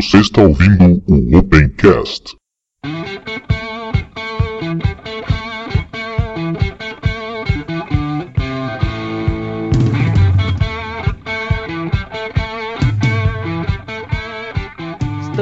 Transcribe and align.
Você 0.00 0.18
está 0.20 0.42
ouvindo 0.42 1.02
o 1.08 1.38
Opencast. 1.38 2.36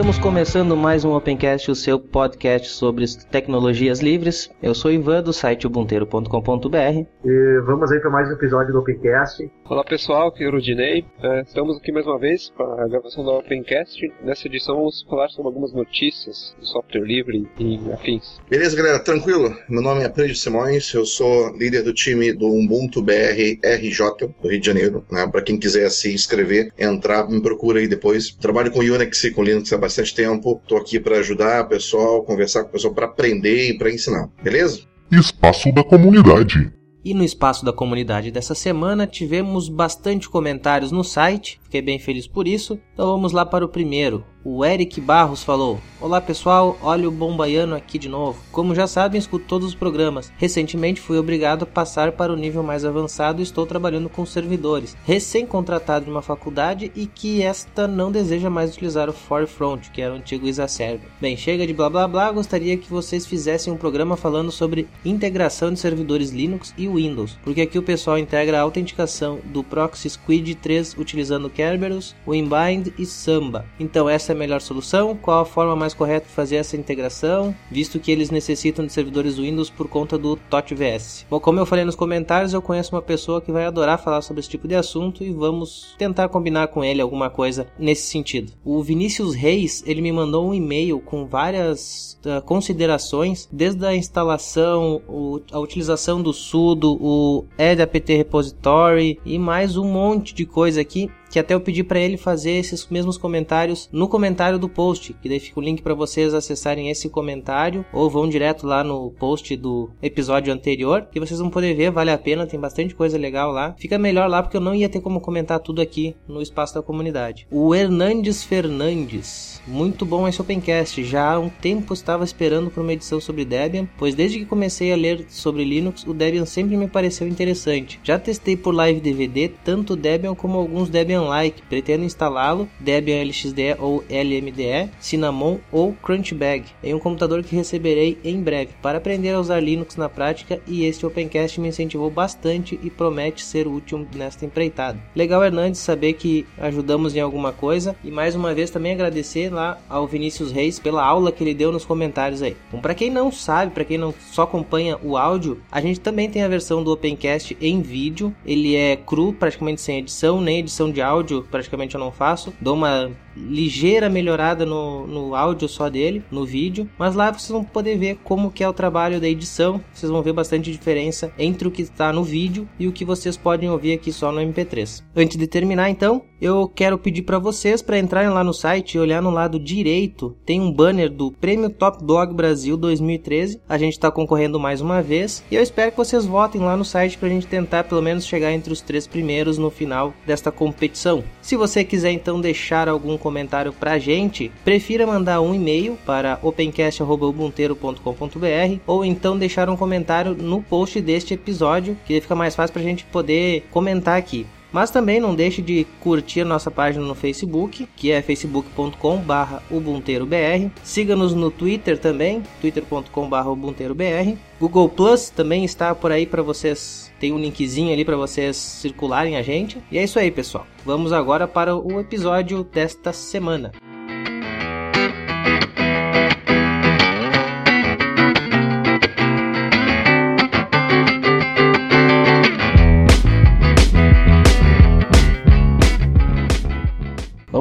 Estamos 0.07 0.23
começando 0.23 0.77
mais 0.77 1.05
um 1.05 1.17
Opencast, 1.17 1.69
o 1.69 1.75
seu 1.75 1.99
podcast 1.99 2.69
sobre 2.69 3.05
tecnologias 3.29 3.99
livres. 3.99 4.49
Eu 4.63 4.73
sou 4.73 4.93
Ivan 4.93 5.21
do 5.21 5.33
site 5.33 5.67
ubunteiro.com.br. 5.67 7.07
E 7.25 7.61
vamos 7.67 7.91
aí 7.91 7.99
para 7.99 8.11
mais 8.11 8.29
um 8.29 8.35
episódio 8.35 8.73
do 8.73 8.79
Opencast. 8.79 9.51
Olá 9.65 9.83
pessoal, 9.83 10.29
aqui 10.29 10.45
é 10.45 10.49
o 10.49 10.53
Rudinei. 10.53 11.05
É, 11.21 11.41
estamos 11.41 11.77
aqui 11.79 11.91
mais 11.91 12.07
uma 12.07 12.21
vez 12.21 12.51
para 12.57 12.85
a 12.85 12.87
gravação 12.87 13.25
do 13.25 13.33
Opencast. 13.33 14.01
Nessa 14.23 14.47
edição 14.47 14.77
vamos 14.77 15.05
falar 15.11 15.29
sobre 15.31 15.49
algumas 15.49 15.73
notícias 15.73 16.55
do 16.61 16.65
software 16.65 17.03
livre 17.03 17.45
e 17.59 17.81
afins. 17.93 18.41
Beleza, 18.49 18.77
galera, 18.77 19.01
tranquilo? 19.01 19.57
Meu 19.69 19.83
nome 19.83 20.05
é 20.05 20.09
Prêmio 20.09 20.37
Simões, 20.37 20.95
eu 20.95 21.05
sou 21.05 21.51
líder 21.57 21.83
do 21.83 21.93
time 21.93 22.33
do 22.33 22.47
Ubuntu 22.47 23.03
BR 23.03 23.59
RJ 23.61 24.29
do 24.41 24.49
Rio 24.49 24.61
de 24.61 24.67
Janeiro. 24.67 25.05
Né? 25.11 25.27
Para 25.27 25.43
quem 25.43 25.59
quiser 25.59 25.91
se 25.91 26.15
inscrever, 26.15 26.73
entrar, 26.79 27.29
me 27.29 27.43
procura 27.43 27.81
aí 27.81 27.89
depois. 27.89 28.31
Trabalho 28.31 28.71
com 28.71 28.79
Unix 28.79 29.25
e 29.25 29.33
com 29.33 29.43
Linux 29.43 29.73
há 29.73 29.77
bastante 29.77 29.96
tempo. 30.13 30.61
Estou 30.63 30.79
aqui 30.79 30.99
para 31.01 31.19
ajudar 31.19 31.65
o 31.65 31.69
pessoal, 31.69 32.23
conversar 32.23 32.63
com 32.63 32.71
o 32.71 32.73
pessoal 32.73 32.95
para 32.95 33.07
aprender 33.07 33.71
e 33.71 33.79
para 33.79 33.91
ensinar. 33.91 34.29
Beleza? 34.43 34.81
Espaço 35.11 35.73
da 35.73 35.85
comunidade. 35.85 36.73
E 37.05 37.15
no 37.15 37.23
espaço 37.23 37.65
da 37.65 37.73
comunidade 37.73 38.33
dessa 38.33 38.53
semana 38.53 39.07
tivemos 39.07 39.69
bastante 39.69 40.29
comentários 40.29 40.91
no 40.91 41.05
site, 41.05 41.61
fiquei 41.67 41.83
bem 41.83 41.99
feliz 41.99 42.27
por 42.27 42.49
isso. 42.49 42.79
Então 42.95 43.07
vamos 43.07 43.33
lá 43.33 43.45
para 43.45 43.65
o 43.65 43.69
primeiro. 43.69 44.25
O 44.49 44.65
Eric 44.65 45.01
Barros 45.01 45.43
falou: 45.43 45.81
Olá 46.01 46.21
pessoal, 46.21 46.79
olha 46.81 47.09
o 47.09 47.11
Bombaiano 47.11 47.75
aqui 47.75 47.99
de 47.99 48.09
novo. 48.09 48.41
Como 48.53 48.77
já 48.77 48.87
sabem, 48.87 49.19
escuto 49.19 49.45
todos 49.45 49.67
os 49.67 49.75
programas. 49.75 50.33
Recentemente 50.37 51.01
fui 51.01 51.19
obrigado 51.19 51.65
a 51.65 51.67
passar 51.67 52.13
para 52.13 52.33
o 52.33 52.37
nível 52.37 52.63
mais 52.63 52.85
avançado 52.85 53.41
e 53.41 53.43
estou 53.43 53.67
trabalhando 53.67 54.09
com 54.09 54.25
servidores. 54.25 54.97
Recém-contratado 55.05 56.05
de 56.05 56.11
uma 56.13 56.23
faculdade 56.23 56.93
e 56.95 57.07
que 57.07 57.43
esta 57.43 57.89
não 57.89 58.13
deseja 58.13 58.49
mais 58.49 58.71
utilizar 58.71 59.11
o 59.11 59.13
Forefront, 59.13 59.91
que 59.91 60.01
era 60.01 60.15
o 60.15 60.17
antigo 60.17 60.47
Exacerber. 60.47 61.09
Bem, 61.21 61.37
chega 61.37 61.67
de 61.67 61.73
blá 61.73 61.91
blá 61.91 62.07
blá, 62.07 62.31
gostaria 62.31 62.77
que 62.77 62.89
vocês 62.89 63.27
fizessem 63.27 63.73
um 63.73 63.77
programa 63.77 64.17
falando 64.17 64.53
sobre 64.53 64.87
integração 65.05 65.73
de 65.73 65.81
servidores 65.81 66.31
Linux 66.31 66.73
e 66.79 66.87
Windows, 66.87 67.37
porque 67.43 67.63
aqui 67.63 67.81
o 67.81 67.83
pessoal 67.83 68.17
integra 68.17 68.59
a 68.59 68.63
autenticação 68.63 69.41
do 69.47 69.65
Proxy 69.65 70.09
Squid 70.09 70.55
3 70.55 70.95
utilizando 70.97 71.51
Kerberos, 71.67 72.15
Winbind 72.27 72.93
e 72.97 73.05
Samba. 73.05 73.65
Então 73.81 74.09
essa 74.09 74.33
é 74.33 74.35
a 74.35 74.39
melhor 74.39 74.61
solução? 74.61 75.17
Qual 75.17 75.41
a 75.41 75.45
forma 75.45 75.75
mais 75.75 75.93
correta 75.93 76.29
de 76.29 76.33
fazer 76.33 76.57
essa 76.57 76.77
integração, 76.77 77.53
visto 77.69 77.99
que 77.99 78.13
eles 78.13 78.31
necessitam 78.31 78.87
de 78.87 78.93
servidores 78.93 79.37
Windows 79.37 79.69
por 79.69 79.89
conta 79.89 80.17
do 80.17 80.37
TOTVS? 80.37 81.27
Bom, 81.29 81.41
como 81.41 81.59
eu 81.59 81.67
falei 81.67 81.85
nos 81.85 81.97
comentários, 81.97 82.55
eu 82.55 82.63
conheço 82.63 82.95
uma 82.95 83.03
pessoa 83.03 83.41
que 83.41 83.51
vai 83.51 83.65
adorar 83.65 83.99
falar 83.99 84.23
sobre 84.23 84.39
esse 84.39 84.49
tipo 84.49 84.69
de 84.69 84.77
assunto 84.77 85.25
e 85.25 85.33
vamos 85.33 85.97
tentar 85.99 86.29
combinar 86.29 86.69
com 86.69 86.85
ele 86.85 87.03
alguma 87.03 87.29
coisa 87.29 87.67
nesse 87.77 88.07
sentido. 88.07 88.53
O 88.65 88.81
Vinícius 88.81 89.35
Reis, 89.35 89.83
ele 89.85 90.01
me 90.01 90.13
mandou 90.13 90.49
um 90.49 90.55
e-mail 90.55 91.01
com 91.01 91.27
várias 91.27 92.17
uh, 92.25 92.41
considerações, 92.43 93.49
desde 93.51 93.85
a 93.85 93.97
instalação, 93.97 95.03
o, 95.09 95.41
a 95.51 95.59
utilização 95.59 96.23
do 96.23 96.33
sudo, 96.33 96.97
o 97.01 97.45
apt 97.59 98.15
repository 98.15 99.19
e 99.25 99.37
mais 99.37 99.77
um 99.77 99.85
monte 99.85 100.33
de 100.33 100.47
coisa 100.47 100.81
aqui 100.81 101.11
que 101.31 101.39
até 101.39 101.55
eu 101.55 101.61
pedi 101.61 101.83
para 101.83 101.99
ele 101.99 102.17
fazer 102.17 102.53
esses 102.53 102.87
mesmos 102.89 103.19
comentários 103.19 103.89
no 103.93 104.09
comentário 104.09 104.59
do 104.59 104.69
post, 104.69 105.13
que 105.15 105.29
daí 105.29 105.41
fica 105.41 105.61
o 105.61 105.63
link 105.63 105.83
para 105.83 105.95
vocês 105.95 106.35
acessarem 106.35 106.91
esse 106.91 107.09
comentário 107.09 107.85
ou 107.93 108.09
vão 108.11 108.29
direto 108.29 108.67
lá 108.67 108.83
no 108.83 109.11
post 109.13 109.57
do 109.57 109.91
episódio 110.03 110.53
anterior, 110.53 111.07
que 111.11 111.21
vocês 111.21 111.41
vão 111.41 111.51
poder 111.51 111.75
ver, 111.75 111.91
vale 111.91 112.11
a 112.11 112.19
pena, 112.19 112.47
tem 112.47 112.59
bastante 112.59 112.95
coisa 112.95 113.19
legal 113.19 113.51
lá. 113.51 113.75
Fica 113.79 113.99
melhor 113.99 114.29
lá 114.29 114.43
porque 114.43 114.57
eu 114.57 114.61
não 114.61 114.75
ia 114.75 114.89
ter 114.89 115.01
como 115.01 115.21
comentar 115.21 115.61
tudo 115.61 115.81
aqui 115.81 116.15
no 116.29 116.43
espaço 116.43 116.75
da 116.75 116.83
comunidade. 116.83 117.47
O 117.51 117.75
Hernandes 117.75 118.43
Fernandes, 118.43 119.61
muito 119.67 120.05
bom 120.05 120.29
esse 120.29 120.41
Opencast, 120.41 121.03
já 121.05 121.33
há 121.33 121.39
um 121.39 121.49
tempo 121.49 121.93
estava 121.93 122.25
esperando 122.25 122.71
por 122.71 122.83
uma 122.83 122.93
edição 122.93 123.21
sobre 123.21 123.45
Debian, 123.45 123.89
pois 123.99 124.15
desde 124.15 124.39
que 124.39 124.47
comecei 124.47 124.93
a 124.93 124.97
ler 124.97 125.27
sobre 125.29 125.65
Linux, 125.65 126.05
o 126.07 126.15
Debian 126.15 126.45
sempre 126.45 126.77
me 126.77 126.89
pareceu 126.89 127.27
interessante. 127.27 128.01
Já 128.03 128.19
testei 128.19 128.57
por 128.57 128.75
live 128.75 129.01
DVD 129.01 129.49
tanto 129.49 129.97
Debian 129.97 130.35
como 130.35 130.59
alguns 130.59 130.89
Debian 130.89 131.16
like, 131.25 131.63
pretendo 131.63 132.05
instalá-lo, 132.05 132.69
Debian 132.79 133.25
LXDE 133.25 133.77
ou 133.79 134.05
LMDE, 134.09 134.91
Cinnamon 135.01 135.59
ou 135.73 135.95
Crunchbag, 136.03 136.65
em 136.83 136.95
um 136.95 136.99
computador 136.99 137.43
que 137.43 137.57
receberei 137.57 138.19
em 138.25 138.41
breve, 138.41 138.71
para 138.83 138.99
aprender 138.99 139.31
a 139.31 139.41
usar 139.41 139.61
Linux 139.61 139.97
na 139.97 140.09
prática 140.09 140.61
e 140.67 140.85
este 140.85 141.07
Opencast 141.07 141.61
me 141.61 141.69
incentivou 141.69 142.11
bastante 142.11 142.79
e 142.83 142.91
promete 142.91 143.43
ser 143.43 143.67
útil 143.67 144.07
nesta 144.15 144.45
empreitada. 144.45 144.99
Legal, 145.15 145.45
Hernandes, 145.45 145.81
saber 145.81 146.15
que 146.15 146.47
ajudamos 146.59 147.15
em 147.15 147.21
alguma 147.21 147.53
coisa 147.53 147.97
e 148.05 148.11
mais 148.11 148.35
uma 148.35 148.55
vez 148.55 148.71
também 148.71 148.93
agradecer 148.93 149.53
lá 149.53 149.79
ao 149.89 150.07
Vinícius 150.07 150.53
Reis 150.53 150.79
pela 150.79 151.05
aula 151.05 151.33
que 151.33 151.43
ele 151.43 151.55
deu 151.55 151.73
nos 151.73 151.85
comentários 151.85 152.43
aí. 152.43 152.57
Bom, 152.71 152.81
para 152.81 152.95
quem 152.95 153.11
não 153.11 153.31
sabe, 153.31 153.73
para 153.73 153.85
quem 153.85 153.99
não 153.99 154.15
só 154.33 154.43
acompanha 154.43 154.99
o 155.03 155.17
áudio, 155.17 155.61
a 155.71 155.81
gente 155.81 156.01
também 156.01 156.29
tem 156.29 156.43
a 156.43 156.49
versão 156.49 156.83
do 156.83 156.93
Opencast 156.93 157.57
em 157.61 157.81
vídeo, 157.81 158.35
ele 158.45 158.75
é 158.77 158.97
cru, 158.97 159.33
praticamente 159.33 159.81
sem 159.81 159.99
edição, 159.99 160.41
nem 160.41 160.61
edição 160.61 160.91
de 160.91 161.01
áudio 161.07 161.47
praticamente 161.51 161.95
eu 161.95 162.01
não 162.01 162.13
faço. 162.13 162.53
Dou 162.61 162.75
uma 162.75 163.11
ligeira 163.37 164.09
melhorada 164.09 164.65
no, 164.65 165.07
no 165.07 165.35
áudio 165.35 165.69
só 165.69 165.89
dele, 165.89 166.23
no 166.31 166.45
vídeo, 166.45 166.89
mas 166.99 167.15
lá 167.15 167.31
vocês 167.31 167.51
vão 167.51 167.63
poder 167.63 167.99
ver 167.99 168.19
como 168.25 168.51
que 168.51 168.65
é 168.65 168.69
o 168.69 168.73
trabalho 168.73 169.21
da 169.21 169.29
edição, 169.29 169.81
vocês 169.93 170.11
vão 170.11 170.23
ver 170.23 170.33
bastante 170.33 170.73
diferença 170.73 171.33
entre 171.39 171.69
o 171.69 171.71
que 171.71 171.83
está 171.83 172.13
no 172.13 172.25
vídeo 172.25 172.69
e 172.79 172.87
o 172.87 172.93
que 172.93 173.05
vocês 173.05 173.37
podem 173.37 173.71
ouvir 173.71 173.93
aqui 173.93 174.13
só 174.13 174.33
no 174.33 174.41
MP3. 174.41 175.03
Antes 175.15 175.37
de 175.37 175.47
terminar 175.47 175.91
então, 175.91 176.23
eu 176.41 176.69
quero 176.69 176.99
pedir 176.99 177.23
para 177.23 177.39
vocês 177.39 177.81
para 177.81 177.99
entrarem 177.99 178.31
lá 178.31 178.45
no 178.45 178.53
site 178.53 178.95
e 178.95 178.99
olhar 178.99 179.23
no 179.23 179.31
lado 179.31 179.59
direito, 179.59 180.37
tem 180.45 180.61
um 180.61 180.73
banner 180.73 181.11
do 181.11 181.33
Prêmio 181.33 181.71
Top 181.71 182.05
Blog 182.05 182.35
Brasil 182.35 182.77
2013. 182.77 183.61
A 183.69 183.79
gente 183.79 183.95
está 183.95 184.11
concorrendo 184.11 184.61
mais 184.61 184.81
uma 184.81 185.01
vez 185.01 185.43
e 185.51 185.55
eu 185.55 185.63
espero 185.63 185.91
que 185.91 185.97
vocês 185.97 186.27
votem 186.27 186.61
lá 186.61 186.77
no 186.77 186.85
site 186.85 187.17
para 187.17 187.29
a 187.29 187.31
gente 187.31 187.47
tentar 187.47 187.85
pelo 187.85 188.03
menos 188.03 188.27
chegar 188.27 188.53
entre 188.53 188.73
os 188.73 188.81
três 188.81 189.07
primeiros 189.07 189.57
no 189.59 189.71
final 189.71 190.13
desta 190.27 190.53
competição. 190.53 191.25
Se 191.41 191.57
você 191.57 191.85
quiser 191.85 192.11
então 192.11 192.41
deixar 192.41 192.89
algum 192.89 193.17
comentário 193.27 193.73
pra 193.73 193.99
gente, 193.99 194.53
prefira 194.65 195.05
mandar 195.05 195.41
um 195.41 195.53
e-mail 195.53 195.99
para 196.07 196.39
opencast.ubunteiro.com.br 196.43 198.81
ou 198.87 199.05
então 199.05 199.37
deixar 199.37 199.69
um 199.69 199.77
comentário 199.77 200.35
no 200.35 200.63
post 200.63 201.01
deste 201.01 201.35
episódio, 201.35 201.99
que 202.07 202.21
fica 202.21 202.37
mais 202.37 202.55
fácil 202.55 202.75
pra 202.75 202.83
gente 202.83 203.05
poder 203.05 203.67
comentar 203.73 204.17
aqui. 204.17 204.47
Mas 204.73 204.91
também 204.91 205.19
não 205.19 205.35
deixe 205.35 205.63
de 205.63 205.87
curtir 206.01 206.45
nossa 206.45 206.71
página 206.71 207.05
no 207.05 207.15
Facebook, 207.15 207.89
que 207.97 208.13
é 208.13 208.21
facebook.com.br 208.21 209.57
ubunteirobr. 209.71 210.71
Siga-nos 210.85 211.35
no 211.35 211.51
Twitter 211.51 211.99
também, 211.99 212.43
twitter.com.br 212.61 213.49
ubunteirobr. 213.49 214.37
Google 214.61 214.89
Plus 214.89 215.31
também 215.31 215.65
está 215.65 215.95
por 215.95 216.13
aí 216.13 216.27
para 216.27 216.43
vocês. 216.43 217.06
Tem 217.19 217.33
um 217.33 217.39
linkzinho 217.39 217.93
ali 217.93 218.05
para 218.05 218.17
vocês 218.17 218.57
circularem 218.57 219.37
a 219.37 219.43
gente. 219.43 219.83
E 219.91 219.99
é 219.99 220.05
isso 220.05 220.19
aí, 220.19 220.31
pessoal. 220.31 220.67
Vamos 220.85 221.13
agora 221.13 221.49
para 221.49 221.75
o 221.75 221.99
episódio 222.01 222.63
desta 222.65 223.13
semana. 223.13 223.73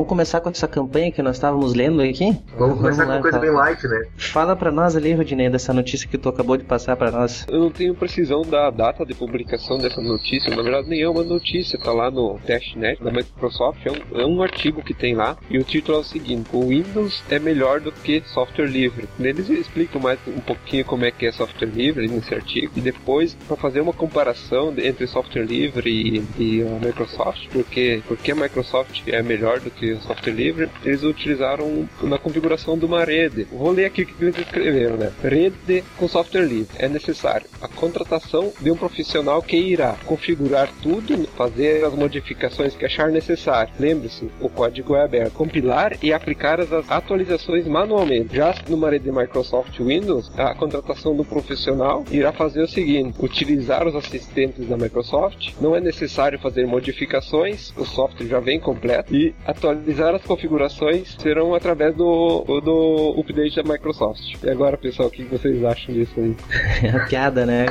Vamos 0.06 0.18
começar 0.18 0.40
com 0.40 0.50
essa 0.50 0.68
campanha 0.68 1.12
que 1.12 1.20
nós 1.24 1.36
estávamos 1.36 1.74
lendo 1.74 2.00
aqui? 2.00 2.38
Vamos 2.60 2.78
começar 2.78 3.08
lá, 3.08 3.16
com 3.16 3.24
coisa 3.24 3.40
fala. 3.40 3.52
bem 3.52 3.60
light, 3.60 3.88
né? 3.88 4.06
Fala 4.18 4.56
pra 4.56 4.72
nós 4.72 4.96
ali, 4.96 5.14
Rodinei, 5.14 5.50
dessa 5.50 5.74
notícia 5.74 6.08
que 6.08 6.16
tu 6.16 6.30
acabou 6.30 6.56
de 6.58 6.64
passar 6.64 6.96
pra 6.96 7.10
nós. 7.10 7.44
Eu 7.50 7.60
não 7.60 7.72
tenho 7.72 7.96
precisão 7.96 8.44
da 8.44 8.70
data 8.70 9.04
de 9.04 9.16
publicação 9.16 9.80
dessa 9.80 10.00
notícia, 10.02 10.56
na 10.56 10.62
verdade 10.62 10.88
nem 10.88 11.02
é 11.02 11.10
uma 11.10 11.24
notícia, 11.24 11.80
tá 11.80 11.92
lá 11.92 12.12
no 12.12 12.38
testnet 12.46 13.04
da 13.04 13.10
Microsoft, 13.10 13.84
é 13.84 13.92
um, 13.92 14.22
é 14.22 14.26
um 14.28 14.44
artigo 14.44 14.84
que 14.84 14.94
tem 14.94 15.16
lá, 15.16 15.38
e 15.50 15.58
o 15.58 15.64
título 15.64 15.98
é 15.98 16.02
o 16.02 16.04
seguinte, 16.04 16.50
o 16.54 16.68
Windows 16.68 17.24
é 17.32 17.40
melhor 17.40 17.80
do 17.80 17.92
que 17.92 18.22
software 18.28 18.68
livre. 18.68 19.10
Eles 19.20 19.50
explicam 19.50 20.00
mais 20.00 20.20
um 20.28 20.40
pouquinho 20.40 20.86
como 20.86 21.04
é 21.04 21.10
que 21.10 21.26
é 21.26 21.32
software 21.32 21.68
livre 21.68 22.08
nesse 22.08 22.32
artigo, 22.32 22.72
e 22.76 22.82
depois 22.82 23.34
para 23.48 23.58
fazer 23.58 23.82
uma 23.82 23.94
comparação 23.94 24.72
entre 24.78 25.08
software 25.08 25.46
livre 25.46 25.90
e, 25.90 26.24
e 26.38 26.62
a 26.62 26.86
Microsoft, 26.86 27.48
porque, 27.52 28.04
porque 28.08 28.34
a 28.34 28.36
Microsoft 28.36 29.02
é 29.08 29.24
melhor 29.24 29.60
do 29.60 29.72
que 29.72 29.95
software 30.02 30.34
livre, 30.34 30.70
eles 30.84 31.04
utilizaram 31.04 31.88
na 32.02 32.18
configuração 32.18 32.78
de 32.78 32.86
uma 32.86 33.04
rede. 33.04 33.48
Vou 33.52 33.72
ler 33.72 33.86
aqui 33.86 34.04
o 34.04 34.06
que 34.06 34.24
eles 34.24 34.38
escreveram, 34.38 34.98
né? 34.98 35.12
Rede 35.24 35.84
com 35.98 36.08
software 36.08 36.46
livre. 36.46 36.76
É 36.78 36.88
necessário 36.88 37.48
a 37.62 37.68
contratação 37.68 38.52
de 38.60 38.72
um 38.72 38.78
profissional 38.78 39.42
que 39.42 39.58
irá 39.58 39.96
configurar 40.06 40.70
tudo, 40.82 41.28
fazer 41.36 41.84
as 41.84 41.94
modificações 41.94 42.76
que 42.76 42.86
achar 42.86 43.10
necessário. 43.10 43.74
Lembre-se, 43.80 44.30
o 44.40 44.50
código 44.50 44.96
é 44.96 45.04
aberto. 45.04 45.34
Compilar 45.34 45.98
e 46.02 46.14
aplicar 46.14 46.60
as 46.60 46.72
atualizações 46.90 47.68
manualmente. 47.68 48.36
Já 48.36 48.56
numa 48.70 48.90
rede 48.90 49.06
de 49.06 49.12
Microsoft 49.12 49.78
Windows, 49.80 50.32
a 50.38 50.54
contratação 50.56 51.16
do 51.16 51.24
profissional 51.24 52.04
irá 52.12 52.32
fazer 52.32 52.62
o 52.62 52.68
seguinte: 52.68 53.18
utilizar 53.20 53.88
os 53.88 53.96
assistentes 53.96 54.68
da 54.68 54.78
Microsoft. 54.78 55.54
Não 55.60 55.76
é 55.76 55.80
necessário 55.80 56.40
fazer 56.40 56.66
modificações, 56.66 57.74
o 57.78 57.86
software 57.86 58.28
já 58.28 58.40
vem 58.40 58.60
completo 58.60 59.16
e 59.16 59.34
atualizar 59.46 59.85
as 60.16 60.24
configurações 60.24 61.16
serão 61.20 61.54
através 61.54 61.96
do, 61.96 62.44
do 62.62 63.16
update 63.20 63.62
da 63.62 63.64
Microsoft. 63.64 64.36
E 64.44 64.50
agora, 64.50 64.78
pessoal, 64.78 65.10
o 65.10 65.12
que 65.12 65.24
vocês 65.24 65.64
acham 65.64 65.94
disso 65.94 66.14
aí? 66.18 66.36
É 66.84 66.90
a 66.90 67.06
piada, 67.06 67.46
né? 67.46 67.66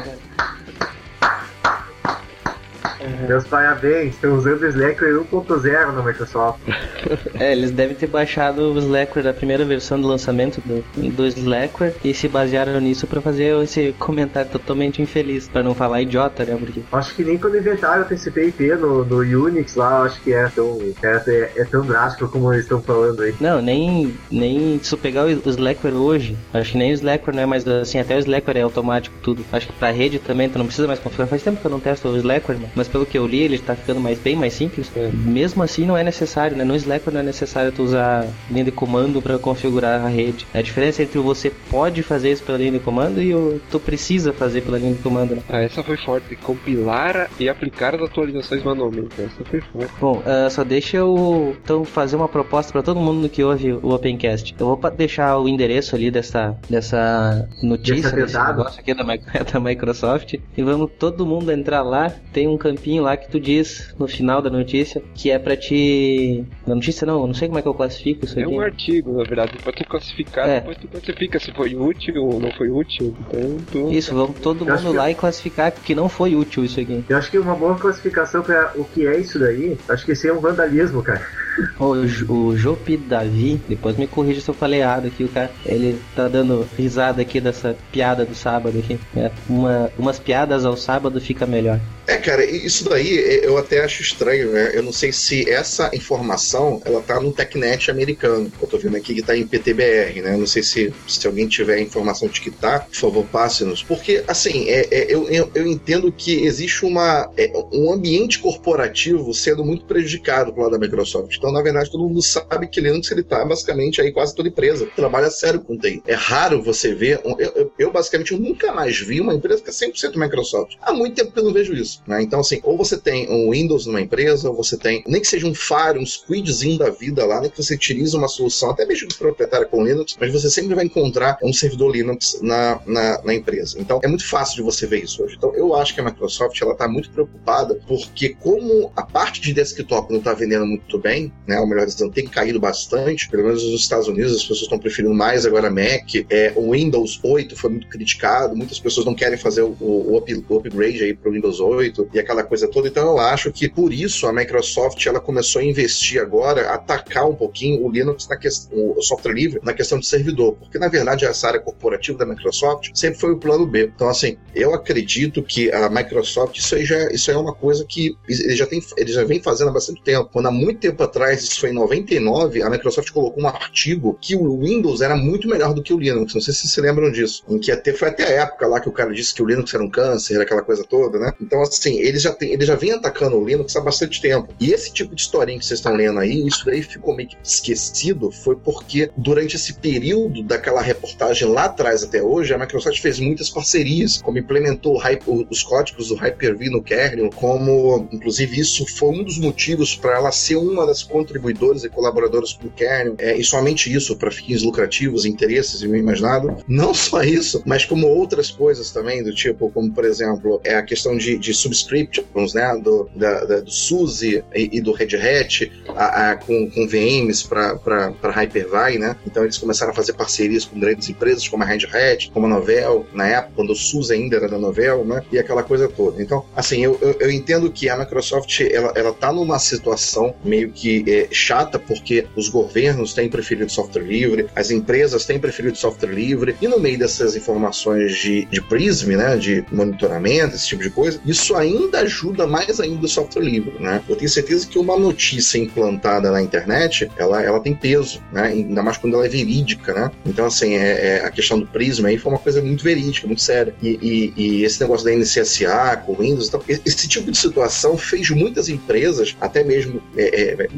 Meus 3.28 3.44
parabéns, 3.44 4.14
estão 4.14 4.34
usando 4.36 4.62
o 4.62 4.66
Slackware 4.66 5.14
1.0 5.14 5.92
na 5.92 6.02
Microsoft. 6.02 6.60
É, 7.38 7.52
eles 7.52 7.70
devem 7.70 7.96
ter 7.96 8.06
baixado 8.06 8.72
o 8.72 8.78
Slackware 8.78 9.24
da 9.24 9.32
primeira 9.32 9.64
versão 9.64 10.00
do 10.00 10.06
lançamento 10.06 10.62
do, 10.64 10.82
do 11.10 11.26
Slackware 11.26 11.94
e 12.04 12.14
se 12.14 12.28
basearam 12.28 12.80
nisso 12.80 13.06
pra 13.06 13.20
fazer 13.20 13.60
esse 13.62 13.94
comentário 13.98 14.50
totalmente 14.50 15.02
infeliz, 15.02 15.48
pra 15.48 15.62
não 15.62 15.74
falar 15.74 16.00
idiota, 16.02 16.44
né? 16.44 16.56
Porque 16.58 16.82
Acho 16.92 17.14
que 17.14 17.24
nem 17.24 17.36
quando 17.36 17.58
inventaram 17.58 18.02
o 18.02 18.04
TCP/IP 18.04 18.76
no, 18.76 19.04
no 19.04 19.18
Unix 19.18 19.74
lá, 19.74 20.02
acho 20.02 20.20
que 20.22 20.32
é 20.32 20.46
tão, 20.48 20.78
é, 21.02 21.50
é 21.56 21.64
tão 21.64 21.84
drástico 21.84 22.28
como 22.28 22.52
eles 22.52 22.64
estão 22.64 22.80
falando 22.80 23.22
aí. 23.22 23.34
Não, 23.40 23.60
nem, 23.60 24.14
nem 24.30 24.78
se 24.82 24.94
eu 24.94 24.98
pegar 24.98 25.24
o 25.24 25.30
Slackware 25.30 25.94
hoje, 25.94 26.36
acho 26.52 26.72
que 26.72 26.78
nem 26.78 26.92
o 26.92 26.94
Slackware 26.94 27.34
não 27.34 27.42
é 27.42 27.46
mais 27.46 27.66
assim, 27.66 27.98
até 27.98 28.16
o 28.16 28.20
Slackware 28.20 28.58
é 28.58 28.62
automático 28.62 29.14
tudo. 29.22 29.44
Acho 29.52 29.66
que 29.66 29.72
pra 29.74 29.90
rede 29.90 30.18
também 30.18 30.48
tu 30.48 30.58
não 30.58 30.66
precisa 30.66 30.86
mais 30.86 31.00
configurar. 31.00 31.28
Faz 31.28 31.42
tempo 31.42 31.60
que 31.60 31.66
eu 31.66 31.70
não 31.70 31.80
testo 31.80 32.08
o 32.08 32.16
Slackware, 32.16 32.58
né? 32.58 32.70
mas 32.74 32.83
pelo 32.88 33.06
que 33.06 33.18
eu 33.18 33.26
li, 33.26 33.40
ele 33.40 33.58
tá 33.58 33.74
ficando 33.74 34.00
mais 34.00 34.18
bem 34.18 34.36
mais 34.36 34.52
simples. 34.52 34.90
Mesmo 35.12 35.62
assim 35.62 35.84
não 35.84 35.96
é 35.96 36.02
necessário, 36.02 36.56
né? 36.56 36.64
No 36.64 36.74
Slackware 36.76 37.14
não 37.14 37.20
é 37.20 37.24
necessário 37.24 37.72
tu 37.72 37.82
usar 37.82 38.26
linha 38.50 38.64
de 38.64 38.70
comando 38.70 39.20
para 39.20 39.38
configurar 39.38 40.04
a 40.04 40.08
rede. 40.08 40.46
A 40.54 40.62
diferença 40.62 41.02
entre 41.02 41.18
o 41.18 41.22
você 41.22 41.50
pode 41.70 42.02
fazer 42.02 42.32
isso 42.32 42.42
pela 42.42 42.58
linha 42.58 42.72
de 42.72 42.78
comando 42.78 43.20
e 43.20 43.34
o 43.34 43.60
tu 43.70 43.80
precisa 43.80 44.32
fazer 44.32 44.62
pela 44.62 44.78
linha 44.78 44.94
de 44.94 45.02
comando, 45.02 45.34
né? 45.36 45.42
Ah, 45.48 45.62
essa 45.62 45.82
foi 45.82 45.96
forte. 45.96 46.36
Compilar 46.36 47.30
e 47.38 47.48
aplicar 47.48 47.94
as 47.94 48.02
atualizações 48.02 48.62
manualmente. 48.62 49.08
Essa 49.18 49.44
foi 49.44 49.60
forte. 49.60 49.92
Bom, 50.00 50.22
ah, 50.24 50.48
só 50.50 50.64
deixa 50.64 50.96
eu 50.96 51.56
então 51.62 51.84
fazer 51.84 52.16
uma 52.16 52.28
proposta 52.28 52.72
para 52.72 52.82
todo 52.82 53.00
mundo 53.00 53.28
que 53.28 53.42
ouve 53.42 53.72
o 53.72 53.94
Opencast. 53.94 54.54
Eu 54.58 54.66
vou 54.66 54.90
deixar 54.90 55.38
o 55.38 55.48
endereço 55.48 55.94
ali 55.94 56.10
dessa, 56.10 56.56
dessa 56.68 57.48
notícia, 57.62 58.10
Desse 58.10 58.38
negócio 58.38 58.80
aqui 58.80 58.94
da, 58.94 59.04
da 59.52 59.60
Microsoft. 59.60 60.34
E 60.56 60.62
vamos 60.62 60.90
todo 60.98 61.26
mundo 61.26 61.50
entrar 61.50 61.82
lá. 61.82 62.10
Tem 62.32 62.48
um 62.48 62.56
campinho 62.74 63.02
lá 63.02 63.16
que 63.16 63.28
tu 63.28 63.38
diz 63.40 63.94
no 63.98 64.06
final 64.08 64.42
da 64.42 64.50
notícia 64.50 65.02
que 65.14 65.30
é 65.30 65.38
pra 65.38 65.56
te. 65.56 66.44
Na 66.66 66.74
notícia 66.74 67.06
não, 67.06 67.20
eu 67.20 67.26
não 67.26 67.34
sei 67.34 67.48
como 67.48 67.58
é 67.58 67.62
que 67.62 67.68
eu 67.68 67.74
classifico 67.74 68.24
isso 68.24 68.38
É 68.38 68.42
aqui. 68.42 68.52
um 68.54 68.60
artigo, 68.60 69.12
na 69.16 69.24
verdade, 69.24 69.52
pra 69.62 69.72
tu 69.72 69.84
classificar, 69.84 70.48
É. 70.48 70.60
depois 70.60 70.76
tu 70.78 70.88
classifica 70.88 71.38
se 71.38 71.52
foi 71.52 71.74
útil 71.74 72.14
ou 72.24 72.40
não 72.40 72.50
foi 72.52 72.70
útil. 72.70 73.14
Então, 73.28 73.56
tu... 73.70 73.92
Isso, 73.92 74.14
vamos 74.14 74.38
todo 74.40 74.64
mundo 74.66 74.90
que- 74.90 74.96
lá 74.96 75.10
e 75.10 75.14
classificar 75.14 75.72
que 75.72 75.94
não 75.94 76.08
foi 76.08 76.34
útil 76.34 76.64
isso 76.64 76.80
aqui. 76.80 77.04
Eu 77.08 77.16
acho 77.16 77.30
que 77.30 77.38
uma 77.38 77.54
boa 77.54 77.76
classificação 77.76 78.42
para 78.42 78.72
o 78.76 78.84
que 78.84 79.06
é 79.06 79.18
isso 79.18 79.38
daí, 79.38 79.76
acho 79.88 80.04
que 80.04 80.12
isso 80.12 80.26
é 80.26 80.32
um 80.32 80.40
vandalismo, 80.40 81.02
cara. 81.02 81.22
O, 81.78 81.92
o 82.32 82.56
Jopi 82.56 82.96
Davi, 82.96 83.60
depois 83.68 83.96
me 83.96 84.08
corrija 84.08 84.40
se 84.40 84.48
eu 84.50 84.54
falei 84.54 84.80
errado 84.80 85.06
aqui, 85.06 85.22
o 85.22 85.28
cara, 85.28 85.52
ele 85.64 86.00
tá 86.16 86.26
dando 86.26 86.66
risada 86.76 87.22
aqui 87.22 87.40
dessa 87.40 87.76
piada 87.92 88.24
do 88.24 88.34
sábado 88.34 88.76
aqui. 88.76 88.98
É, 89.16 89.30
uma, 89.48 89.88
umas 89.96 90.18
piadas 90.18 90.64
ao 90.64 90.76
sábado 90.76 91.20
fica 91.20 91.46
melhor. 91.46 91.78
É, 92.06 92.16
cara, 92.16 92.44
isso 92.44 92.88
daí 92.88 93.14
eu 93.42 93.56
até 93.56 93.82
acho 93.82 94.02
estranho, 94.02 94.52
né? 94.52 94.72
Eu 94.74 94.82
não 94.82 94.92
sei 94.92 95.12
se 95.12 95.48
essa 95.50 95.90
informação 95.94 96.80
ela 96.84 97.00
tá 97.00 97.18
no 97.18 97.32
TechNet 97.32 97.90
americano. 97.90 98.52
Eu 98.60 98.68
tô 98.68 98.78
vendo 98.78 98.96
aqui 98.96 99.14
que 99.14 99.22
tá 99.22 99.36
em 99.36 99.46
PTBR, 99.46 100.20
né? 100.20 100.34
Eu 100.34 100.38
não 100.38 100.46
sei 100.46 100.62
se, 100.62 100.92
se 101.08 101.26
alguém 101.26 101.48
tiver 101.48 101.80
informação 101.80 102.28
de 102.28 102.40
que 102.40 102.50
tá, 102.50 102.80
por 102.80 102.94
favor, 102.94 103.24
passe-nos. 103.26 103.82
Porque, 103.82 104.22
assim, 104.28 104.68
é, 104.68 104.86
é, 104.90 105.06
eu, 105.08 105.28
eu, 105.28 105.66
entendo 105.66 106.12
que 106.12 106.44
existe 106.44 106.84
uma, 106.84 107.30
é, 107.36 107.50
um 107.72 107.92
ambiente 107.92 108.38
corporativo 108.38 109.32
sendo 109.32 109.64
muito 109.64 109.84
prejudicado 109.86 110.52
pelo 110.52 110.64
lado 110.64 110.72
da 110.72 110.78
Microsoft. 110.78 111.34
Então, 111.36 111.50
na 111.50 111.62
verdade, 111.62 111.90
todo 111.90 112.06
mundo 112.06 112.22
sabe 112.22 112.66
que 112.66 112.80
Linux 112.80 113.10
ele 113.10 113.22
tá 113.22 113.44
basicamente 113.44 114.00
aí 114.00 114.12
quase 114.12 114.34
toda 114.34 114.48
empresa. 114.48 114.86
Trabalha 114.94 115.30
sério 115.30 115.60
com 115.60 115.78
TI. 115.78 116.02
É 116.06 116.14
raro 116.14 116.62
você 116.62 116.94
ver. 116.94 117.20
Eu, 117.24 117.72
eu, 117.78 117.92
basicamente 117.92 118.34
nunca 118.34 118.72
mais 118.72 118.98
vi 118.98 119.20
uma 119.20 119.34
empresa 119.34 119.62
que 119.62 119.70
é 119.70 119.72
100% 119.72 120.16
Microsoft. 120.16 120.76
Há 120.82 120.92
muito 120.92 121.14
tempo 121.14 121.32
que 121.32 121.38
eu 121.38 121.44
não 121.44 121.52
vejo 121.52 121.72
isso. 121.72 121.93
Né? 122.06 122.22
Então, 122.22 122.40
assim, 122.40 122.60
ou 122.62 122.76
você 122.76 122.96
tem 122.96 123.30
um 123.30 123.50
Windows 123.50 123.86
numa 123.86 124.00
empresa, 124.00 124.48
ou 124.48 124.56
você 124.56 124.76
tem, 124.76 125.02
nem 125.06 125.20
que 125.20 125.26
seja 125.26 125.46
um 125.46 125.54
Fire, 125.54 125.98
um 125.98 126.06
Squidzinho 126.06 126.78
da 126.78 126.90
vida 126.90 127.24
lá, 127.24 127.40
nem 127.40 127.50
que 127.50 127.62
você 127.62 127.74
utilize 127.74 128.16
uma 128.16 128.28
solução, 128.28 128.70
até 128.70 128.84
mesmo 128.86 129.08
proprietária 129.16 129.66
com 129.66 129.84
Linux, 129.84 130.16
mas 130.18 130.32
você 130.32 130.50
sempre 130.50 130.74
vai 130.74 130.84
encontrar 130.84 131.38
um 131.42 131.52
servidor 131.52 131.92
Linux 131.92 132.38
na, 132.42 132.80
na, 132.86 133.22
na 133.22 133.34
empresa. 133.34 133.78
Então, 133.80 134.00
é 134.02 134.08
muito 134.08 134.26
fácil 134.26 134.56
de 134.56 134.62
você 134.62 134.86
ver 134.86 135.04
isso 135.04 135.22
hoje. 135.22 135.36
Então, 135.36 135.54
eu 135.54 135.74
acho 135.74 135.94
que 135.94 136.00
a 136.00 136.04
Microsoft 136.04 136.60
ela 136.60 136.72
está 136.72 136.88
muito 136.88 137.10
preocupada, 137.10 137.78
porque 137.86 138.30
como 138.40 138.92
a 138.96 139.02
parte 139.02 139.40
de 139.40 139.52
desktop 139.52 140.10
não 140.10 140.18
está 140.18 140.32
vendendo 140.34 140.66
muito 140.66 140.98
bem, 140.98 141.32
né, 141.46 141.58
ou 141.60 141.66
melhor 141.66 141.86
dizendo, 141.86 142.12
tem 142.12 142.26
caído 142.26 142.58
bastante, 142.60 143.28
pelo 143.28 143.44
menos 143.44 143.62
nos 143.64 143.80
Estados 143.80 144.08
Unidos 144.08 144.32
as 144.32 144.42
pessoas 144.42 144.62
estão 144.62 144.78
preferindo 144.78 145.14
mais 145.14 145.46
agora 145.46 145.70
Mac, 145.70 146.14
é, 146.30 146.52
o 146.56 146.72
Windows 146.72 147.20
8 147.22 147.56
foi 147.56 147.70
muito 147.70 147.88
criticado, 147.88 148.56
muitas 148.56 148.78
pessoas 148.78 149.06
não 149.06 149.14
querem 149.14 149.38
fazer 149.38 149.62
o, 149.62 149.76
o, 149.80 150.12
o 150.12 150.56
upgrade 150.56 151.02
aí 151.02 151.14
para 151.14 151.30
o 151.30 151.32
Windows 151.32 151.60
8 151.60 151.83
e 152.12 152.18
aquela 152.18 152.42
coisa 152.42 152.68
toda, 152.68 152.88
então 152.88 153.06
eu 153.06 153.18
acho 153.18 153.52
que 153.52 153.68
por 153.68 153.92
isso 153.92 154.26
a 154.26 154.32
Microsoft 154.32 155.04
ela 155.06 155.20
começou 155.20 155.60
a 155.60 155.64
investir 155.64 156.20
agora, 156.20 156.70
atacar 156.70 157.28
um 157.28 157.34
pouquinho 157.34 157.84
o 157.84 157.90
Linux 157.90 158.28
na 158.28 158.36
questão, 158.36 158.94
o 158.96 159.02
software 159.02 159.32
livre 159.32 159.60
na 159.62 159.72
questão 159.72 159.98
de 159.98 160.06
servidor, 160.06 160.54
porque 160.54 160.78
na 160.78 160.88
verdade 160.88 161.24
essa 161.24 161.48
área 161.48 161.60
corporativa 161.60 162.18
da 162.18 162.26
Microsoft 162.26 162.90
sempre 162.94 163.18
foi 163.18 163.32
o 163.32 163.38
plano 163.38 163.66
B. 163.66 163.90
Então 163.94 164.08
assim, 164.08 164.36
eu 164.54 164.74
acredito 164.74 165.42
que 165.42 165.70
a 165.72 165.88
Microsoft 165.88 166.56
isso 166.58 166.74
aí 166.74 166.84
já 166.84 167.08
isso 167.10 167.30
aí 167.30 167.36
é 167.36 167.40
uma 167.40 167.54
coisa 167.54 167.84
que 167.88 168.16
ele 168.28 168.56
já 168.56 168.66
tem 168.66 168.82
ele 168.96 169.12
já 169.12 169.24
vem 169.24 169.42
fazendo 169.42 169.68
há 169.70 169.72
bastante 169.72 170.02
tempo. 170.02 170.30
Quando 170.32 170.46
há 170.46 170.50
muito 170.50 170.80
tempo 170.80 171.02
atrás, 171.02 171.42
isso 171.42 171.60
foi 171.60 171.70
em 171.70 171.74
99, 171.74 172.62
a 172.62 172.70
Microsoft 172.70 173.10
colocou 173.10 173.42
um 173.42 173.48
artigo 173.48 174.16
que 174.20 174.36
o 174.36 174.60
Windows 174.60 175.00
era 175.00 175.16
muito 175.16 175.48
melhor 175.48 175.74
do 175.74 175.82
que 175.82 175.92
o 175.92 175.98
Linux. 175.98 176.34
Não 176.34 176.40
sei 176.40 176.52
se 176.54 176.68
se 176.68 176.80
lembram 176.80 177.10
disso. 177.10 177.44
Em 177.48 177.58
que 177.58 177.70
até 177.70 177.92
foi 177.92 178.08
até 178.08 178.24
a 178.24 178.42
época 178.42 178.66
lá 178.66 178.80
que 178.80 178.88
o 178.88 178.92
cara 178.92 179.12
disse 179.12 179.34
que 179.34 179.42
o 179.42 179.46
Linux 179.46 179.72
era 179.72 179.82
um 179.82 179.90
câncer, 179.90 180.40
aquela 180.40 180.62
coisa 180.62 180.84
toda, 180.84 181.18
né? 181.18 181.32
Então 181.40 181.62
assim, 181.62 181.73
eles 181.86 182.22
já 182.22 182.32
tem, 182.32 182.52
ele 182.52 182.64
já 182.64 182.74
vem 182.74 182.92
atacando 182.92 183.36
o 183.36 183.44
Linux 183.44 183.74
há 183.76 183.80
bastante 183.80 184.20
tempo. 184.20 184.48
E 184.60 184.72
esse 184.72 184.92
tipo 184.92 185.14
de 185.14 185.22
historinha 185.22 185.58
que 185.58 185.64
vocês 185.64 185.80
estão 185.80 185.94
lendo 185.94 186.18
aí, 186.18 186.46
isso 186.46 186.64
daí 186.64 186.82
ficou 186.82 187.14
meio 187.14 187.28
que 187.28 187.36
esquecido, 187.42 188.30
foi 188.30 188.56
porque 188.56 189.10
durante 189.16 189.56
esse 189.56 189.74
período 189.74 190.42
daquela 190.42 190.80
reportagem 190.80 191.48
lá 191.48 191.64
atrás 191.64 192.02
até 192.02 192.22
hoje, 192.22 192.52
a 192.52 192.58
Microsoft 192.58 193.00
fez 193.00 193.18
muitas 193.18 193.50
parcerias, 193.50 194.20
como 194.22 194.38
implementou 194.38 194.96
o 194.96 195.44
os 195.50 195.62
códigos 195.62 196.08
do 196.08 196.14
Hyper-V 196.14 196.70
no 196.70 196.82
kernel, 196.82 197.30
como 197.34 198.08
inclusive 198.12 198.60
isso 198.60 198.86
foi 198.96 199.10
um 199.10 199.24
dos 199.24 199.38
motivos 199.38 199.94
para 199.94 200.16
ela 200.16 200.32
ser 200.32 200.56
uma 200.56 200.86
das 200.86 201.02
contribuidoras 201.02 201.84
e 201.84 201.88
colaboradoras 201.88 202.52
com 202.52 202.66
o 202.66 202.70
kernel, 202.70 203.14
é, 203.18 203.36
e 203.36 203.44
somente 203.44 203.92
isso 203.92 204.16
para 204.16 204.30
fins 204.30 204.62
lucrativos, 204.62 205.24
interesses 205.24 205.82
e 205.82 205.88
mais 206.02 206.20
nada. 206.20 206.56
Não 206.66 206.92
só 206.94 207.22
isso, 207.22 207.62
mas 207.64 207.84
como 207.84 208.06
outras 208.06 208.50
coisas 208.50 208.90
também, 208.90 209.22
do 209.22 209.34
tipo, 209.34 209.70
como 209.70 209.92
por 209.92 210.04
exemplo, 210.04 210.60
é 210.64 210.74
a 210.74 210.82
questão 210.82 211.16
de, 211.16 211.38
de 211.38 211.54
subscriptions, 211.64 212.54
né, 212.54 212.78
do, 212.82 213.08
da, 213.14 213.44
da- 213.44 213.60
do 213.60 213.70
SUSE 213.70 214.42
e, 214.54 214.70
e 214.72 214.80
do 214.80 214.92
Red 214.92 215.16
Hat, 215.16 215.70
a- 215.88 216.30
a- 216.30 216.36
com, 216.36 216.70
com 216.70 216.86
VMs 216.86 217.42
para 217.48 218.30
Hyper-V, 218.30 218.98
né? 218.98 219.16
Então 219.26 219.42
eles 219.42 219.58
começaram 219.58 219.92
a 219.92 219.94
fazer 219.94 220.12
parcerias 220.14 220.64
com 220.64 220.78
grandes 220.78 221.08
empresas 221.08 221.46
como 221.48 221.62
a 221.62 221.66
Red 221.66 221.86
Hat, 221.92 222.30
como 222.32 222.46
a 222.46 222.48
Novell, 222.48 223.06
na 223.12 223.26
época, 223.26 223.52
quando 223.56 223.70
o 223.70 223.76
SUSE 223.76 224.12
ainda 224.14 224.36
era 224.36 224.48
da 224.48 224.58
Novell, 224.58 225.04
né? 225.04 225.22
E 225.32 225.38
aquela 225.38 225.62
coisa 225.62 225.88
toda. 225.88 226.22
Então, 226.22 226.44
assim, 226.54 226.82
eu, 226.84 226.98
eu, 227.00 227.16
eu 227.20 227.30
entendo 227.30 227.70
que 227.70 227.88
a 227.88 227.96
Microsoft, 227.96 228.60
ela, 228.60 228.92
ela 228.94 229.12
tá 229.12 229.32
numa 229.32 229.58
situação 229.58 230.34
meio 230.44 230.70
que 230.70 231.04
é, 231.10 231.28
chata, 231.30 231.78
porque 231.78 232.26
os 232.36 232.48
governos 232.48 233.14
têm 233.14 233.28
preferido 233.28 233.70
software 233.70 234.02
livre, 234.02 234.46
as 234.54 234.70
empresas 234.70 235.24
têm 235.24 235.38
preferido 235.38 235.76
software 235.76 236.10
livre, 236.12 236.56
e 236.60 236.68
no 236.68 236.78
meio 236.78 236.98
dessas 236.98 237.36
informações 237.36 238.16
de, 238.18 238.44
de 238.46 238.60
PRISM, 238.60 239.16
né? 239.16 239.36
De 239.36 239.64
monitoramento, 239.70 240.56
esse 240.56 240.66
tipo 240.68 240.82
de 240.82 240.90
coisa, 240.90 241.20
isso 241.24 241.53
ainda 241.56 242.00
ajuda 242.00 242.46
mais 242.46 242.80
ainda 242.80 243.04
o 243.04 243.08
software 243.08 243.42
livre, 243.42 243.74
né? 243.80 244.02
Eu 244.08 244.16
tenho 244.16 244.30
certeza 244.30 244.66
que 244.66 244.78
uma 244.78 244.98
notícia 244.98 245.58
implantada 245.58 246.30
na 246.30 246.42
internet, 246.42 247.10
ela, 247.16 247.42
ela 247.42 247.60
tem 247.60 247.74
peso, 247.74 248.22
né? 248.32 248.48
Ainda 248.48 248.82
mais 248.82 248.96
quando 248.96 249.14
ela 249.14 249.26
é 249.26 249.28
verídica, 249.28 249.92
né? 249.92 250.10
Então, 250.26 250.46
assim, 250.46 250.74
é, 250.74 251.18
é 251.18 251.24
a 251.24 251.30
questão 251.30 251.58
do 251.58 251.66
Prisma 251.66 252.08
aí 252.08 252.18
foi 252.18 252.32
uma 252.32 252.38
coisa 252.38 252.62
muito 252.62 252.82
verídica, 252.82 253.26
muito 253.26 253.42
séria. 253.42 253.74
E, 253.82 253.98
e, 254.00 254.32
e 254.36 254.64
esse 254.64 254.80
negócio 254.80 255.04
da 255.04 255.12
NCSA 255.12 256.02
com 256.04 256.14
Windows, 256.14 256.48
então, 256.48 256.62
esse 256.68 257.08
tipo 257.08 257.30
de 257.30 257.38
situação 257.38 257.96
fez 257.96 258.30
muitas 258.30 258.68
empresas, 258.68 259.36
até 259.40 259.62
mesmo 259.62 260.02
é, 260.16 260.62
é, 260.62 260.68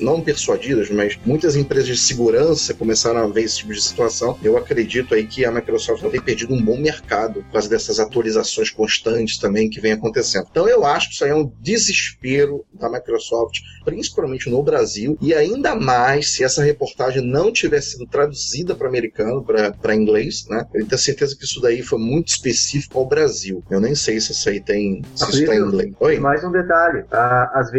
não 0.00 0.20
persuadidas, 0.20 0.90
mas 0.90 1.18
muitas 1.24 1.56
empresas 1.56 1.88
de 1.88 1.98
segurança 1.98 2.74
começaram 2.74 3.20
a 3.20 3.26
ver 3.26 3.42
esse 3.42 3.58
tipo 3.58 3.72
de 3.72 3.82
situação. 3.82 4.38
Eu 4.42 4.56
acredito 4.56 5.14
aí 5.14 5.26
que 5.26 5.44
a 5.44 5.50
Microsoft 5.50 6.02
ter 6.10 6.22
perdido 6.22 6.54
um 6.54 6.62
bom 6.62 6.78
mercado 6.78 7.42
por 7.42 7.52
causa 7.52 7.68
dessas 7.68 7.98
atualizações 7.98 8.70
constantes 8.70 9.38
também 9.38 9.68
que 9.68 9.80
vem 9.80 9.92
acontecendo. 9.92 10.21
Então 10.50 10.68
eu 10.68 10.84
acho 10.84 11.08
que 11.08 11.14
isso 11.14 11.24
aí 11.24 11.30
é 11.30 11.34
um 11.34 11.50
desespero 11.60 12.64
da 12.72 12.88
Microsoft, 12.88 13.58
principalmente 13.84 14.50
no 14.50 14.62
Brasil, 14.62 15.16
e 15.20 15.34
ainda 15.34 15.74
mais 15.74 16.34
se 16.34 16.44
essa 16.44 16.62
reportagem 16.62 17.24
não 17.24 17.52
tivesse 17.52 17.92
sido 17.92 18.06
traduzida 18.06 18.74
para 18.74 18.88
americano, 18.88 19.44
para 19.44 19.94
inglês, 19.94 20.46
né? 20.48 20.66
Eu 20.74 20.86
tenho 20.86 20.98
certeza 20.98 21.36
que 21.36 21.44
isso 21.44 21.60
daí 21.60 21.82
foi 21.82 21.98
muito 21.98 22.28
específico 22.28 22.98
ao 22.98 23.06
Brasil. 23.06 23.62
Eu 23.70 23.80
nem 23.80 23.94
sei 23.94 24.20
se 24.20 24.32
isso 24.32 24.48
aí 24.48 24.60
tem. 24.60 25.02
Se 25.14 25.30
isso 25.30 25.46
tá 25.46 25.54
em 25.54 25.60
inglês. 25.60 25.94
Oi? 26.00 26.18
Mais 26.18 26.44
um 26.44 26.50
detalhe: 26.50 27.04
as 27.10 27.70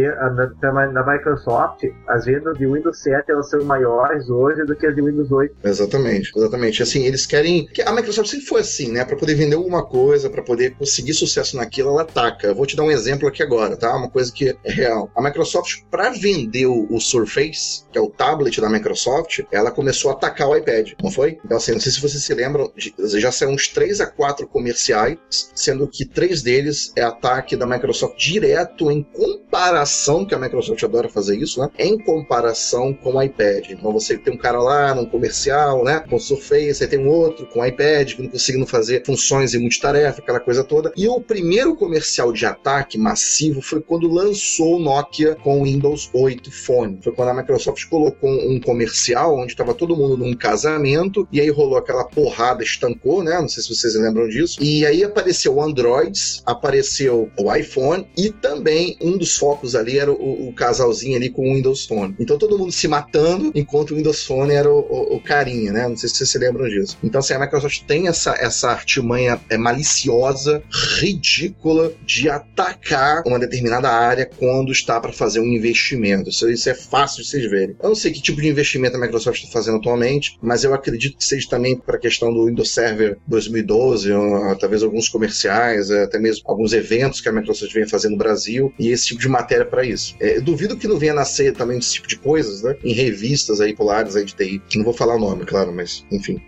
na, 0.62 0.88
na 0.88 1.14
Microsoft, 1.14 1.84
as 2.08 2.26
vendas 2.26 2.58
de 2.58 2.66
Windows 2.66 3.02
7 3.02 3.32
elas 3.32 3.50
são 3.50 3.64
maiores 3.64 4.30
hoje 4.30 4.64
do 4.66 4.76
que 4.76 4.86
as 4.86 4.96
de 4.96 5.02
Windows 5.02 5.32
8. 5.32 5.56
Exatamente, 5.64 6.32
exatamente. 6.36 6.84
Assim, 6.84 7.06
eles 7.06 7.26
querem. 7.26 7.68
A 7.86 7.92
Microsoft 7.92 8.30
sempre 8.30 8.46
foi 8.46 8.62
assim, 8.62 8.92
né? 8.92 9.06
Para 9.06 9.16
poder 9.16 9.36
vender 9.36 9.56
alguma 9.56 9.86
coisa, 9.86 10.30
para 10.30 10.42
poder 10.42 10.76
conseguir 10.76 11.14
sucesso 11.14 11.58
naquilo, 11.58 11.90
ela 11.90 12.02
ataca. 12.02 12.33
Eu 12.42 12.56
vou 12.56 12.66
te 12.66 12.76
dar 12.76 12.84
um 12.84 12.92
exemplo 12.92 13.28
aqui 13.28 13.44
agora, 13.44 13.76
tá? 13.78 13.96
Uma 13.96 14.10
coisa 14.10 14.32
que 14.32 14.50
é 14.50 14.72
real. 14.72 15.10
A 15.16 15.22
Microsoft, 15.22 15.82
para 15.90 16.10
vender 16.10 16.66
o 16.66 17.00
Surface, 17.00 17.84
que 17.92 17.98
é 17.98 18.02
o 18.02 18.10
tablet 18.10 18.60
da 18.60 18.70
Microsoft, 18.70 19.42
ela 19.52 19.72
começou 19.72 20.12
a 20.12 20.14
atacar 20.14 20.50
o 20.50 20.56
iPad, 20.56 20.92
não 21.02 21.12
foi? 21.12 21.38
Então, 21.44 21.58
assim, 21.58 21.74
não 21.74 21.80
sei 21.80 21.92
se 21.92 22.02
vocês 22.02 22.24
se 22.24 22.34
lembram, 22.34 22.72
já 23.16 23.32
saíram 23.32 23.56
uns 23.56 23.68
3 23.68 24.02
a 24.02 24.08
4 24.08 24.48
comerciais, 24.48 25.18
sendo 25.30 25.88
que 25.88 26.06
três 26.06 26.42
deles 26.42 26.92
é 26.96 27.02
ataque 27.04 27.56
da 27.56 27.66
Microsoft 27.66 28.18
direto 28.18 28.90
em 28.90 29.04
comparação, 29.04 30.26
que 30.26 30.34
a 30.34 30.40
Microsoft 30.40 30.84
adora 30.84 31.10
fazer 31.10 31.38
isso, 31.38 31.60
né? 31.60 31.70
Em 31.78 31.98
comparação 31.98 32.94
com 32.94 33.16
o 33.16 33.22
iPad. 33.22 33.72
Então 33.72 33.92
você 33.92 34.18
tem 34.18 34.34
um 34.34 34.38
cara 34.38 34.60
lá 34.60 34.94
num 34.96 35.06
comercial, 35.06 35.84
né? 35.84 36.04
Com 36.10 36.20
Surface, 36.20 36.76
você 36.76 36.88
tem 36.88 37.00
um 37.00 37.10
outro 37.10 37.46
com 37.48 37.66
iPad 37.66 38.14
que 38.14 38.22
não 38.22 38.30
conseguindo 38.30 38.66
fazer 38.66 39.04
funções 39.06 39.54
e 39.54 39.60
multitarefa, 39.60 40.22
aquela 40.22 40.40
coisa 40.40 40.64
toda. 40.64 40.92
E 40.96 41.08
o 41.08 41.20
primeiro 41.20 41.76
comercial 41.76 42.13
de 42.34 42.46
ataque 42.46 42.98
massivo 42.98 43.62
foi 43.62 43.82
quando 43.82 44.08
lançou 44.08 44.78
o 44.78 44.80
Nokia 44.80 45.36
com 45.36 45.62
o 45.62 45.64
Windows 45.64 46.10
8 46.14 46.52
Phone. 46.52 47.00
Foi 47.02 47.12
quando 47.14 47.30
a 47.30 47.34
Microsoft 47.34 47.86
colocou 47.90 48.30
um 48.30 48.60
comercial 48.60 49.38
onde 49.38 49.54
estava 49.54 49.74
todo 49.74 49.96
mundo 49.96 50.18
num 50.18 50.36
casamento 50.36 51.28
e 51.32 51.42
aí 51.42 51.50
rolou 51.50 51.78
aquela 51.78 52.06
porrada, 52.06 52.64
estancou, 52.64 53.24
né? 53.24 53.40
Não 53.40 53.48
sei 53.48 53.64
se 53.64 53.76
vocês 53.76 53.96
lembram 53.96 54.28
disso. 54.28 54.62
E 54.62 54.86
aí 54.86 55.04
apareceu 55.04 55.56
o 55.56 55.62
Androids, 55.62 56.42
apareceu 56.46 57.30
o 57.38 57.54
iPhone 57.54 58.08
e 58.18 58.30
também 58.32 58.98
um 59.02 59.18
dos 59.18 59.38
focos 59.38 59.76
ali 59.76 59.98
era 59.98 60.12
o, 60.12 60.50
o 60.50 60.54
casalzinho 60.54 61.16
ali 61.16 61.30
com 61.30 61.50
o 61.50 61.56
Windows 61.56 61.86
Phone. 61.86 62.16
Então 62.20 62.38
todo 62.38 62.58
mundo 62.58 62.72
se 62.72 62.88
matando 62.88 63.52
enquanto 63.56 63.92
o 63.92 63.96
Windows 63.96 64.24
Phone 64.24 64.54
era 64.54 64.72
o, 64.72 64.80
o, 64.80 65.16
o 65.16 65.20
carinha, 65.22 65.72
né? 65.72 65.88
Não 65.88 65.98
sei 65.98 66.10
se 66.10 66.16
vocês 66.18 66.30
se 66.30 66.38
lembram 66.38 66.68
disso. 66.68 66.98
Então, 67.04 67.20
assim, 67.20 67.34
a 67.34 67.40
Microsoft 67.40 67.84
tem 67.86 68.08
essa, 68.08 68.36
essa 68.40 68.70
artimanha 68.70 69.40
é, 69.50 69.58
maliciosa, 69.58 70.64
ridícula, 71.00 71.94
de 72.06 72.30
atacar 72.30 73.24
uma 73.26 73.40
determinada 73.40 73.90
área 73.90 74.26
quando 74.26 74.72
está 74.72 75.00
para 75.00 75.14
fazer 75.14 75.40
um 75.40 75.46
investimento. 75.46 76.30
Isso, 76.30 76.50
isso 76.50 76.70
é 76.70 76.74
fácil 76.74 77.24
de 77.24 77.30
vocês 77.30 77.50
verem. 77.50 77.76
Eu 77.82 77.90
não 77.90 77.96
sei 77.96 78.12
que 78.12 78.22
tipo 78.22 78.42
de 78.42 78.48
investimento 78.48 78.98
a 78.98 79.00
Microsoft 79.00 79.40
está 79.40 79.52
fazendo 79.52 79.78
atualmente, 79.78 80.38
mas 80.42 80.64
eu 80.64 80.74
acredito 80.74 81.18
que 81.18 81.26
seja 81.26 81.48
também 81.50 81.78
para 81.78 81.98
a 81.98 82.00
questão 82.00 82.34
do 82.34 82.46
Windows 82.46 82.74
Server 82.74 83.18
2012, 83.28 84.12
ou, 84.12 84.56
talvez 84.56 84.84
alguns 84.84 85.08
comerciais, 85.08 85.90
é, 85.90 86.04
até 86.04 86.20
mesmo 86.20 86.44
alguns 86.46 86.74
eventos 86.74 87.22
que 87.22 87.30
a 87.30 87.32
Microsoft 87.32 87.74
vem 87.74 87.88
fazendo 87.88 88.14
no 88.14 88.18
Brasil, 88.18 88.74
e 88.80 88.90
esse 88.90 89.08
tipo 89.08 89.22
de 89.22 89.30
matéria 89.30 89.66
para 89.66 89.84
isso. 89.84 90.16
É, 90.20 90.40
duvido 90.40 90.78
que 90.78 90.88
não 90.88 90.98
venha 90.98 91.14
nascer 91.14 91.54
também 91.54 91.78
esse 91.78 91.94
tipo 91.94 92.08
de 92.08 92.18
coisas, 92.18 92.64
né? 92.64 92.76
Em 92.84 92.94
revistas 92.94 93.62
aí 93.62 93.74
populares 93.74 94.16
aí 94.16 94.26
de 94.26 94.34
TI. 94.34 94.62
Não 94.76 94.84
vou 94.84 94.94
falar 94.94 95.16
o 95.16 95.20
nome, 95.20 95.46
claro, 95.46 95.74
mas 95.74 96.06
enfim. 96.12 96.42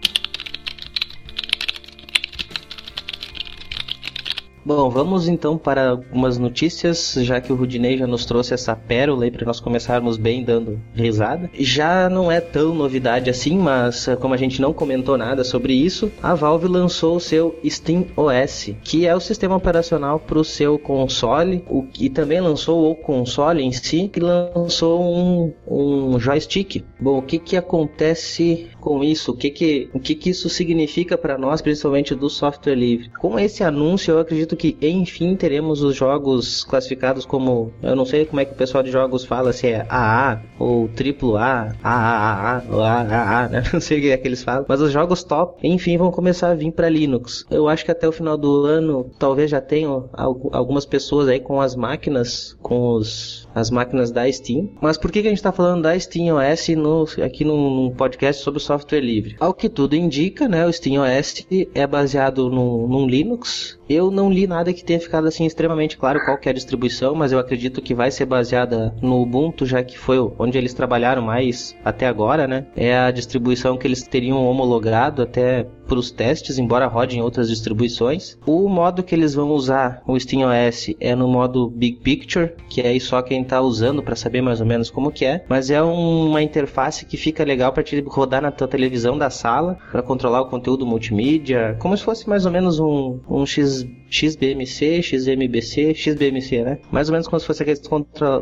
Bom, 4.65 4.89
vamos 4.89 5.27
então 5.27 5.60
para 5.60 5.91
algumas 5.91 6.39
notícias, 6.39 7.13
já 7.19 7.39
que 7.39 7.53
o 7.53 7.55
Rudinei 7.55 8.00
já 8.00 8.07
nos 8.07 8.25
trouxe 8.25 8.55
essa 8.55 8.75
pérola 8.75 9.25
aí 9.25 9.29
para 9.29 9.45
nós 9.45 9.60
começarmos 9.60 10.17
bem 10.17 10.43
dando 10.43 10.81
risada. 10.95 11.51
Já 11.53 12.10
não 12.10 12.31
é 12.31 12.41
tão 12.41 12.74
novidade 12.74 13.29
assim, 13.29 13.60
mas 13.60 14.07
eh, 14.07 14.15
como 14.15 14.34
a 14.34 14.38
gente 14.38 14.60
não 14.60 14.74
comentou 14.74 15.19
nada 15.19 15.43
sobre 15.43 15.74
isso, 15.74 16.12
a 16.19 16.34
Valve 16.34 16.67
lançou 16.67 17.17
o 17.17 17.19
seu 17.19 17.55
Steam 17.63 18.07
OS, 18.17 18.72
que 18.84 19.05
é 19.05 19.15
o 19.15 19.19
sistema 19.19 19.55
operacional 19.55 20.19
para 20.19 20.39
o 20.39 20.43
seu 20.43 20.79
console, 20.79 21.63
o 21.69 21.84
que 21.84 22.10
também 22.10 22.41
lançou 22.41 22.89
o 22.89 22.95
console 22.95 23.62
em 23.62 23.72
si, 23.72 24.10
que 24.12 24.19
lançou 24.19 25.00
um, 25.00 25.53
um 25.67 26.19
joystick. 26.19 26.84
Bom, 27.00 27.19
o 27.19 27.22
que 27.22 27.38
que 27.38 27.55
acontece 27.55 28.67
com 28.81 29.03
isso? 29.03 29.31
O 29.31 29.38
que 29.38 29.51
que, 29.51 29.89
o 29.93 30.00
que, 30.00 30.15
que 30.15 30.31
isso 30.31 30.50
significa 30.50 31.15
para 31.15 31.38
nós, 31.38 31.62
principalmente 31.62 32.15
do 32.15 32.31
software 32.31 32.74
livre? 32.74 33.12
Com 33.19 33.38
esse 33.38 33.63
anúncio, 33.63 34.13
eu 34.13 34.19
acredito 34.19 34.54
que 34.55 34.77
enfim 34.81 35.35
teremos 35.35 35.81
os 35.81 35.95
jogos 35.95 36.63
classificados 36.63 37.25
como. 37.25 37.71
Eu 37.81 37.95
não 37.95 38.05
sei 38.05 38.25
como 38.25 38.39
é 38.39 38.45
que 38.45 38.53
o 38.53 38.57
pessoal 38.57 38.83
de 38.83 38.91
jogos 38.91 39.25
fala, 39.25 39.53
se 39.53 39.67
é 39.67 39.85
AA 39.89 40.41
ou 40.59 40.89
AAA, 40.89 41.75
AAA 41.83 42.55
AAA, 42.69 43.50
né? 43.50 43.63
Não 43.74 43.79
sei 43.79 44.00
o 44.00 44.01
que 44.01 44.12
é 44.12 44.17
que 44.17 44.27
eles 44.27 44.43
falam. 44.43 44.65
Mas 44.67 44.81
os 44.81 44.91
jogos 44.91 45.24
top, 45.24 45.67
enfim, 45.67 45.97
vão 45.97 46.12
começar 46.12 46.51
a 46.51 46.55
vir 46.55 46.71
para 46.71 46.89
Linux. 46.89 47.45
Eu 47.50 47.67
acho 47.67 47.83
que 47.83 47.91
até 47.91 48.07
o 48.07 48.12
final 48.12 48.38
do 48.38 48.65
ano 48.65 49.09
talvez 49.17 49.51
já 49.51 49.62
tenham 49.62 50.09
algumas 50.13 50.85
pessoas 50.85 51.27
aí 51.27 51.39
com 51.39 51.59
as 51.59 51.75
máquinas, 51.75 52.57
com 52.62 52.95
os 52.95 53.45
as 53.55 53.71
máquinas 53.71 54.12
da 54.12 54.29
Steam. 54.29 54.69
Mas 54.81 54.97
por 54.97 55.09
que, 55.09 55.21
que 55.21 55.27
a 55.27 55.31
gente 55.31 55.39
está 55.39 55.51
falando 55.51 55.83
da 55.83 55.97
Steam 55.97 56.35
OS 56.35 56.67
no, 56.69 57.07
aqui 57.24 57.45
num, 57.45 57.89
podcast 57.95 58.43
sobre 58.43 58.59
software 58.59 59.00
livre? 59.00 59.38
Ao 59.39 59.53
que 59.53 59.69
tudo 59.69 59.95
indica, 59.95 60.50
né, 60.50 60.67
o 60.67 60.74
Steam 60.74 61.01
OS 61.01 61.47
é 61.74 61.88
baseado 61.88 62.50
no, 62.50 62.85
num 62.85 63.07
Linux. 63.07 63.79
Eu 63.88 64.12
não 64.12 64.29
li 64.29 64.44
nada 64.47 64.73
que 64.73 64.83
tenha 64.83 64.99
ficado 64.99 65.27
assim 65.27 65.45
extremamente 65.45 65.97
claro 65.97 66.23
qual 66.23 66.37
é 66.41 66.49
a 66.49 66.53
distribuição, 66.53 67.15
mas 67.15 67.31
eu 67.31 67.39
acredito 67.39 67.81
que 67.81 67.93
vai 67.93 68.11
ser 68.11 68.25
baseada 68.25 68.93
no 69.01 69.21
Ubuntu, 69.21 69.65
já 69.65 69.83
que 69.83 69.97
foi 69.97 70.19
onde 70.37 70.57
eles 70.57 70.73
trabalharam 70.73 71.21
mais 71.21 71.75
até 71.83 72.07
agora, 72.07 72.47
né? 72.47 72.65
É 72.75 72.97
a 72.97 73.11
distribuição 73.11 73.77
que 73.77 73.87
eles 73.87 74.03
teriam 74.03 74.45
homologado 74.45 75.21
até 75.21 75.65
para 75.88 76.00
os 76.00 76.12
testes, 76.12 76.58
embora 76.58 76.88
rode 76.88 77.18
em 77.18 77.22
outras 77.22 77.50
distribuições. 77.50 78.38
O 78.46 78.68
modo 78.68 79.04
que 79.04 79.15
eles 79.15 79.34
vão 79.34 79.51
usar 79.51 80.01
o 80.08 80.18
SteamOS 80.18 80.96
é 81.00 81.15
no 81.15 81.27
modo 81.27 81.70
Big 81.70 81.98
Picture, 81.98 82.54
que 82.70 82.82
é 82.82 82.89
aí 82.89 83.00
só 83.00 83.22
quem 83.22 83.42
está 83.42 83.62
usando 83.62 84.04
para 84.04 84.15
saber 84.15 84.42
mais 84.42 84.60
ou 84.60 84.65
menos 84.65 84.89
como 84.89 85.12
que 85.12 85.25
é, 85.25 85.44
mas 85.48 85.70
é 85.70 85.82
uma 85.82 86.42
interface 86.42 87.06
que 87.06 87.18
fica 87.18 87.44
legal 87.44 87.72
para 87.72 87.84
te 87.84 88.00
rodar 88.01 88.42
na 88.42 88.51
tua 88.51 88.68
televisão 88.68 89.18
da 89.18 89.30
sala, 89.30 89.77
para 89.92 90.01
controlar 90.01 90.42
o 90.42 90.50
conteúdo 90.50 90.86
multimídia, 90.86 91.75
como 91.80 91.96
se 91.98 92.04
fosse 92.04 92.27
mais 92.27 92.46
ou 92.46 92.51
menos 92.51 92.80
um, 92.80 93.20
um 93.30 93.46
X 93.46 93.86
XBMC, 94.10 95.01
XMBC, 95.01 95.94
XBMC, 95.94 96.63
né? 96.63 96.77
Mais 96.92 97.10
ou 97.10 97.13
menos 97.13 97.27
como 97.27 97.39
se 97.39 97.46
fosse 97.46 97.63
aqueles 97.63 97.82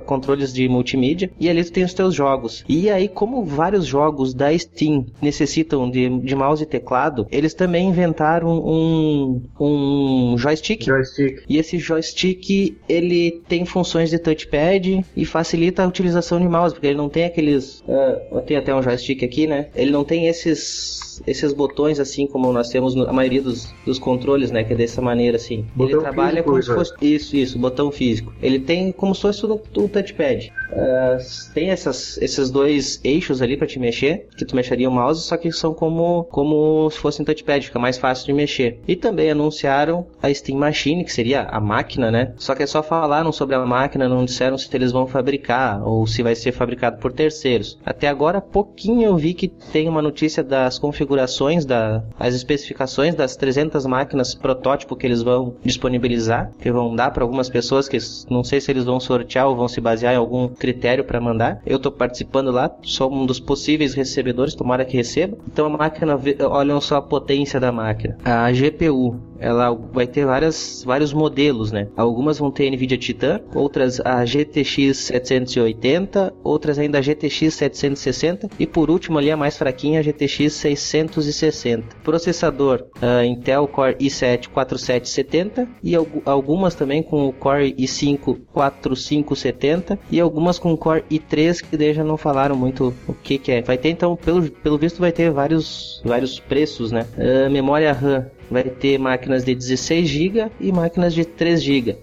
controles 0.05 0.53
de 0.53 0.67
multimídia. 0.67 1.31
E 1.39 1.49
ali 1.49 1.63
tu 1.63 1.71
tem 1.71 1.83
os 1.83 1.93
teus 1.93 2.13
jogos. 2.13 2.63
E 2.67 2.89
aí, 2.89 3.07
como 3.07 3.43
vários 3.43 3.85
jogos 3.85 4.33
da 4.33 4.55
Steam 4.57 5.05
necessitam 5.21 5.89
de, 5.89 6.09
de 6.19 6.35
mouse 6.35 6.63
e 6.63 6.67
teclado, 6.67 7.25
eles 7.33 7.53
também 7.53 7.87
inventaram 7.89 8.49
um, 8.49 9.41
um 9.59 10.37
joystick. 10.37 10.85
joystick. 10.85 11.43
E 11.49 11.57
esse 11.57 11.77
joystick, 11.77 12.77
ele 12.87 13.41
tem 13.47 13.65
funções 13.65 14.09
de 14.09 14.19
touchpad 14.19 15.03
e 15.15 15.25
facilita 15.25 15.83
a 15.83 15.87
utilização 15.87 16.39
de 16.39 16.47
mouse, 16.47 16.73
porque 16.73 16.87
ele 16.87 16.97
não 16.97 17.09
tem 17.09 17.25
aqueles... 17.25 17.81
Uh, 17.81 18.41
tem 18.41 18.57
até 18.57 18.73
um 18.73 18.81
joystick 18.81 19.23
aqui, 19.23 19.47
né? 19.47 19.67
Ele 19.75 19.91
não 19.91 20.03
tem 20.03 20.27
esses 20.27 21.12
esses 21.25 21.53
botões 21.53 21.99
assim 21.99 22.27
como 22.27 22.51
nós 22.51 22.69
temos 22.69 22.95
a 22.95 23.13
maioria 23.13 23.41
dos, 23.41 23.73
dos 23.85 23.99
controles, 23.99 24.51
né? 24.51 24.63
Que 24.63 24.73
é 24.73 24.75
dessa 24.75 25.01
maneira 25.01 25.37
assim. 25.37 25.65
Botão 25.75 25.99
ele 25.99 26.01
trabalha 26.01 26.43
físico, 26.43 26.49
como 26.49 26.63
se 26.63 26.73
fosse. 26.73 26.93
Isso, 27.01 27.35
isso, 27.35 27.59
botão 27.59 27.91
físico. 27.91 28.33
Ele 28.41 28.59
tem 28.59 28.91
como 28.91 29.15
se 29.15 29.21
fosse 29.21 29.45
um, 29.45 29.53
um 29.53 29.87
touchpad. 29.87 30.51
Uh, 30.71 31.53
tem 31.53 31.69
essas, 31.69 32.17
esses 32.17 32.49
dois 32.49 32.99
eixos 33.03 33.41
ali 33.41 33.55
para 33.55 33.67
te 33.67 33.79
mexer, 33.79 34.27
que 34.37 34.45
tu 34.45 34.55
mexeria 34.55 34.89
o 34.89 34.91
mouse, 34.91 35.21
só 35.21 35.37
que 35.37 35.51
são 35.51 35.73
como, 35.73 36.25
como 36.25 36.89
se 36.89 36.97
fosse 36.97 37.21
um 37.21 37.25
touchpad, 37.25 37.65
fica 37.65 37.79
mais 37.79 37.97
fácil 37.97 38.25
de 38.25 38.33
mexer. 38.33 38.79
E 38.87 38.95
também 38.95 39.29
anunciaram 39.29 40.07
a 40.21 40.33
Steam 40.33 40.57
Machine, 40.57 41.03
que 41.03 41.13
seria 41.13 41.43
a 41.43 41.59
máquina, 41.59 42.11
né? 42.11 42.33
Só 42.37 42.55
que 42.55 42.63
é 42.63 42.67
só 42.67 42.83
falaram 42.83 43.31
sobre 43.31 43.55
a 43.55 43.65
máquina, 43.65 44.09
não 44.09 44.25
disseram 44.25 44.57
se 44.57 44.67
eles 44.73 44.91
vão 44.91 45.05
fabricar 45.05 45.85
ou 45.87 46.05
se 46.07 46.23
vai 46.23 46.35
ser 46.35 46.51
fabricado 46.51 46.97
por 46.97 47.11
terceiros. 47.11 47.77
Até 47.85 48.07
agora, 48.07 48.41
pouquinho 48.41 49.03
eu 49.03 49.15
vi 49.15 49.33
que 49.33 49.47
tem 49.47 49.87
uma 49.87 50.01
notícia 50.01 50.43
das 50.43 50.79
configurações 50.79 51.12
configurações, 51.13 51.65
da, 51.65 52.03
as 52.19 52.33
especificações 52.33 53.15
das 53.15 53.35
300 53.35 53.85
máquinas 53.85 54.33
protótipo 54.33 54.95
que 54.95 55.05
eles 55.05 55.21
vão 55.21 55.55
disponibilizar, 55.63 56.51
que 56.59 56.71
vão 56.71 56.95
dar 56.95 57.11
para 57.11 57.23
algumas 57.23 57.49
pessoas 57.49 57.87
que 57.87 57.97
não 58.29 58.43
sei 58.43 58.59
se 58.59 58.71
eles 58.71 58.83
vão 58.83 58.99
sortear 58.99 59.47
ou 59.47 59.55
vão 59.55 59.67
se 59.67 59.79
basear 59.79 60.13
em 60.13 60.17
algum 60.17 60.47
critério 60.47 61.03
para 61.03 61.21
mandar. 61.21 61.61
Eu 61.65 61.77
estou 61.77 61.91
participando 61.91 62.51
lá, 62.51 62.71
sou 62.81 63.13
um 63.13 63.25
dos 63.25 63.39
possíveis 63.39 63.93
recebedores, 63.93 64.55
tomara 64.55 64.85
que 64.85 64.97
receba. 64.97 65.37
Então 65.47 65.67
a 65.67 65.69
máquina, 65.69 66.19
olham 66.49 66.81
só 66.81 66.97
a 66.97 67.01
potência 67.01 67.59
da 67.59 67.71
máquina. 67.71 68.17
A 68.23 68.51
GPU, 68.51 69.19
ela 69.39 69.71
vai 69.71 70.07
ter 70.07 70.25
várias, 70.25 70.83
vários 70.85 71.13
modelos, 71.13 71.71
né? 71.71 71.87
Algumas 71.95 72.39
vão 72.39 72.49
ter 72.49 72.69
NVIDIA 72.71 72.97
Titan, 72.97 73.41
outras 73.53 73.99
a 73.99 74.25
GTX 74.25 74.97
780, 74.97 76.33
outras 76.43 76.79
ainda 76.79 76.99
a 76.99 77.01
GTX 77.01 77.53
760 77.53 78.49
e 78.57 78.65
por 78.65 78.89
último 78.89 79.17
ali 79.17 79.29
a 79.29 79.37
mais 79.37 79.57
fraquinha 79.57 79.99
a 79.99 80.03
GTX 80.03 80.53
660. 80.93 81.95
Processador 82.03 82.85
uh, 82.97 83.23
Intel 83.23 83.67
Core 83.67 83.95
i7 83.95 84.49
4770 84.49 85.67
e 85.83 85.95
algumas 86.25 86.75
também 86.75 87.01
com 87.01 87.27
o 87.27 87.33
Core 87.33 87.73
i5 87.73 88.37
4570 88.53 89.97
e 90.11 90.19
algumas 90.19 90.59
com 90.59 90.73
o 90.73 90.77
Core 90.77 91.03
i3 91.09 91.63
que 91.63 91.75
daí 91.75 91.93
já 91.93 92.03
não 92.03 92.17
falaram 92.17 92.55
muito 92.55 92.93
o 93.07 93.13
que, 93.13 93.39
que 93.39 93.51
é. 93.51 93.61
Vai 93.61 93.77
ter 93.77 93.89
então, 93.89 94.15
pelo, 94.15 94.49
pelo 94.49 94.77
visto, 94.77 94.99
vai 94.99 95.11
ter 95.11 95.31
vários, 95.31 96.01
vários 96.05 96.39
preços, 96.39 96.91
né? 96.91 97.07
Uh, 97.17 97.49
memória 97.49 97.91
RAM 97.91 98.27
vai 98.49 98.63
ter 98.63 98.97
máquinas 98.97 99.43
de 99.43 99.55
16 99.55 100.07
GB 100.07 100.51
e 100.59 100.71
máquinas 100.71 101.13
de 101.13 101.25
3 101.25 101.61
GB 101.61 101.97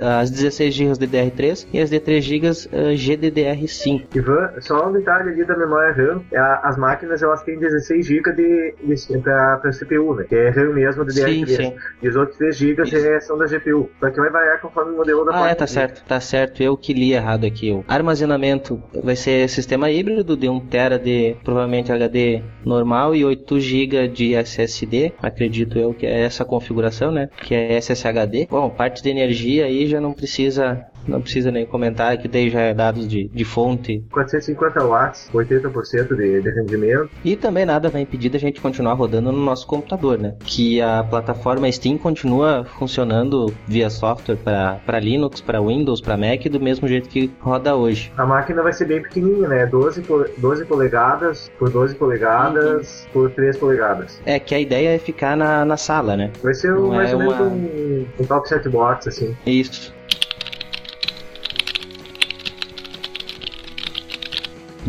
as 0.00 0.30
16 0.30 0.74
GB 0.74 0.92
DDR3 0.92 1.66
e 1.72 1.80
as 1.80 1.90
de 1.90 2.00
3 2.00 2.24
GB 2.24 2.48
uh, 2.48 2.94
GDDR5. 2.94 4.06
Ivan, 4.14 4.50
só 4.60 4.88
um 4.88 4.92
detalhe 4.92 5.30
ali 5.30 5.44
da 5.44 5.56
memória 5.56 5.92
RAM, 5.92 6.22
é 6.32 6.38
as 6.38 6.76
máquinas 6.76 7.22
elas 7.22 7.42
têm 7.42 7.58
16 7.58 8.06
GB 8.06 8.32
de, 8.32 8.74
de, 8.82 9.18
para 9.18 9.70
CPU, 9.70 10.14
né? 10.14 10.24
Que 10.24 10.34
é 10.34 10.50
RAM 10.50 10.72
mesmo 10.72 11.04
DDR3. 11.04 11.46
Sim, 11.46 11.46
sim. 11.46 11.76
E 12.02 12.08
os 12.08 12.16
outros 12.16 12.38
3 12.38 12.56
GB 12.56 12.82
é, 12.82 13.20
são 13.20 13.36
da 13.36 13.46
GPU. 13.46 13.90
Só 14.00 14.10
que 14.10 14.20
vai 14.20 14.30
variar 14.30 14.60
conforme 14.60 14.92
o 14.92 14.96
modelo 14.96 15.24
da 15.24 15.30
ah, 15.30 15.34
placa. 15.34 15.48
Ah, 15.48 15.50
é, 15.50 15.54
tá 15.54 15.66
certo, 15.66 16.04
tá 16.06 16.20
certo. 16.20 16.62
Eu 16.62 16.76
que 16.76 16.92
li 16.92 17.12
errado 17.12 17.44
aqui. 17.44 17.70
O 17.70 17.84
armazenamento 17.86 18.82
vai 19.02 19.16
ser 19.16 19.48
sistema 19.48 19.90
híbrido 19.90 20.36
de 20.36 20.48
1 20.48 20.60
TB 20.60 20.98
de 21.02 21.36
provavelmente 21.44 21.92
HD 21.92 22.42
normal 22.64 23.14
e 23.14 23.24
8 23.24 23.60
GB 23.60 24.08
de 24.08 24.34
SSD. 24.34 25.12
Acredito 25.20 25.78
que 25.94 26.06
é 26.06 26.20
essa 26.20 26.44
configuração, 26.44 27.10
né? 27.10 27.28
Que 27.44 27.54
é 27.54 27.76
SSHD. 27.78 28.48
Bom, 28.50 28.68
parte 28.70 29.02
de 29.02 29.10
energia 29.10 29.64
aí 29.66 29.86
já 29.86 30.00
não 30.00 30.12
precisa 30.12 30.86
não 31.06 31.20
precisa 31.20 31.50
nem 31.50 31.66
comentar 31.66 32.16
que 32.18 32.28
daí 32.28 32.50
já 32.50 32.60
é 32.60 32.74
dados 32.74 33.08
de, 33.08 33.28
de 33.28 33.44
fonte. 33.44 34.04
450 34.10 34.84
watts, 34.84 35.30
80% 35.32 36.16
de, 36.16 36.40
de 36.42 36.50
rendimento. 36.50 37.10
E 37.24 37.36
também 37.36 37.64
nada 37.64 37.88
vai 37.88 38.02
impedir 38.02 38.28
da 38.28 38.38
gente 38.38 38.60
continuar 38.60 38.94
rodando 38.94 39.32
no 39.32 39.38
nosso 39.38 39.66
computador, 39.66 40.18
né? 40.18 40.34
Que 40.40 40.80
a 40.80 41.02
plataforma 41.02 41.70
Steam 41.70 41.98
continua 41.98 42.64
funcionando 42.78 43.52
via 43.66 43.90
software 43.90 44.36
para 44.36 44.98
Linux, 45.00 45.40
para 45.40 45.60
Windows, 45.60 46.00
para 46.00 46.16
Mac, 46.16 46.44
do 46.50 46.60
mesmo 46.60 46.86
jeito 46.88 47.08
que 47.08 47.30
roda 47.40 47.74
hoje. 47.76 48.12
A 48.16 48.26
máquina 48.26 48.62
vai 48.62 48.72
ser 48.72 48.86
bem 48.86 49.02
pequenininha, 49.02 49.48
né? 49.48 49.66
12, 49.66 50.04
12 50.38 50.64
polegadas 50.64 51.50
por 51.58 51.70
12 51.70 51.94
polegadas 51.94 53.04
uhum. 53.06 53.12
por 53.12 53.30
3 53.30 53.56
polegadas. 53.56 54.20
É 54.24 54.38
que 54.38 54.54
a 54.54 54.60
ideia 54.60 54.94
é 54.94 54.98
ficar 54.98 55.36
na, 55.36 55.64
na 55.64 55.76
sala, 55.76 56.16
né? 56.16 56.30
Vai 56.42 56.54
ser 56.54 56.72
um, 56.74 56.88
mais 56.88 57.10
é 57.10 57.14
ou 57.14 57.18
menos 57.18 57.34
uma... 57.34 57.46
um, 57.46 58.06
um 58.20 58.24
top 58.24 58.48
set 58.48 58.68
box, 58.68 59.08
assim. 59.08 59.36
Isso. 59.46 59.94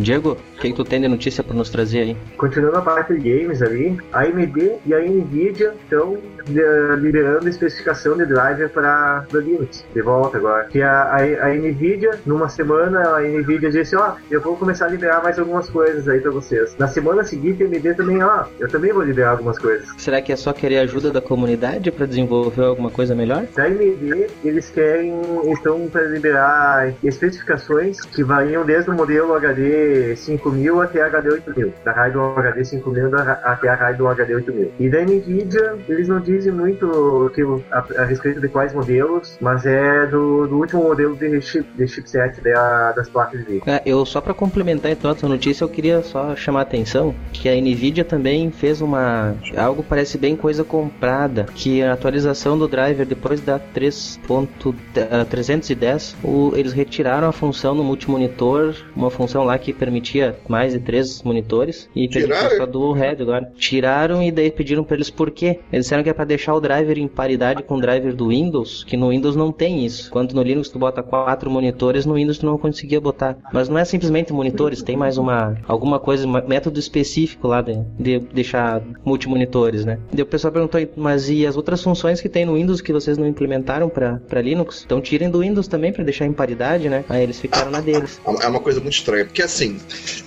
Diego, 0.03 0.37
o 0.61 0.63
que, 0.63 0.73
tu 0.73 0.83
tem 0.83 1.01
de 1.01 1.07
notícia 1.07 1.43
para 1.43 1.55
nos 1.55 1.71
trazer 1.71 2.01
aí? 2.01 2.17
Continuando 2.37 2.77
a 2.77 2.81
parte 2.81 3.17
de 3.17 3.19
games 3.19 3.63
ali, 3.63 3.97
a 4.13 4.21
AMD 4.21 4.73
e 4.85 4.93
a 4.93 4.99
Nvidia 4.99 5.73
estão 5.83 6.17
eh, 6.47 6.95
liberando 6.97 7.49
especificação 7.49 8.15
de 8.15 8.27
driver 8.27 8.69
para 8.69 9.25
Linux 9.33 9.83
de 9.91 10.01
volta 10.03 10.37
agora. 10.37 10.65
Que 10.65 10.83
a, 10.83 11.03
a, 11.03 11.47
a, 11.47 11.53
Nvidia, 11.55 12.19
numa 12.27 12.47
semana, 12.47 13.15
a 13.15 13.21
Nvidia 13.21 13.71
disse: 13.71 13.95
Ó, 13.95 14.11
oh, 14.11 14.17
eu 14.29 14.39
vou 14.39 14.55
começar 14.55 14.85
a 14.85 14.89
liberar 14.89 15.23
mais 15.23 15.39
algumas 15.39 15.67
coisas 15.67 16.07
aí 16.07 16.19
para 16.19 16.29
vocês. 16.29 16.75
Na 16.77 16.87
semana 16.87 17.23
seguinte, 17.23 17.63
a 17.63 17.65
AMD 17.65 17.95
também, 17.95 18.21
ó, 18.21 18.43
oh, 18.43 18.45
eu 18.59 18.69
também 18.69 18.93
vou 18.93 19.01
liberar 19.01 19.31
algumas 19.31 19.57
coisas. 19.57 19.87
Será 19.97 20.21
que 20.21 20.31
é 20.31 20.35
só 20.35 20.53
querer 20.53 20.77
ajuda 20.79 21.09
da 21.09 21.21
comunidade 21.21 21.91
para 21.91 22.05
desenvolver 22.05 22.65
alguma 22.65 22.91
coisa 22.91 23.15
melhor? 23.15 23.47
Da 23.55 23.63
AMD, 23.63 24.27
eles 24.43 24.69
querem, 24.69 25.11
estão 25.51 25.87
para 25.87 26.03
liberar 26.03 26.93
especificações 27.03 27.99
que 28.01 28.23
variam 28.23 28.63
desde 28.63 28.91
o 28.91 28.93
modelo 28.93 29.33
HD 29.33 30.15
5000 30.51 30.81
até 30.81 31.01
HD 31.01 31.29
8000. 31.29 31.73
Da 31.83 31.91
Radeon 31.91 32.37
HD 32.37 32.65
5000 32.65 33.11
até 33.43 33.69
a 33.69 33.75
Radeon 33.75 34.07
HD 34.07 34.35
8000. 34.35 34.71
E 34.79 34.89
da 34.89 35.01
Nvidia, 35.01 35.75
eles 35.87 36.07
não 36.07 36.19
dizem 36.19 36.51
muito 36.51 37.31
que, 37.33 37.41
a, 37.71 38.01
a 38.01 38.05
respeito 38.05 38.41
de 38.41 38.47
quais 38.47 38.73
modelos, 38.73 39.37
mas 39.41 39.65
é 39.65 40.05
do, 40.07 40.47
do 40.47 40.57
último 40.57 40.83
modelo 40.83 41.15
de, 41.15 41.41
chip, 41.41 41.67
de 41.75 41.87
chipset 41.87 42.41
da, 42.41 42.91
das 42.91 43.09
placas 43.09 43.39
de 43.39 43.45
vídeo. 43.45 43.63
É, 43.67 43.81
eu 43.85 44.05
só 44.05 44.21
para 44.21 44.33
complementar 44.33 44.91
então 44.91 45.11
essa 45.11 45.27
notícia, 45.27 45.63
eu 45.63 45.69
queria 45.69 46.01
só 46.03 46.35
chamar 46.35 46.59
a 46.59 46.63
atenção 46.63 47.15
que 47.31 47.47
a 47.49 47.55
Nvidia 47.55 48.03
também 48.03 48.51
fez 48.51 48.81
uma 48.81 49.33
algo 49.55 49.83
parece 49.83 50.17
bem 50.17 50.35
coisa 50.35 50.63
comprada, 50.63 51.45
que 51.55 51.83
a 51.83 51.93
atualização 51.93 52.57
do 52.57 52.67
driver 52.67 53.05
depois 53.05 53.39
da 53.41 53.59
3.310, 53.59 56.15
o, 56.23 56.53
eles 56.55 56.73
retiraram 56.73 57.27
a 57.27 57.31
função 57.31 57.75
no 57.75 57.83
multimonitor, 57.83 58.75
uma 58.95 59.09
função 59.09 59.43
lá 59.43 59.57
que 59.57 59.73
permitia 59.73 60.37
mais 60.47 60.73
de 60.73 60.79
três 60.79 61.21
monitores 61.23 61.89
e 61.95 62.07
permitia 62.07 62.57
só 62.57 62.65
dual 62.65 62.93
head 62.93 63.21
agora. 63.21 63.51
Tiraram 63.55 64.21
e 64.21 64.31
daí 64.31 64.51
pediram 64.51 64.83
para 64.83 64.95
eles 64.95 65.09
por 65.09 65.31
quê. 65.31 65.59
Eles 65.71 65.85
disseram 65.85 66.03
que 66.03 66.09
é 66.09 66.13
para 66.13 66.25
deixar 66.25 66.53
o 66.53 66.59
driver 66.59 66.97
em 66.97 67.07
paridade 67.07 67.63
com 67.63 67.75
o 67.75 67.81
driver 67.81 68.13
do 68.13 68.29
Windows, 68.29 68.83
que 68.83 68.97
no 68.97 69.09
Windows 69.09 69.35
não 69.35 69.51
tem 69.51 69.85
isso. 69.85 70.09
Quando 70.11 70.33
no 70.33 70.43
Linux 70.43 70.69
tu 70.69 70.79
bota 70.79 71.03
quatro 71.03 71.49
monitores, 71.49 72.05
no 72.05 72.15
Windows 72.15 72.37
tu 72.37 72.45
não 72.45 72.57
conseguia 72.57 72.99
botar. 72.99 73.37
Mas 73.53 73.69
não 73.69 73.77
é 73.77 73.85
simplesmente 73.85 74.33
monitores, 74.33 74.81
tem 74.81 74.97
mais 74.97 75.17
uma 75.17 75.57
alguma 75.67 75.99
coisa, 75.99 76.27
um 76.27 76.31
método 76.47 76.79
específico 76.79 77.47
lá 77.47 77.61
de, 77.61 77.77
de 77.99 78.19
deixar 78.19 78.81
multimonitores, 79.03 79.85
né? 79.85 79.99
E 80.15 80.21
o 80.21 80.25
pessoal 80.25 80.51
perguntou, 80.51 80.81
mas 80.95 81.29
e 81.29 81.45
as 81.45 81.55
outras 81.55 81.81
funções 81.83 82.21
que 82.21 82.29
tem 82.29 82.45
no 82.45 82.55
Windows 82.55 82.81
que 82.81 82.93
vocês 82.93 83.17
não 83.17 83.27
implementaram 83.27 83.89
para 83.89 84.41
Linux? 84.41 84.83
Então 84.85 85.01
tirem 85.01 85.29
do 85.29 85.39
Windows 85.39 85.67
também 85.67 85.91
para 85.91 86.03
deixar 86.03 86.25
em 86.25 86.33
paridade, 86.33 86.89
né? 86.89 87.03
Aí 87.09 87.23
eles 87.23 87.39
ficaram 87.39 87.71
na 87.71 87.81
deles. 87.81 88.21
É 88.41 88.47
uma 88.47 88.59
coisa 88.59 88.79
muito 88.79 88.93
estranha, 88.93 89.25
porque 89.25 89.41
assim, 89.41 89.77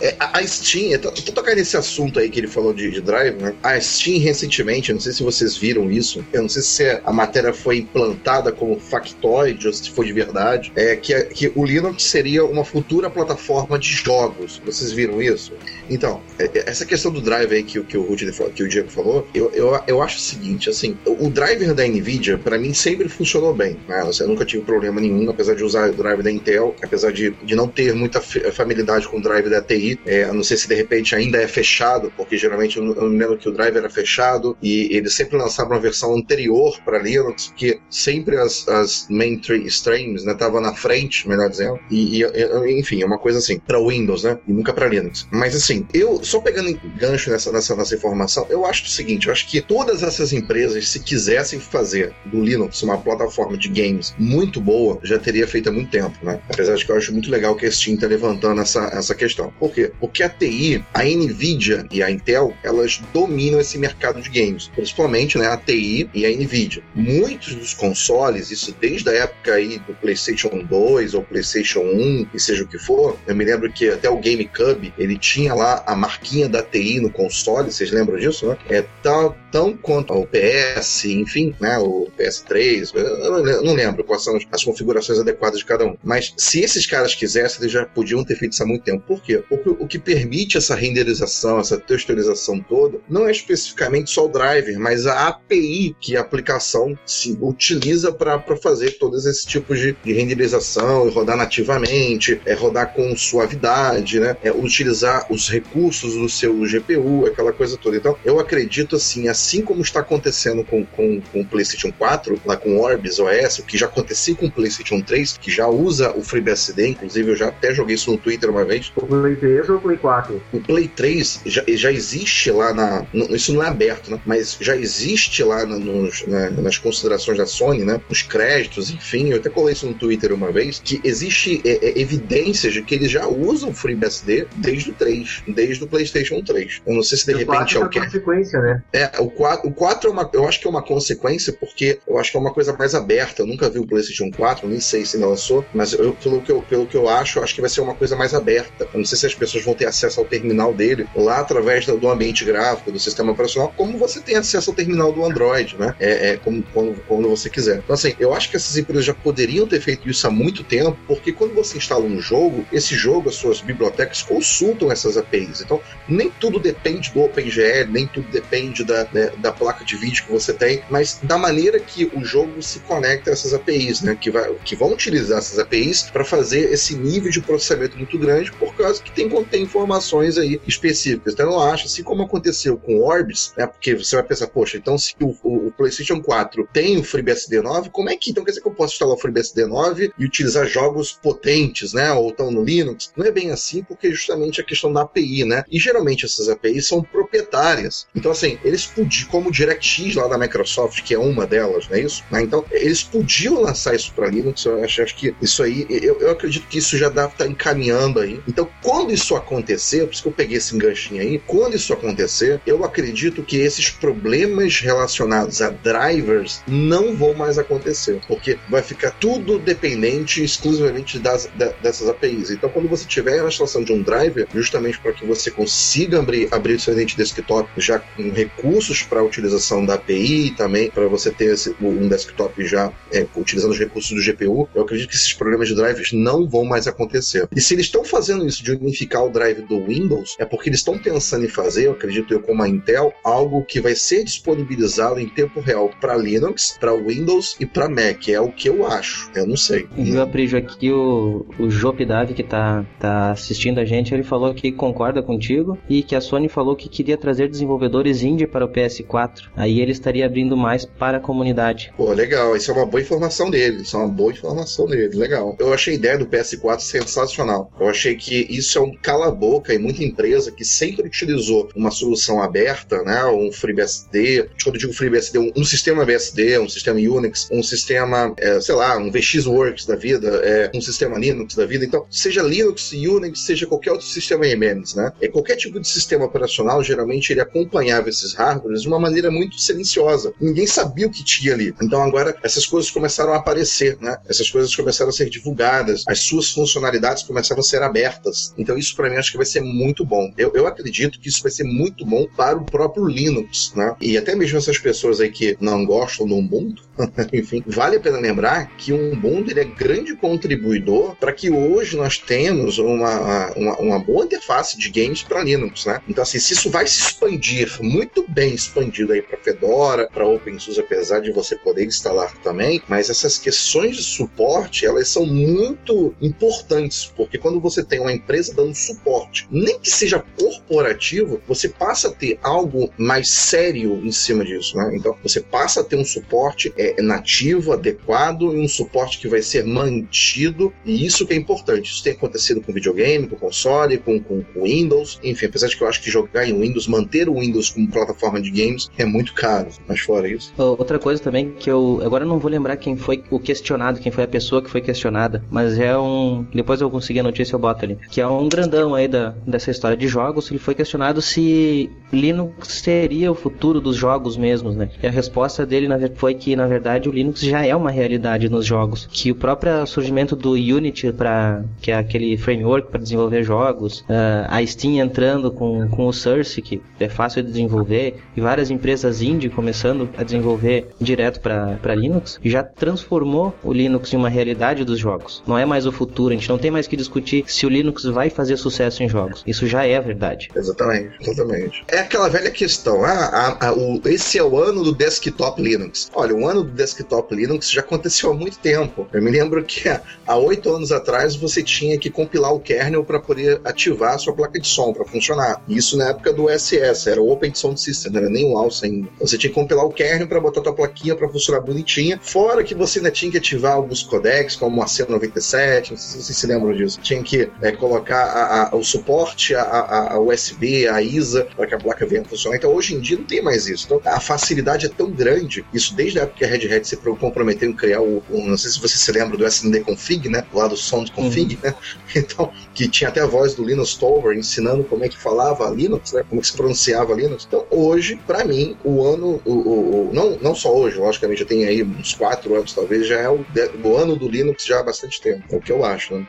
é, 0.04 0.14
a 0.18 0.46
Steam, 0.46 0.90
eu 0.90 1.00
tô, 1.00 1.10
tô 1.10 1.32
tocando 1.32 1.56
nesse 1.56 1.78
assunto 1.78 2.18
aí 2.18 2.28
que 2.28 2.38
ele 2.38 2.46
falou 2.46 2.74
de, 2.74 2.90
de 2.90 3.00
Drive, 3.00 3.40
né? 3.40 3.54
A 3.62 3.80
Steam 3.80 4.20
recentemente, 4.20 4.92
não 4.92 5.00
sei 5.00 5.14
se 5.14 5.22
vocês 5.22 5.56
viram 5.56 5.90
isso, 5.90 6.22
eu 6.30 6.42
não 6.42 6.48
sei 6.48 6.60
se 6.60 7.00
a 7.02 7.10
matéria 7.10 7.54
foi 7.54 7.78
implantada 7.78 8.52
como 8.52 8.78
factoide 8.78 9.66
ou 9.66 9.72
se 9.72 9.90
foi 9.90 10.04
de 10.04 10.12
verdade, 10.12 10.70
é 10.76 10.94
que, 10.94 11.18
que 11.24 11.52
o 11.54 11.64
Linux 11.64 12.02
seria 12.02 12.44
uma 12.44 12.66
futura 12.66 13.08
plataforma 13.08 13.78
de 13.78 13.88
jogos. 13.88 14.60
Vocês 14.66 14.92
viram 14.92 15.22
isso? 15.22 15.54
Então, 15.88 16.20
é, 16.38 16.44
é, 16.44 16.70
essa 16.70 16.84
questão 16.84 17.12
do 17.12 17.20
drive 17.20 17.52
aí 17.52 17.62
que, 17.62 17.82
que, 17.82 17.98
o, 17.98 18.16
que 18.54 18.62
o 18.62 18.68
Diego 18.68 18.90
falou, 18.90 19.26
eu, 19.34 19.50
eu, 19.52 19.80
eu 19.86 20.02
acho 20.02 20.18
o 20.18 20.20
seguinte, 20.20 20.70
assim, 20.70 20.96
o 21.06 21.28
driver 21.30 21.74
da 21.74 21.86
NVIDIA, 21.86 22.38
para 22.38 22.58
mim, 22.58 22.72
sempre 22.74 23.08
funcionou 23.08 23.54
bem. 23.54 23.76
Né? 23.88 24.10
Eu 24.20 24.28
nunca 24.28 24.44
tive 24.44 24.62
problema 24.62 25.00
nenhum, 25.00 25.28
apesar 25.30 25.54
de 25.54 25.64
usar 25.64 25.90
o 25.90 25.92
driver 25.92 26.22
da 26.22 26.30
Intel, 26.30 26.74
apesar 26.82 27.12
de, 27.12 27.30
de 27.30 27.54
não 27.54 27.68
ter 27.68 27.94
muita 27.94 28.20
familiaridade 28.20 29.08
com 29.08 29.18
o 29.18 29.22
drive 29.22 29.48
da 29.48 29.60
TI. 29.60 29.98
É, 30.06 30.30
não 30.32 30.42
sei 30.42 30.56
se 30.56 30.68
de 30.68 30.74
repente 30.74 31.14
ainda 31.14 31.38
é 31.38 31.46
fechado, 31.46 32.12
porque 32.16 32.36
geralmente 32.36 32.78
eu, 32.78 32.84
me 32.84 33.18
lembro 33.18 33.36
que 33.36 33.48
o 33.48 33.52
drive 33.52 33.76
era 33.76 33.90
fechado 33.90 34.56
e 34.62 34.94
eles 34.96 35.14
sempre 35.14 35.36
lançavam 35.36 35.72
uma 35.72 35.80
versão 35.80 36.14
anterior 36.14 36.78
para 36.84 36.98
Linux, 36.98 37.52
que 37.56 37.78
sempre 37.88 38.36
as, 38.36 38.66
as 38.68 39.06
main 39.08 39.40
streams 39.66 40.24
estavam 40.26 40.60
né, 40.60 40.68
na 40.68 40.74
frente, 40.74 41.28
melhor 41.28 41.48
dizendo. 41.48 41.78
E, 41.90 42.22
e 42.22 42.78
enfim, 42.78 43.02
é 43.02 43.06
uma 43.06 43.18
coisa 43.18 43.38
assim, 43.38 43.58
para 43.58 43.78
Windows, 43.78 44.24
né? 44.24 44.38
E 44.46 44.52
nunca 44.52 44.72
para 44.72 44.88
Linux. 44.88 45.26
Mas 45.30 45.54
assim, 45.54 45.73
eu 45.92 46.22
só 46.22 46.40
pegando 46.40 46.78
gancho 46.96 47.30
nessa, 47.30 47.50
nessa, 47.50 47.74
nessa 47.74 47.94
informação, 47.94 48.46
eu 48.50 48.64
acho 48.66 48.84
o 48.84 48.88
seguinte: 48.88 49.26
eu 49.26 49.32
acho 49.32 49.48
que 49.48 49.60
todas 49.60 50.02
essas 50.02 50.32
empresas, 50.32 50.88
se 50.88 51.00
quisessem 51.00 51.58
fazer 51.58 52.14
do 52.26 52.42
Linux 52.42 52.82
uma 52.82 52.98
plataforma 52.98 53.56
de 53.56 53.68
games 53.68 54.14
muito 54.18 54.60
boa, 54.60 54.98
já 55.02 55.18
teria 55.18 55.46
feito 55.46 55.68
há 55.68 55.72
muito 55.72 55.90
tempo, 55.90 56.16
né? 56.22 56.40
Apesar 56.48 56.74
de 56.74 56.84
que 56.84 56.92
eu 56.92 56.96
acho 56.96 57.12
muito 57.12 57.30
legal 57.30 57.54
que 57.54 57.66
a 57.66 57.70
Steam 57.70 57.96
tá 57.96 58.06
levantando 58.06 58.60
essa, 58.60 58.84
essa 58.92 59.14
questão. 59.14 59.52
Por 59.58 59.72
quê? 59.72 59.92
Porque 60.00 60.22
a 60.22 60.28
TI, 60.28 60.84
a 60.92 61.04
Nvidia 61.04 61.86
e 61.90 62.02
a 62.02 62.10
Intel, 62.10 62.54
elas 62.62 63.00
dominam 63.12 63.60
esse 63.60 63.78
mercado 63.78 64.20
de 64.20 64.28
games, 64.28 64.70
principalmente 64.74 65.38
né, 65.38 65.46
a 65.46 65.56
TI 65.56 66.10
e 66.12 66.26
a 66.26 66.30
Nvidia. 66.30 66.82
Muitos 66.94 67.54
dos 67.54 67.74
consoles, 67.74 68.50
isso 68.50 68.74
desde 68.80 69.08
a 69.08 69.12
época 69.12 69.54
aí 69.54 69.78
do 69.78 69.94
PlayStation 69.94 70.64
2 70.68 71.14
ou 71.14 71.22
PlayStation 71.22 71.80
1, 71.80 72.26
e 72.34 72.40
seja 72.40 72.64
o 72.64 72.68
que 72.68 72.78
for, 72.78 73.16
eu 73.26 73.34
me 73.34 73.44
lembro 73.44 73.72
que 73.72 73.88
até 73.88 74.08
o 74.08 74.18
GameCube, 74.18 74.92
ele 74.98 75.18
tinha 75.18 75.54
lá 75.54 75.63
lá 75.64 75.82
a 75.86 75.96
marquinha 75.96 76.48
da 76.48 76.62
TI 76.62 77.00
no 77.00 77.10
console, 77.10 77.72
vocês 77.72 77.90
lembram 77.90 78.18
disso, 78.18 78.46
né? 78.46 78.58
É 78.68 78.84
tão, 79.02 79.34
tão 79.50 79.76
quanto 79.76 80.12
o 80.12 80.26
PS, 80.26 81.06
enfim, 81.06 81.54
né? 81.58 81.78
O 81.78 82.08
PS3, 82.18 82.90
eu 82.94 83.62
não 83.62 83.74
lembro 83.74 84.04
quais 84.04 84.22
são 84.22 84.38
as 84.52 84.62
configurações 84.62 85.18
adequadas 85.18 85.58
de 85.58 85.64
cada 85.64 85.86
um. 85.86 85.96
Mas 86.02 86.34
se 86.36 86.60
esses 86.60 86.86
caras 86.86 87.14
quisessem, 87.14 87.62
eles 87.62 87.72
já 87.72 87.86
podiam 87.86 88.24
ter 88.24 88.36
feito 88.36 88.52
isso 88.52 88.62
há 88.62 88.66
muito 88.66 88.84
tempo. 88.84 89.02
Por 89.06 89.22
quê? 89.22 89.42
Porque 89.48 89.70
o 89.70 89.86
que 89.86 89.98
permite 89.98 90.58
essa 90.58 90.74
renderização, 90.74 91.58
essa 91.58 91.78
texturização 91.78 92.60
toda, 92.60 93.00
não 93.08 93.26
é 93.26 93.30
especificamente 93.30 94.10
só 94.10 94.26
o 94.26 94.28
driver, 94.28 94.78
mas 94.78 95.06
a 95.06 95.28
API 95.28 95.96
que 96.00 96.16
a 96.16 96.20
aplicação 96.20 96.98
se 97.06 97.38
utiliza 97.40 98.12
para 98.12 98.40
fazer 98.56 98.98
todos 98.98 99.24
esses 99.24 99.44
tipos 99.44 99.78
de, 99.78 99.96
de 100.04 100.12
renderização 100.12 101.08
rodar 101.10 101.36
nativamente, 101.36 102.40
é 102.44 102.52
rodar 102.52 102.92
com 102.92 103.16
suavidade, 103.16 104.20
né? 104.20 104.36
É 104.42 104.50
utilizar 104.50 105.26
os 105.30 105.48
recursos 105.54 106.14
do 106.14 106.28
seu 106.28 106.52
GPU, 106.62 107.26
aquela 107.26 107.52
coisa 107.52 107.76
toda. 107.76 107.96
Então, 107.96 108.16
eu 108.24 108.38
acredito 108.40 108.96
assim, 108.96 109.28
assim 109.28 109.62
como 109.62 109.82
está 109.82 110.00
acontecendo 110.00 110.64
com, 110.64 110.84
com, 110.84 111.20
com 111.20 111.40
o 111.40 111.46
PlayStation 111.46 111.92
4, 111.92 112.40
lá 112.44 112.56
com 112.56 112.78
Orbis 112.78 113.18
OS, 113.18 113.60
o 113.60 113.62
que 113.64 113.78
já 113.78 113.86
acontecia 113.86 114.34
com 114.34 114.46
o 114.46 114.50
PlayStation 114.50 115.00
3, 115.00 115.38
que 115.38 115.50
já 115.50 115.68
usa 115.68 116.12
o 116.12 116.22
FreeBSD, 116.22 116.88
inclusive 116.88 117.30
eu 117.30 117.36
já 117.36 117.48
até 117.48 117.72
joguei 117.72 117.94
isso 117.94 118.10
no 118.10 118.18
Twitter 118.18 118.50
uma 118.50 118.64
vez. 118.64 118.92
O 118.96 119.06
Play 119.06 119.36
3 119.36 119.68
ou 119.70 119.76
o 119.76 119.80
Play 119.80 119.96
4? 119.96 120.42
O 120.52 120.60
Play 120.60 120.88
3 120.88 121.40
já, 121.46 121.64
já 121.68 121.92
existe 121.92 122.50
lá 122.50 122.72
na. 122.72 123.06
Isso 123.30 123.52
não 123.52 123.62
é 123.62 123.68
aberto, 123.68 124.10
né? 124.10 124.20
Mas 124.26 124.56
já 124.60 124.76
existe 124.76 125.42
lá 125.42 125.64
nos, 125.64 126.26
na, 126.26 126.50
nas 126.50 126.78
considerações 126.78 127.38
da 127.38 127.46
Sony, 127.46 127.84
né? 127.84 128.00
Nos 128.08 128.22
créditos, 128.22 128.90
enfim. 128.90 129.30
Eu 129.30 129.36
até 129.38 129.48
colei 129.48 129.74
isso 129.74 129.86
no 129.86 129.94
Twitter 129.94 130.32
uma 130.32 130.50
vez, 130.50 130.80
que 130.82 131.00
existe 131.04 131.60
é, 131.64 131.86
é, 131.86 132.00
evidências 132.00 132.72
de 132.72 132.82
que 132.82 132.94
eles 132.94 133.10
já 133.10 133.26
usam 133.26 133.70
o 133.70 133.74
FreeBSD 133.74 134.46
desde 134.56 134.90
o 134.90 134.94
3, 134.94 135.43
desde 135.46 135.84
o 135.84 135.86
PlayStation 135.86 136.42
3. 136.42 136.82
Eu 136.86 136.94
não 136.94 137.02
sei 137.02 137.18
se 137.18 137.26
de 137.26 137.34
repente 137.34 137.76
é 137.76 137.80
o 137.80 137.88
que. 137.88 138.00
consequência, 138.00 138.60
né? 138.60 138.82
É, 138.92 139.10
o 139.18 139.30
4, 139.30 139.68
o 139.68 139.72
4 139.72 140.08
é 140.08 140.12
uma, 140.12 140.30
eu 140.32 140.48
acho 140.48 140.60
que 140.60 140.66
é 140.66 140.70
uma 140.70 140.82
consequência, 140.82 141.52
porque 141.52 141.98
eu 142.06 142.18
acho 142.18 142.30
que 142.30 142.36
é 142.36 142.40
uma 142.40 142.52
coisa 142.52 142.72
mais 142.72 142.94
aberta. 142.94 143.42
Eu 143.42 143.46
nunca 143.46 143.68
vi 143.68 143.78
o 143.78 143.86
PlayStation 143.86 144.30
4, 144.30 144.68
nem 144.68 144.80
sei 144.80 145.04
se 145.04 145.16
lançou, 145.16 145.64
mas 145.74 145.92
eu, 145.92 146.14
pelo, 146.14 146.40
que 146.40 146.52
eu, 146.52 146.62
pelo 146.62 146.86
que 146.86 146.96
eu 146.96 147.08
acho, 147.08 147.38
eu 147.38 147.44
acho 147.44 147.54
que 147.54 147.60
vai 147.60 147.70
ser 147.70 147.80
uma 147.80 147.94
coisa 147.94 148.16
mais 148.16 148.34
aberta. 148.34 148.88
Eu 148.92 148.98
não 148.98 149.04
sei 149.04 149.18
se 149.18 149.26
as 149.26 149.34
pessoas 149.34 149.64
vão 149.64 149.74
ter 149.74 149.86
acesso 149.86 150.20
ao 150.20 150.26
terminal 150.26 150.72
dele 150.72 151.06
lá 151.14 151.40
através 151.40 151.86
do, 151.86 151.96
do 151.98 152.08
ambiente 152.08 152.44
gráfico, 152.44 152.92
do 152.92 152.98
sistema 152.98 153.32
operacional, 153.32 153.72
como 153.76 153.98
você 153.98 154.20
tem 154.20 154.36
acesso 154.36 154.70
ao 154.70 154.76
terminal 154.76 155.12
do 155.12 155.24
Android, 155.24 155.76
né? 155.78 155.94
É, 155.98 156.30
é 156.30 156.36
como 156.36 156.62
quando, 156.72 157.00
quando 157.06 157.28
você 157.28 157.50
quiser. 157.50 157.78
Então, 157.78 157.94
assim, 157.94 158.14
eu 158.18 158.32
acho 158.32 158.50
que 158.50 158.56
essas 158.56 158.76
empresas 158.76 159.04
já 159.04 159.14
poderiam 159.14 159.66
ter 159.66 159.80
feito 159.80 160.08
isso 160.08 160.26
há 160.26 160.30
muito 160.30 160.64
tempo, 160.64 160.96
porque 161.06 161.32
quando 161.32 161.54
você 161.54 161.78
instala 161.78 162.04
um 162.04 162.20
jogo, 162.20 162.64
esse 162.72 162.94
jogo, 162.94 163.28
as 163.28 163.34
suas 163.34 163.60
bibliotecas 163.60 164.22
consultam 164.22 164.90
essas 164.90 165.16
APIs. 165.16 165.33
Então, 165.60 165.80
nem 166.08 166.30
tudo 166.30 166.58
depende 166.58 167.12
do 167.12 167.22
OpenGL, 167.22 167.90
nem 167.90 168.06
tudo 168.06 168.28
depende 168.30 168.84
da, 168.84 169.06
né, 169.12 169.32
da 169.38 169.52
placa 169.52 169.84
de 169.84 169.96
vídeo 169.96 170.24
que 170.24 170.32
você 170.32 170.52
tem, 170.52 170.82
mas 170.90 171.18
da 171.22 171.38
maneira 171.38 171.78
que 171.78 172.10
o 172.14 172.24
jogo 172.24 172.62
se 172.62 172.80
conecta 172.80 173.30
a 173.30 173.32
essas 173.32 173.54
APIs, 173.54 174.02
né? 174.02 174.16
Que, 174.20 174.30
vai, 174.30 174.52
que 174.64 174.76
vão 174.76 174.92
utilizar 174.92 175.38
essas 175.38 175.58
APIs 175.58 176.02
para 176.02 176.24
fazer 176.24 176.72
esse 176.72 176.94
nível 176.94 177.30
de 177.30 177.40
processamento 177.40 177.96
muito 177.96 178.18
grande, 178.18 178.52
por 178.52 178.74
causa 178.74 179.02
que 179.02 179.12
tem, 179.12 179.28
contém 179.28 179.62
informações 179.62 180.38
aí 180.38 180.60
específicas. 180.66 181.34
Então, 181.34 181.52
eu 181.52 181.60
acho, 181.60 181.86
assim 181.86 182.02
como 182.02 182.22
aconteceu 182.22 182.76
com 182.76 182.96
o 182.96 183.04
Orbis, 183.04 183.52
né? 183.56 183.66
Porque 183.66 183.94
você 183.94 184.16
vai 184.16 184.24
pensar, 184.24 184.46
poxa, 184.48 184.76
então 184.76 184.96
se 184.98 185.14
o, 185.20 185.36
o, 185.42 185.68
o 185.68 185.72
PlayStation 185.72 186.20
4 186.20 186.68
tem 186.72 186.98
o 186.98 187.04
FreeBSD 187.04 187.60
9, 187.60 187.90
como 187.90 188.10
é 188.10 188.16
que 188.16 188.30
então 188.30 188.44
quer 188.44 188.50
dizer 188.50 188.62
que 188.62 188.68
eu 188.68 188.72
posso 188.72 188.94
instalar 188.94 189.14
o 189.14 189.18
FreeBSD 189.18 189.66
9 189.66 190.12
e 190.18 190.24
utilizar 190.24 190.66
jogos 190.66 191.12
potentes, 191.12 191.92
né? 191.92 192.12
Ou 192.12 192.30
estão 192.30 192.50
no 192.50 192.64
Linux? 192.64 193.12
Não 193.16 193.26
é 193.26 193.30
bem 193.30 193.50
assim, 193.50 193.82
porque 193.82 194.10
justamente 194.10 194.60
a 194.60 194.64
questão 194.64 194.92
da 194.92 195.02
API, 195.02 195.23
né? 195.44 195.64
E 195.70 195.78
geralmente 195.78 196.24
essas 196.24 196.48
APIs 196.48 196.86
são 196.86 197.02
proprietárias. 197.02 198.06
Então, 198.14 198.30
assim, 198.30 198.58
eles 198.64 198.86
podiam, 198.86 199.28
como 199.28 199.48
o 199.48 199.52
DirectX 199.52 200.14
lá 200.14 200.26
da 200.28 200.38
Microsoft, 200.38 201.02
que 201.02 201.14
é 201.14 201.18
uma 201.18 201.46
delas, 201.46 201.88
não 201.88 201.96
é 201.96 202.00
isso? 202.00 202.22
Então, 202.32 202.64
eles 202.70 203.02
podiam 203.02 203.60
lançar 203.60 203.94
isso 203.94 204.12
para 204.12 204.28
Linux. 204.28 204.64
Eu 204.64 204.82
acho, 204.84 205.02
acho, 205.02 205.14
que 205.14 205.34
isso 205.40 205.62
aí, 205.62 205.86
eu, 205.88 206.20
eu 206.20 206.30
acredito 206.30 206.66
que 206.66 206.78
isso 206.78 206.96
já 206.96 207.08
deve 207.08 207.28
estar 207.28 207.44
tá 207.44 207.50
encaminhando 207.50 208.20
aí. 208.20 208.40
Então, 208.46 208.68
quando 208.82 209.12
isso 209.12 209.34
acontecer, 209.34 210.04
por 210.06 210.12
isso 210.12 210.22
que 210.22 210.28
eu 210.28 210.32
peguei 210.32 210.58
esse 210.58 210.74
enganchinho 210.74 211.20
aí, 211.20 211.38
quando 211.38 211.74
isso 211.74 211.92
acontecer, 211.92 212.60
eu 212.66 212.84
acredito 212.84 213.42
que 213.42 213.56
esses 213.56 213.90
problemas 213.90 214.80
relacionados 214.80 215.60
a 215.62 215.70
drivers 215.70 216.62
não 216.66 217.14
vão 217.14 217.34
mais 217.34 217.58
acontecer, 217.58 218.20
porque 218.26 218.58
vai 218.68 218.82
ficar 218.82 219.12
tudo 219.12 219.58
dependente 219.58 220.42
exclusivamente 220.42 221.18
das, 221.18 221.48
da, 221.54 221.68
dessas 221.82 222.08
APIs. 222.08 222.50
Então, 222.50 222.68
quando 222.68 222.88
você 222.88 223.06
tiver 223.06 223.40
a 223.40 223.48
instalação 223.48 223.82
de 223.82 223.92
um 223.92 224.02
driver, 224.02 224.46
justamente 224.54 224.98
para 224.98 225.12
que 225.14 225.26
você 225.26 225.50
consiga 225.50 226.18
abrir, 226.18 226.48
abrir 226.50 226.74
o 226.74 226.80
seu 226.80 226.92
ambiente 226.92 227.16
desktop 227.16 227.68
já 227.76 227.98
com 227.98 228.30
recursos 228.30 229.02
para 229.02 229.20
a 229.20 229.22
utilização 229.22 229.84
da 229.84 229.94
API 229.94 230.50
também, 230.56 230.90
para 230.90 231.06
você 231.08 231.30
ter 231.30 231.52
esse, 231.52 231.74
um 231.80 232.08
desktop 232.08 232.64
já 232.64 232.92
é, 233.12 233.26
utilizando 233.36 233.72
os 233.72 233.78
recursos 233.78 234.10
do 234.10 234.32
GPU, 234.32 234.68
eu 234.74 234.82
acredito 234.82 235.08
que 235.08 235.16
esses 235.16 235.32
problemas 235.32 235.68
de 235.68 235.74
drivers 235.74 236.12
não 236.12 236.48
vão 236.48 236.64
mais 236.64 236.86
acontecer. 236.86 237.48
E 237.54 237.60
se 237.60 237.74
eles 237.74 237.86
estão 237.86 238.04
fazendo 238.04 238.46
isso 238.46 238.62
de 238.62 238.72
unificar 238.72 239.24
o 239.24 239.30
drive 239.30 239.62
do 239.62 239.84
Windows, 239.84 240.36
é 240.38 240.44
porque 240.44 240.68
eles 240.68 240.80
estão 240.80 240.98
pensando 240.98 241.44
em 241.44 241.48
fazer, 241.48 241.86
eu 241.86 241.92
acredito 241.92 242.32
eu, 242.32 242.40
como 242.40 242.62
a 242.62 242.68
Intel, 242.68 243.12
algo 243.24 243.64
que 243.64 243.80
vai 243.80 243.94
ser 243.94 244.24
disponibilizado 244.24 245.20
em 245.20 245.28
tempo 245.28 245.60
real 245.60 245.90
para 246.00 246.16
Linux, 246.16 246.76
para 246.78 246.92
Windows 246.94 247.56
e 247.60 247.66
para 247.66 247.88
Mac. 247.88 248.28
É 248.28 248.40
o 248.40 248.50
que 248.50 248.68
eu 248.68 248.86
acho. 248.86 249.30
Eu 249.34 249.46
não 249.46 249.56
sei. 249.56 249.86
Viu, 249.96 250.22
Aprijo, 250.22 250.56
aqui 250.56 250.90
o, 250.90 251.46
o 251.58 251.70
Jop 251.70 252.04
Davi, 252.04 252.34
que 252.34 252.42
tá, 252.42 252.84
tá 252.98 253.30
assistindo 253.30 253.78
a 253.78 253.84
gente, 253.84 254.12
ele 254.12 254.22
falou 254.22 254.54
que 254.54 254.72
concorda 254.72 255.03
contigo 255.22 255.78
e 255.88 256.02
que 256.02 256.14
a 256.14 256.20
Sony 256.20 256.48
falou 256.48 256.76
que 256.76 256.88
queria 256.88 257.16
trazer 257.16 257.48
desenvolvedores 257.48 258.22
indie 258.22 258.46
para 258.46 258.64
o 258.64 258.68
PS4. 258.68 259.50
Aí 259.56 259.80
ele 259.80 259.92
estaria 259.92 260.26
abrindo 260.26 260.56
mais 260.56 260.84
para 260.84 261.18
a 261.18 261.20
comunidade. 261.20 261.92
Pô, 261.96 262.12
legal. 262.12 262.56
Isso 262.56 262.70
é 262.70 262.74
uma 262.74 262.86
boa 262.86 263.00
informação 263.00 263.50
dele. 263.50 263.82
Isso 263.82 263.96
é 263.96 264.00
uma 264.00 264.08
boa 264.08 264.32
informação 264.32 264.86
dele. 264.86 265.16
Legal. 265.16 265.56
Eu 265.58 265.72
achei 265.72 265.94
a 265.94 265.96
ideia 265.96 266.18
do 266.18 266.26
PS4 266.26 266.80
sensacional. 266.80 267.70
Eu 267.78 267.88
achei 267.88 268.14
que 268.14 268.46
isso 268.48 268.78
é 268.78 268.80
um 268.80 268.94
cala-boca 268.94 269.74
em 269.74 269.78
muita 269.78 270.02
empresa 270.02 270.50
que 270.50 270.64
sempre 270.64 271.06
utilizou 271.06 271.68
uma 271.74 271.90
solução 271.90 272.42
aberta, 272.42 273.02
né? 273.02 273.24
Um 273.26 273.52
FreeBSD. 273.52 274.48
Quando 274.62 274.76
eu 274.76 274.80
digo 274.80 274.92
FreeBSD, 274.92 275.38
um, 275.38 275.52
um 275.56 275.64
sistema 275.64 276.04
BSD, 276.04 276.58
um 276.58 276.68
sistema 276.68 276.98
Unix, 276.98 277.48
um 277.50 277.62
sistema, 277.62 278.34
é, 278.38 278.60
sei 278.60 278.74
lá, 278.74 278.96
um 278.96 279.10
VxWorks 279.10 279.86
da 279.86 279.96
vida, 279.96 280.28
é, 280.44 280.70
um 280.74 280.80
sistema 280.80 281.18
Linux 281.18 281.54
da 281.54 281.66
vida. 281.66 281.84
Então, 281.84 282.06
seja 282.10 282.42
Linux, 282.42 282.92
Unix, 282.92 283.40
seja 283.40 283.66
qualquer 283.66 283.92
outro 283.92 284.06
sistema 284.06 284.46
EMS, 284.84 284.94
né? 284.94 285.12
É, 285.20 285.28
qualquer 285.28 285.56
tipo 285.56 285.80
de 285.80 285.88
sistema 285.88 286.24
operacional, 286.26 286.82
geralmente, 286.82 287.30
ele 287.32 287.40
acompanhava 287.40 288.08
esses 288.08 288.34
hardwares 288.34 288.82
de 288.82 288.88
uma 288.88 289.00
maneira 289.00 289.30
muito 289.30 289.58
silenciosa. 289.58 290.32
Ninguém 290.40 290.66
sabia 290.66 291.06
o 291.06 291.10
que 291.10 291.24
tinha 291.24 291.54
ali. 291.54 291.74
Então, 291.82 292.02
agora, 292.02 292.36
essas 292.42 292.66
coisas 292.66 292.90
começaram 292.90 293.32
a 293.32 293.36
aparecer, 293.36 293.96
né? 294.00 294.16
Essas 294.28 294.50
coisas 294.50 294.74
começaram 294.74 295.10
a 295.10 295.12
ser 295.12 295.30
divulgadas, 295.30 296.04
as 296.06 296.20
suas 296.20 296.50
funcionalidades 296.50 297.22
começaram 297.22 297.60
a 297.60 297.64
ser 297.64 297.82
abertas. 297.82 298.52
Então, 298.58 298.76
isso 298.76 298.94
para 298.94 299.08
mim 299.08 299.16
acho 299.16 299.32
que 299.32 299.36
vai 299.36 299.46
ser 299.46 299.60
muito 299.60 300.04
bom. 300.04 300.32
Eu, 300.36 300.52
eu 300.54 300.66
acredito 300.66 301.18
que 301.18 301.28
isso 301.28 301.42
vai 301.42 301.50
ser 301.50 301.64
muito 301.64 302.04
bom 302.04 302.26
para 302.36 302.58
o 302.58 302.64
próprio 302.64 303.06
Linux, 303.06 303.72
né? 303.74 303.96
E 304.00 304.18
até 304.18 304.34
mesmo 304.34 304.58
essas 304.58 304.78
pessoas 304.78 305.20
aí 305.20 305.30
que 305.30 305.56
não 305.60 305.84
gostam 305.84 306.26
do 306.26 306.36
Ubuntu, 306.36 306.82
enfim, 307.32 307.62
vale 307.66 307.96
a 307.96 308.00
pena 308.00 308.18
lembrar 308.18 308.76
que 308.76 308.92
o 308.92 309.12
Ubuntu 309.12 309.50
ele 309.50 309.60
é 309.60 309.64
grande 309.64 310.14
contribuidor 310.16 311.16
para 311.16 311.32
que 311.32 311.50
hoje 311.50 311.96
nós 311.96 312.18
temos 312.18 312.78
uma, 312.78 313.52
uma, 313.52 313.76
uma 313.78 313.98
boa 313.98 314.24
interface 314.24 314.73
de 314.78 314.90
games 314.90 315.22
para 315.22 315.42
Linux, 315.42 315.86
né? 315.86 316.00
Então, 316.08 316.22
assim, 316.22 316.38
se 316.38 316.52
isso 316.52 316.70
vai 316.70 316.86
se 316.86 317.00
expandir 317.00 317.78
muito 317.82 318.24
bem 318.28 318.54
expandido 318.54 319.12
aí 319.12 319.22
para 319.22 319.38
Fedora, 319.38 320.08
para 320.12 320.26
OpenSUSE, 320.26 320.80
apesar 320.80 321.20
de 321.20 321.32
você 321.32 321.56
poder 321.56 321.84
instalar 321.84 322.32
também, 322.38 322.82
mas 322.88 323.10
essas 323.10 323.38
questões 323.38 323.96
de 323.96 324.02
suporte, 324.02 324.86
elas 324.86 325.08
são 325.08 325.26
muito 325.26 326.14
importantes, 326.20 327.12
porque 327.16 327.38
quando 327.38 327.60
você 327.60 327.82
tem 327.84 328.00
uma 328.00 328.12
empresa 328.12 328.54
dando 328.54 328.74
suporte, 328.74 329.46
nem 329.50 329.78
que 329.78 329.90
seja 329.90 330.24
corporativo, 330.38 331.40
você 331.46 331.68
passa 331.68 332.08
a 332.08 332.12
ter 332.12 332.38
algo 332.42 332.90
mais 332.96 333.28
sério 333.28 334.04
em 334.04 334.12
cima 334.12 334.44
disso, 334.44 334.76
né? 334.76 334.92
Então, 334.94 335.16
você 335.22 335.40
passa 335.40 335.80
a 335.80 335.84
ter 335.84 335.96
um 335.96 336.04
suporte 336.04 336.72
é, 336.76 337.00
nativo, 337.02 337.72
adequado 337.72 338.54
e 338.54 338.60
um 338.60 338.68
suporte 338.68 339.18
que 339.18 339.28
vai 339.28 339.42
ser 339.42 339.64
mantido, 339.64 340.72
e 340.84 341.04
isso 341.04 341.26
que 341.26 341.34
é 341.34 341.36
importante. 341.36 341.90
Isso 341.90 342.02
tem 342.02 342.12
acontecido 342.12 342.60
com 342.60 342.72
videogame, 342.72 343.28
com 343.28 343.36
console, 343.36 343.98
com, 343.98 344.20
com, 344.20 344.42
com 344.42 344.63
Windows, 344.64 345.18
enfim, 345.22 345.46
apesar 345.46 345.68
de 345.68 345.76
que 345.76 345.82
eu 345.82 345.88
acho 345.88 346.02
que 346.02 346.10
jogar 346.10 346.48
em 346.48 346.58
Windows, 346.58 346.86
manter 346.86 347.28
o 347.28 347.38
Windows 347.38 347.70
como 347.70 347.88
plataforma 347.90 348.40
de 348.40 348.50
games 348.50 348.90
é 348.98 349.04
muito 349.04 349.32
caro, 349.34 349.68
mas 349.88 350.00
fora 350.00 350.28
isso. 350.28 350.52
Outra 350.56 350.98
coisa 350.98 351.22
também 351.22 351.52
que 351.52 351.70
eu 351.70 352.00
agora 352.04 352.24
eu 352.24 352.28
não 352.28 352.38
vou 352.38 352.50
lembrar 352.50 352.76
quem 352.76 352.96
foi 352.96 353.22
o 353.30 353.38
questionado, 353.38 354.00
quem 354.00 354.10
foi 354.10 354.24
a 354.24 354.28
pessoa 354.28 354.62
que 354.62 354.70
foi 354.70 354.80
questionada, 354.80 355.42
mas 355.50 355.78
é 355.78 355.96
um. 355.96 356.46
Depois 356.54 356.80
eu 356.80 356.90
consegui 356.90 357.20
a 357.20 357.22
notícia, 357.22 357.54
eu 357.54 357.58
boto 357.58 357.84
ali. 357.84 357.98
Que 358.10 358.20
é 358.20 358.26
um, 358.26 358.48
grandão 358.48 358.94
aí 358.94 359.08
da, 359.08 359.34
dessa 359.46 359.70
história 359.70 359.96
de 359.96 360.08
jogos, 360.08 360.50
ele 360.50 360.58
foi 360.58 360.74
questionado 360.74 361.20
se 361.20 361.90
Linux 362.12 362.68
seria 362.68 363.30
o 363.30 363.34
futuro 363.34 363.80
dos 363.80 363.96
jogos 363.96 364.36
mesmos, 364.36 364.76
né? 364.76 364.90
E 365.02 365.06
a 365.06 365.10
resposta 365.10 365.66
dele 365.66 365.88
foi 366.14 366.34
que, 366.34 366.56
na 366.56 366.66
verdade, 366.66 367.08
o 367.08 367.12
Linux 367.12 367.40
já 367.40 367.64
é 367.64 367.74
uma 367.74 367.90
realidade 367.90 368.48
nos 368.48 368.64
jogos. 368.64 369.08
Que 369.10 369.30
o 369.30 369.34
próprio 369.34 369.86
surgimento 369.86 370.34
do 370.36 370.52
Unity, 370.52 371.12
para 371.12 371.64
que 371.80 371.90
é 371.90 371.96
aquele 371.96 372.36
framework 372.36 372.90
para 372.90 373.00
desenvolver 373.00 373.42
jogos, 373.42 374.00
uh, 374.00 374.46
a 374.54 374.64
Steam 374.64 375.04
entrando 375.04 375.50
com, 375.50 375.88
com 375.88 376.06
o 376.06 376.12
Source, 376.12 376.62
que 376.62 376.80
é 377.00 377.08
fácil 377.08 377.42
de 377.42 377.48
desenvolver, 377.48 378.20
e 378.36 378.40
várias 378.40 378.70
empresas 378.70 379.20
indie 379.20 379.48
começando 379.48 380.08
a 380.16 380.22
desenvolver 380.22 380.88
direto 381.00 381.40
para 381.40 381.94
Linux, 381.94 382.38
já 382.44 382.62
transformou 382.62 383.52
o 383.64 383.72
Linux 383.72 384.12
em 384.12 384.16
uma 384.16 384.28
realidade 384.28 384.84
dos 384.84 384.98
jogos. 385.00 385.42
Não 385.44 385.58
é 385.58 385.64
mais 385.64 385.86
o 385.86 385.92
futuro, 385.92 386.32
a 386.32 386.36
gente 386.36 386.48
não 386.48 386.58
tem 386.58 386.70
mais 386.70 386.86
que 386.86 386.96
discutir 386.96 387.44
se 387.48 387.66
o 387.66 387.68
Linux 387.68 388.04
vai 388.04 388.30
fazer 388.30 388.56
sucesso 388.56 389.02
em 389.02 389.08
jogos. 389.08 389.42
Isso 389.44 389.66
já 389.66 389.84
é 389.84 389.96
a 389.96 390.00
verdade. 390.00 390.48
Exatamente, 390.54 391.16
exatamente. 391.20 391.84
É 391.88 391.98
aquela 391.98 392.28
velha 392.28 392.50
questão, 392.50 393.04
ah, 393.04 393.56
a, 393.60 393.68
a, 393.68 393.72
o, 393.72 394.00
esse 394.04 394.38
é 394.38 394.44
o 394.44 394.56
ano 394.56 394.84
do 394.84 394.94
desktop 394.94 395.60
Linux. 395.60 396.10
Olha, 396.14 396.34
o 396.34 396.46
ano 396.46 396.62
do 396.62 396.70
desktop 396.70 397.34
Linux 397.34 397.70
já 397.72 397.80
aconteceu 397.80 398.30
há 398.30 398.34
muito 398.34 398.58
tempo. 398.58 399.08
Eu 399.12 399.20
me 399.20 399.32
lembro 399.32 399.64
que 399.64 399.88
há 399.88 400.36
oito 400.36 400.72
anos 400.72 400.92
atrás 400.92 401.34
você 401.34 401.60
tinha 401.60 401.98
que 401.98 402.08
compilar 402.08 402.54
o 402.54 402.60
kernel 402.60 403.04
para 403.04 403.18
poder 403.18 403.60
ativar 403.64 404.14
a 404.14 404.18
sua 404.18 404.43
placa 404.44 404.60
de 404.60 404.68
som 404.68 404.92
para 404.92 405.04
funcionar. 405.04 405.62
Isso 405.68 405.96
na 405.96 406.10
época 406.10 406.32
do 406.32 406.48
SS, 406.48 407.08
era 407.08 407.20
o 407.20 407.30
Open 407.30 407.54
Sound 407.54 407.80
System, 407.80 408.12
não 408.12 408.20
era 408.20 408.28
nem 408.28 408.44
o 408.44 408.58
ainda. 408.82 409.08
Você 409.20 409.38
tinha 409.38 409.50
que 409.50 409.54
compilar 409.54 409.84
o 409.84 409.90
kernel 409.90 410.28
para 410.28 410.40
botar 410.40 410.60
a 410.60 410.64
tua 410.64 410.72
plaquinha 410.72 411.14
para 411.14 411.28
funcionar 411.28 411.60
bonitinha. 411.60 412.18
Fora 412.22 412.62
que 412.62 412.74
você 412.74 412.98
ainda 412.98 413.10
tinha 413.10 413.30
que 413.30 413.38
ativar 413.38 413.72
alguns 413.72 414.02
codecs, 414.02 414.56
como 414.56 414.82
a 414.82 414.86
C97, 414.86 415.90
não 415.90 415.96
sei 415.96 415.96
se 415.96 416.22
vocês 416.22 416.38
se 416.38 416.46
lembram 416.46 416.72
disso. 416.72 417.00
Tinha 417.02 417.22
que 417.22 417.50
é, 417.62 417.72
colocar 417.72 418.24
a, 418.24 418.70
a, 418.70 418.76
o 418.76 418.84
suporte, 418.84 419.54
a, 419.54 420.12
a, 420.12 420.20
USB, 420.20 420.88
a 420.88 421.00
ISA, 421.02 421.46
para 421.56 421.66
que 421.66 421.74
a 421.74 421.78
placa 421.78 422.06
venha 422.06 422.24
funcionar. 422.24 422.56
Então 422.56 422.72
hoje 422.74 422.94
em 422.94 423.00
dia 423.00 423.16
não 423.16 423.24
tem 423.24 423.42
mais 423.42 423.66
isso. 423.66 423.86
Então 423.86 424.00
a 424.04 424.20
facilidade 424.20 424.86
é 424.86 424.88
tão 424.88 425.10
grande, 425.10 425.64
isso 425.72 425.94
desde 425.94 426.18
a 426.18 426.22
época 426.22 426.38
que 426.38 426.44
a 426.44 426.48
Red 426.48 426.74
Hat 426.74 426.86
se 426.86 426.96
comprometeu 426.96 427.68
em 427.68 427.72
criar 427.72 428.00
o, 428.00 428.22
o 428.30 428.46
não 428.46 428.56
sei 428.56 428.70
se 428.70 428.80
você 428.80 428.96
se 428.96 429.12
lembra 429.12 429.36
do 429.36 429.46
SND 429.46 429.80
Config, 429.80 430.28
né? 430.28 430.44
Lá 430.52 430.66
do 430.66 430.76
Sound 430.76 431.10
Config, 431.12 431.54
uhum. 431.56 431.70
né? 431.70 431.74
Então, 432.16 432.52
que 432.72 432.88
tinha 432.88 433.08
até 433.08 433.20
a 433.20 433.26
voz 433.26 433.54
do 433.54 433.64
Linus 433.64 433.94
Ensinando 434.36 434.84
como 434.84 435.04
é 435.04 435.08
que 435.08 435.16
falava 435.16 435.68
Linux, 435.70 436.12
né? 436.12 436.24
Como 436.28 436.40
é 436.40 436.42
que 436.42 436.48
se 436.48 436.56
pronunciava 436.56 437.14
Linux. 437.14 437.44
Então, 437.46 437.64
hoje, 437.70 438.16
para 438.26 438.44
mim, 438.44 438.76
o 438.84 439.04
ano, 439.06 439.40
o, 439.44 439.52
o, 439.52 440.10
o, 440.10 440.14
não, 440.14 440.38
não 440.40 440.54
só 440.54 440.74
hoje, 440.74 440.98
logicamente, 440.98 441.40
já 441.40 441.46
tem 441.46 441.64
aí 441.64 441.82
uns 441.82 442.14
quatro 442.14 442.54
anos, 442.54 442.72
talvez, 442.72 443.06
já 443.06 443.20
é 443.20 443.28
o, 443.28 443.44
o 443.82 443.96
ano 443.96 444.16
do 444.16 444.28
Linux 444.28 444.64
já 444.64 444.80
há 444.80 444.82
bastante 444.82 445.20
tempo. 445.20 445.42
É 445.50 445.56
o 445.56 445.60
que 445.60 445.72
eu 445.72 445.84
acho, 445.84 446.14
né? 446.14 446.26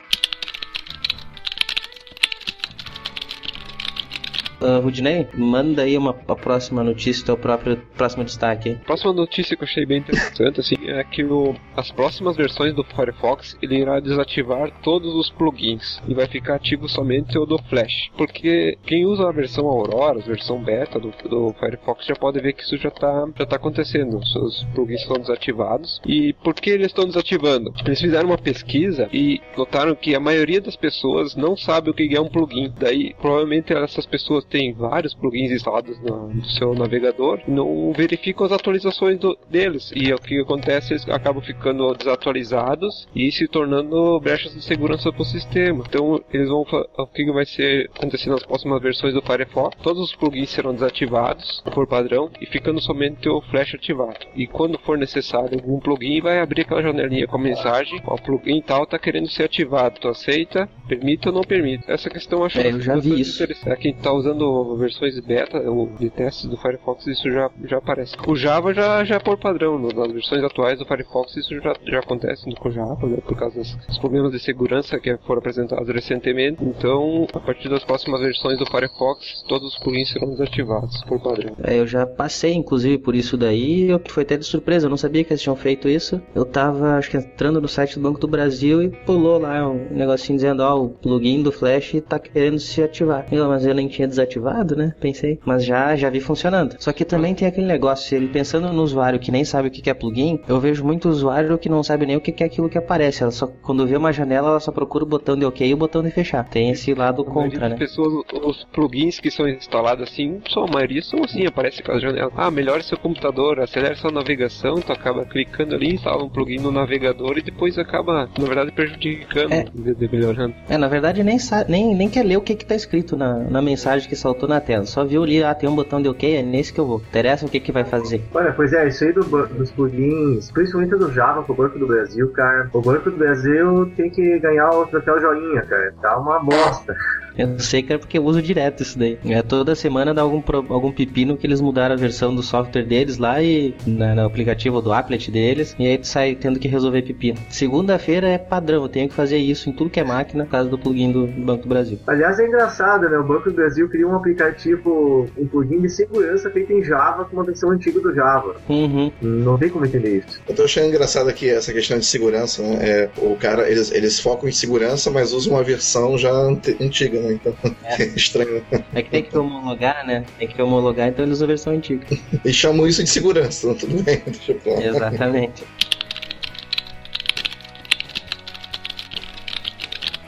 Uh, 4.62 4.80
Rudney, 4.82 5.28
manda 5.34 5.84
aí 5.84 5.98
uma, 5.98 6.16
a 6.28 6.36
próxima 6.36 6.84
notícia, 6.84 7.26
teu 7.26 7.38
próprio 7.38 7.78
próximo 7.98 8.24
destaque. 8.24 8.76
Próxima 8.86 9.14
notícia 9.14 9.56
que 9.56 9.64
eu 9.64 9.68
achei 9.68 9.86
bem 9.86 10.00
interessante 10.00 10.60
assim, 10.60 10.76
é 10.88 11.04
que 11.04 11.24
o, 11.24 11.56
as 11.76 11.92
próximas 11.92 12.36
versões 12.36 12.74
do 12.74 12.84
Firefox 12.84 13.58
ele 13.62 13.78
irá 13.78 14.00
desativar 14.00 14.72
todos 14.82 15.14
os 15.14 15.30
plugins 15.30 16.02
e 16.08 16.14
vai 16.14 16.28
ficar 16.28 16.56
ativo 16.56 16.88
somente 16.88 17.38
o 17.38 17.46
do 17.46 17.58
Flash. 17.64 18.10
Porque 18.18 18.78
quem 18.86 19.06
usa 19.06 19.28
a 19.28 19.32
versão 19.32 19.66
Aurora, 19.68 20.20
a 20.20 20.26
versão 20.28 20.62
beta 20.62 21.00
do, 21.00 21.14
do 21.30 21.54
Firefox, 21.60 22.06
já 22.06 22.16
pode 22.16 22.40
ver 22.40 22.54
que 22.54 22.64
isso 22.64 22.78
já 22.78 22.90
está 22.90 23.28
já 23.38 23.46
tá 23.46 23.56
acontecendo. 23.56 24.18
Os 24.18 24.64
plugins 24.74 25.02
estão 25.02 25.18
desativados. 25.18 26.02
E 26.06 26.34
por 26.34 26.54
que 26.54 26.70
eles 26.70 26.88
estão 26.88 27.06
desativando? 27.06 27.74
Eles 27.86 28.00
fizeram 28.00 28.30
uma 28.30 28.38
pesquisa 28.38 29.10
e 29.12 29.42
notaram 29.58 29.96
que 29.96 30.16
a 30.16 30.20
maioria 30.20 30.62
das 30.62 30.76
pessoas 30.76 31.36
não 31.36 31.58
sabe 31.58 31.90
o 31.90 31.94
que 31.94 32.16
é 32.16 32.22
um 32.22 32.30
plugin. 32.30 32.74
Daí, 32.80 33.14
provavelmente 33.20 33.74
essas 33.74 34.06
pessoas 34.06 34.45
tem 34.50 34.74
vários 34.74 35.14
plugins 35.14 35.52
instalados 35.52 36.00
no, 36.02 36.30
no 36.30 36.46
seu 36.46 36.74
navegador, 36.74 37.42
não 37.48 37.92
verificam 37.94 38.46
as 38.46 38.52
atualizações 38.52 39.20
do, 39.20 39.38
deles. 39.50 39.92
E 39.96 40.14
o 40.14 40.18
que 40.18 40.40
acontece, 40.40 40.94
eles 40.94 41.08
acabam 41.10 41.42
ficando 41.42 41.94
desatualizados 41.94 43.08
e 43.16 43.32
se 43.32 43.48
tornando 43.48 44.20
brechas 44.20 44.54
de 44.54 44.64
segurança 44.64 45.12
para 45.12 45.22
o 45.22 45.26
sistema. 45.26 45.84
Então, 45.88 46.22
eles 46.32 46.50
vão 46.50 46.66
o 46.98 47.08
que 47.08 47.32
vai 47.32 47.46
ser 47.46 47.90
acontecer 47.96 48.30
nas 48.30 48.46
próximas 48.46 48.82
versões 48.82 49.14
do 49.14 49.22
Firefox? 49.22 49.78
Todos 49.82 50.02
os 50.02 50.16
plugins 50.16 50.50
serão 50.50 50.74
desativados 50.74 51.64
por 51.74 51.88
padrão 51.88 52.30
e 52.42 52.46
ficando 52.46 52.82
somente 52.82 53.28
o 53.30 53.42
Flash 53.42 53.76
ativado. 53.76 54.26
E 54.36 54.48
quando 54.48 54.80
for 54.80 54.98
necessário 54.98 55.60
algum 55.60 55.80
plugin, 55.80 56.22
vai 56.22 56.40
abrir 56.40 56.62
aquela 56.62 56.82
janelinha 56.82 57.28
com 57.28 57.38
a 57.38 57.42
mensagem: 57.42 58.02
o 58.06 58.16
plugin 58.18 58.62
tal 58.62 58.84
está 58.84 58.98
querendo 58.98 59.30
ser 59.30 59.44
ativado. 59.44 60.00
Tu 60.00 60.08
aceita? 60.08 60.70
Permite 60.88 61.28
ou 61.28 61.34
não 61.34 61.42
permite? 61.42 61.84
Essa 61.88 62.10
questão 62.10 62.40
eu 62.40 62.46
acho 62.46 62.60
é, 62.60 62.72
eu 62.72 62.82
já 62.82 62.96
vi 62.98 63.20
isso. 63.20 63.44
É 63.66 63.76
quem 63.76 63.92
está 63.92 64.12
usando 64.12 64.35
usando 64.36 64.76
versões 64.78 65.20
beta 65.20 65.58
ou 65.70 65.88
de 65.88 66.10
testes 66.10 66.46
do 66.46 66.58
Firefox, 66.58 67.08
isso 67.08 67.30
já, 67.32 67.50
já 67.64 67.78
aparece. 67.78 68.16
O 68.28 68.36
Java 68.36 68.74
já, 68.74 69.04
já 69.04 69.16
é 69.16 69.20
por 69.20 69.38
padrão, 69.38 69.80
nas 69.80 70.12
versões 70.12 70.44
atuais 70.44 70.80
do 70.80 70.86
Firefox 70.86 71.36
isso 71.38 71.60
já, 71.60 71.74
já 71.86 72.00
acontece 72.00 72.46
com 72.56 72.70
o 72.70 72.72
Java, 72.72 73.08
né, 73.08 73.18
por 73.26 73.36
causa 73.38 73.60
dos 73.60 73.98
problemas 73.98 74.32
de 74.32 74.40
segurança 74.40 75.00
que 75.00 75.18
foram 75.26 75.40
apresentados 75.40 75.88
recentemente. 75.88 76.64
Então, 76.64 77.28
a 77.34 77.40
partir 77.40 77.70
das 77.70 77.84
próximas 77.84 78.22
versões 78.22 78.58
do 78.58 78.66
Firefox, 78.66 79.44
todos 79.48 79.74
os 79.74 79.80
plugins 79.80 80.12
serão 80.12 80.30
desativados 80.30 81.04
por 81.04 81.20
padrão. 81.22 81.56
É, 81.64 81.80
eu 81.80 81.88
já 81.88 82.06
passei, 82.06 82.54
inclusive, 82.54 82.98
por 82.98 83.16
isso 83.16 83.38
daí, 83.38 83.90
foi 84.10 84.24
até 84.24 84.38
de 84.38 84.46
surpresa, 84.46 84.86
eu 84.86 84.90
não 84.90 84.98
sabia 84.98 85.24
que 85.24 85.32
eles 85.32 85.42
tinham 85.42 85.56
feito 85.56 85.88
isso. 85.88 86.22
Eu 86.34 86.46
tava, 86.46 86.98
acho 86.98 87.10
que 87.10 87.18
entrando 87.18 87.62
no 87.62 87.68
site 87.68 87.96
do 87.96 88.02
Banco 88.02 88.20
do 88.20 88.28
Brasil 88.28 88.84
e 88.84 88.90
pulou 88.90 89.40
lá 89.40 89.68
um 89.68 89.88
negocinho 89.92 90.38
dizendo, 90.38 90.62
ó, 90.62 90.76
oh, 90.76 90.86
o 90.86 90.90
plugin 90.90 91.42
do 91.42 91.52
Flash 91.52 91.96
tá 92.08 92.20
querendo 92.20 92.60
se 92.60 92.82
ativar. 92.82 93.26
Eu, 93.32 93.48
mas 93.48 93.66
eu 93.66 93.74
nem 93.74 93.88
tinha 93.88 94.08
desativado 94.08 94.25
desativado, 94.26 94.76
né? 94.76 94.94
Pensei. 95.00 95.40
Mas 95.46 95.64
já, 95.64 95.96
já 95.96 96.10
vi 96.10 96.20
funcionando. 96.20 96.76
Só 96.80 96.92
que 96.92 97.06
também 97.06 97.34
tem 97.34 97.48
aquele 97.48 97.68
negócio, 97.68 98.16
ele 98.16 98.28
pensando 98.28 98.72
no 98.74 98.84
usuário 98.84 99.20
que 99.20 99.32
nem 99.32 99.46
sabe 99.46 99.68
o 99.68 99.72
que 99.72 99.90
é 99.90 99.94
plugin, 99.94 100.40
eu 100.48 100.60
vejo 100.60 100.84
muito 100.84 101.08
usuário 101.08 101.58
que 101.58 101.70
não 101.70 101.84
sabe 101.84 102.06
nem 102.06 102.18
o 102.18 102.22
que 102.22 102.44
é 102.44 102.46
aquilo 102.48 102.70
que 102.70 102.78
aparece. 102.78 103.24
Ela 103.24 103.32
só, 103.32 103.48
quando 103.48 103.88
vê 103.88 103.96
uma 103.96 104.12
janela, 104.12 104.50
ela 104.50 104.60
só 104.60 104.72
procura 104.72 105.04
o 105.04 105.08
botão 105.08 105.38
de 105.38 105.46
OK 105.46 105.68
e 105.68 105.74
o 105.74 105.78
botão 105.78 106.02
de 106.04 106.12
fechar. 106.12 106.44
Tem 106.50 106.72
esse 106.72 106.94
lado 106.94 107.24
contra, 107.24 107.70
né? 107.70 107.76
pessoas, 107.76 108.26
os 108.44 108.64
plugins 108.74 109.20
que 109.20 109.30
são 109.30 109.48
instalados 109.48 110.10
assim, 110.10 110.42
só 110.48 110.66
a 110.66 110.68
maioria 110.68 111.02
são 111.02 111.24
assim, 111.24 111.46
aparece 111.46 111.82
as 111.88 112.02
janelas. 112.02 112.34
Ah, 112.36 112.50
melhore 112.50 112.84
seu 112.84 112.98
computador, 112.98 113.60
acelere 113.60 113.96
sua 113.96 114.12
navegação, 114.12 114.76
tu 114.76 114.92
acaba 114.92 115.26
clicando 115.26 115.76
ali, 115.76 115.94
instala 115.94 116.24
um 116.24 116.30
plugin 116.30 116.58
no 116.58 116.72
navegador 116.72 117.38
e 117.38 117.42
depois 117.42 117.78
acaba, 117.78 118.30
na 118.38 118.46
verdade, 118.46 118.72
prejudicando 118.72 119.52
é, 119.52 119.64
de 119.64 120.10
melhorando. 120.12 120.56
É, 120.70 120.78
na 120.78 120.88
verdade, 120.88 121.24
nem, 121.24 121.38
nem, 121.68 121.96
nem 121.96 122.10
quer 122.10 122.24
ler 122.24 122.38
o 122.38 122.42
que, 122.42 122.56
que 122.56 122.66
tá 122.66 122.76
escrito 122.76 123.16
na, 123.16 123.40
na 123.40 123.62
mensagem 123.62 124.08
que 124.08 124.15
saltou 124.16 124.48
na 124.48 124.60
tela. 124.60 124.86
Só 124.86 125.04
viu 125.04 125.24
ali, 125.24 125.44
ah, 125.44 125.54
tem 125.54 125.70
um 125.70 125.76
botão 125.76 126.02
de 126.02 126.10
OK, 126.10 126.36
é 126.36 126.42
nesse 126.42 126.74
que 126.74 126.80
eu 126.80 126.86
vou. 126.86 127.00
Interessa 127.00 127.46
o 127.46 127.50
que 127.50 127.60
que 127.60 127.72
vai 127.72 127.84
fazer. 127.84 128.22
Olha, 128.34 128.52
pois 128.54 128.74
é, 128.74 128.88
isso 128.88 129.04
aí 129.04 129.14
do, 129.14 129.24
dos 129.24 129.72
plugins, 129.72 130.52
principalmente 130.52 130.92
do 130.92 131.12
Java 131.12 131.44
pro 131.44 131.56
Banco 131.56 131.80
do 131.80 131.88
Brasil, 131.88 132.30
cara. 132.32 132.70
O 132.74 132.82
Banco 132.82 133.10
do 133.10 133.18
Brasil 133.18 133.92
tem 133.96 134.10
que 134.10 134.40
ganhar 134.40 134.70
o 134.70 134.86
troféu 134.88 135.20
joinha, 135.20 135.62
cara. 135.64 135.94
Tá 136.02 136.18
uma 136.18 136.40
bosta. 136.40 136.96
Eu 137.38 137.60
sei 137.60 137.82
que 137.82 137.94
é 137.94 137.98
porque 137.98 138.18
eu 138.18 138.24
uso 138.24 138.42
direto 138.42 138.84
isso 138.84 138.98
daí. 138.98 139.18
É, 139.26 139.42
toda 139.42 139.76
semana 139.76 140.14
dá 140.14 140.22
algum, 140.22 140.42
algum 140.70 140.92
pepino 140.92 141.38
que 141.38 141.46
eles 141.46 141.62
mudaram 141.62 141.96
a 141.96 141.98
versão 141.98 142.34
do 142.34 142.42
software 142.42 142.84
deles 142.84 143.18
lá 143.18 143.42
e 143.42 143.74
na, 143.86 144.16
no 144.16 144.26
aplicativo 144.26 144.82
do 144.82 144.94
applet 144.94 145.32
deles. 145.32 145.76
E 145.78 145.88
aí 145.88 145.98
tu 145.98 146.08
sai 146.08 146.36
tendo 146.36 146.60
que 146.60 146.68
resolver 146.68 147.02
pepino. 147.02 147.38
Segunda-feira 147.50 148.28
é 148.28 148.38
padrão, 148.38 148.84
eu 148.84 148.90
tenho 148.90 149.10
que 149.10 149.16
fazer 149.16 149.38
isso 149.38 149.70
em 149.70 149.74
tudo 149.74 149.90
que 149.90 150.00
é 150.00 150.04
máquina 150.04 150.46
por 150.46 150.52
causa 150.52 150.70
do 150.70 150.78
plugin 150.78 151.12
do 151.12 151.28
Banco 151.28 151.64
do 151.64 151.70
Brasil. 151.70 152.00
Aliás, 152.08 152.40
é 152.40 152.48
engraçado, 152.48 153.10
né? 153.10 153.18
O 153.18 153.24
Banco 153.24 153.50
do 153.50 153.56
Brasil 153.56 153.90
criou 153.90 154.12
um 154.12 154.16
aplicativo, 154.16 155.30
um 155.38 155.48
plugin 155.48 155.82
de 155.82 155.90
segurança 155.90 156.50
feito 156.50 156.72
em 156.72 156.84
Java 156.84 157.26
com 157.26 157.36
uma 157.36 157.44
versão 157.44 157.72
antiga 157.72 158.00
do 158.00 158.14
Java. 158.14 158.56
Uhum. 158.70 159.12
Não 159.22 159.58
tem 159.58 159.70
como 159.70 159.86
entender 159.86 160.20
isso. 160.20 160.42
Eu 160.48 160.56
tô 160.56 160.64
achando 160.64 160.88
engraçado 160.88 161.30
aqui 161.30 161.50
essa 161.50 161.74
questão 161.74 161.98
de 161.98 162.06
segurança, 162.06 162.62
né? 162.62 162.78
É, 162.82 163.10
o 163.18 163.36
cara, 163.36 163.70
eles, 163.70 163.92
eles 163.92 164.20
focam 164.20 164.48
em 164.48 164.52
segurança, 164.52 165.12
mas 165.12 165.34
usam 165.34 165.54
uma 165.54 165.64
versão 165.64 166.18
já 166.18 166.32
antiga, 166.32 167.20
né? 167.20 167.25
Né? 167.26 167.34
Então 167.34 167.56
é. 167.84 168.02
é 168.04 168.06
estranho. 168.08 168.64
É 168.94 169.02
que 169.02 169.10
tem 169.10 169.24
que 169.24 169.38
homologar, 169.38 170.06
né? 170.06 170.26
Tem 170.38 170.48
que 170.48 170.62
homologar, 170.62 171.10
então 171.10 171.26
eles 171.26 171.38
usam 171.38 171.46
a 171.46 171.48
versão 171.48 171.74
antiga. 171.74 172.06
E 172.44 172.54
chamam 172.54 172.88
isso 172.88 173.04
de 173.04 173.10
segurança, 173.10 173.74
tudo 173.76 174.02
bem, 174.04 174.22
deixa 174.26 174.52
eu 174.52 174.60
falar. 174.60 174.86
Exatamente. 174.86 175.64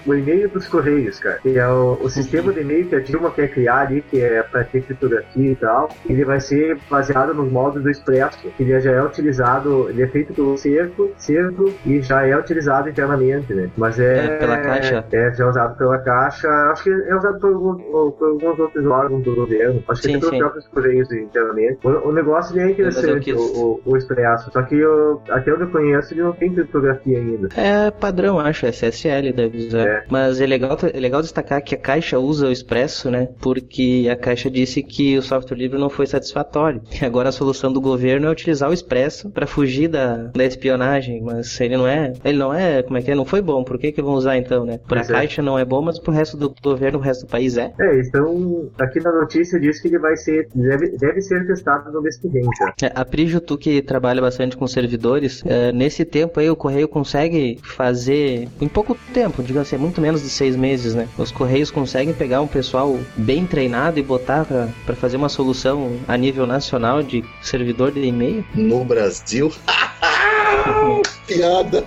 o 0.07 0.15
e-mail 0.15 0.49
dos 0.49 0.67
Correios, 0.67 1.19
cara, 1.19 1.39
que 1.39 1.57
é 1.57 1.67
o, 1.67 1.97
o 2.01 2.09
sistema 2.09 2.53
de 2.53 2.61
e-mail 2.61 2.87
que 2.87 2.95
a 2.95 2.99
Dilma 2.99 3.31
quer 3.31 3.49
criar 3.49 3.87
ali, 3.87 4.01
que 4.01 4.21
é 4.21 4.41
para 4.41 4.63
ter 4.63 4.81
criptografia 4.81 5.51
e 5.51 5.55
tal, 5.55 5.89
ele 6.09 6.23
vai 6.23 6.39
ser 6.39 6.77
baseado 6.89 7.33
nos 7.33 7.51
moldes 7.51 7.83
do 7.83 7.89
Expresso, 7.89 8.49
que 8.55 8.63
ele 8.63 8.79
já 8.79 8.91
é 8.91 9.03
utilizado, 9.03 9.89
ele 9.89 10.03
é 10.03 10.07
feito 10.07 10.33
pelo 10.33 10.57
cerco, 10.57 11.11
cerco 11.17 11.73
e 11.85 12.01
já 12.01 12.25
é 12.25 12.37
utilizado 12.37 12.89
internamente, 12.89 13.53
né? 13.53 13.69
Mas 13.77 13.99
é, 13.99 14.25
é 14.25 14.37
pela 14.37 14.57
caixa. 14.57 15.05
É, 15.11 15.33
já 15.33 15.43
é 15.43 15.47
usado 15.47 15.77
pela 15.77 15.97
caixa, 15.99 16.47
acho 16.71 16.83
que 16.83 16.89
é 16.89 17.15
usado 17.15 17.39
por, 17.39 17.53
alguns, 17.53 17.81
por 18.17 18.29
alguns 18.29 18.59
outros 18.59 18.85
órgãos 18.85 19.23
do 19.23 19.35
governo, 19.35 19.83
acho 19.87 20.01
que 20.01 20.07
sim, 20.07 20.15
é 20.15 20.19
pelos 20.19 20.37
próprios 20.37 20.67
Correios 20.67 21.11
internamente. 21.11 21.79
O, 21.83 22.09
o 22.09 22.13
negócio 22.13 22.59
é 22.59 22.71
interessante, 22.71 23.25
quis... 23.25 23.35
o, 23.35 23.81
o, 23.85 23.91
o 23.91 23.97
Expresso, 23.97 24.51
só 24.51 24.61
que 24.63 24.75
eu, 24.75 25.21
até 25.29 25.53
onde 25.53 25.63
eu 25.63 25.69
conheço 25.69 26.13
ele 26.13 26.21
não 26.21 26.33
tem 26.33 26.53
criptografia 26.53 27.17
ainda. 27.17 27.49
É 27.55 27.91
padrão, 27.91 28.39
acho, 28.39 28.65
SSL 28.67 29.33
deve 29.33 29.57
usar. 29.57 29.87
É, 29.87 29.96
É. 29.97 30.05
Mas 30.09 30.41
é 30.41 30.45
legal, 30.45 30.77
é 30.93 30.99
legal 30.99 31.21
destacar 31.21 31.61
que 31.61 31.75
a 31.75 31.77
Caixa 31.77 32.19
usa 32.19 32.47
o 32.47 32.51
Expresso, 32.51 33.09
né? 33.09 33.29
Porque 33.41 34.07
a 34.11 34.15
Caixa 34.15 34.49
disse 34.49 34.81
que 34.83 35.17
o 35.17 35.21
software 35.21 35.57
livre 35.57 35.79
não 35.79 35.89
foi 35.89 36.05
satisfatório. 36.05 36.81
E 37.01 37.05
agora 37.05 37.29
a 37.29 37.31
solução 37.31 37.71
do 37.71 37.79
governo 37.79 38.27
é 38.27 38.31
utilizar 38.31 38.69
o 38.69 38.73
Expresso 38.73 39.29
para 39.29 39.45
fugir 39.47 39.87
da, 39.87 40.15
da 40.33 40.43
espionagem, 40.43 41.21
mas 41.21 41.59
ele 41.61 41.77
não 41.77 41.87
é, 41.87 42.13
ele 42.23 42.37
não 42.37 42.53
é, 42.53 42.81
como 42.83 42.97
é 42.97 43.01
que 43.01 43.11
é? 43.11 43.15
Não 43.15 43.25
foi 43.25 43.41
bom. 43.41 43.63
Por 43.63 43.77
que 43.77 43.91
que 43.91 44.01
vão 44.01 44.13
usar 44.13 44.37
então, 44.37 44.65
né? 44.65 44.79
Para 44.87 45.01
a 45.01 45.03
é. 45.03 45.07
Caixa 45.07 45.41
não 45.41 45.57
é 45.57 45.65
bom, 45.65 45.81
mas 45.81 45.99
pro 45.99 46.11
resto 46.11 46.37
do 46.37 46.53
governo, 46.61 46.99
o 46.99 47.01
resto 47.01 47.25
do 47.25 47.29
país 47.29 47.57
é. 47.57 47.71
É, 47.79 47.99
então, 47.99 48.69
aqui 48.79 48.99
na 48.99 49.11
notícia 49.11 49.59
diz 49.59 49.79
que 49.79 49.87
ele 49.87 49.99
vai 49.99 50.15
ser, 50.17 50.47
deve, 50.53 50.97
deve 50.97 51.21
ser 51.21 51.45
testado 51.45 51.91
no 51.91 52.01
mês 52.01 52.17
que 52.17 52.27
vem. 52.27 52.43
É, 52.81 52.91
A 52.93 53.05
Prijo, 53.05 53.39
tu 53.39 53.57
que 53.57 53.81
trabalha 53.81 54.21
bastante 54.21 54.57
com 54.57 54.67
servidores, 54.67 55.43
é, 55.45 55.71
nesse 55.71 56.05
tempo 56.05 56.39
aí 56.39 56.49
o 56.49 56.55
Correio 56.55 56.87
consegue 56.87 57.59
fazer, 57.63 58.47
em 58.59 58.67
pouco 58.67 58.97
tempo, 59.13 59.43
digamos 59.43 59.67
assim, 59.67 59.76
muito 59.77 60.01
menos 60.01 60.21
de 60.21 60.29
seis 60.29 60.55
meses, 60.55 60.93
né? 60.93 61.07
Os 61.17 61.31
Correios 61.31 61.71
conseguem 61.71 62.13
pegar 62.13 62.41
um 62.41 62.47
pessoal 62.47 62.99
bem 63.15 63.45
treinado 63.45 63.99
e 63.99 64.03
botar 64.03 64.45
pra 64.85 64.95
fazer 64.95 65.17
uma 65.17 65.29
solução 65.29 65.97
a 66.07 66.17
nível 66.17 66.45
nacional 66.45 67.03
de 67.03 67.23
servidor 67.41 67.91
de 67.91 68.01
e-mail? 68.03 68.45
No 68.53 68.83
Brasil. 68.83 69.51
Piada. 71.27 71.85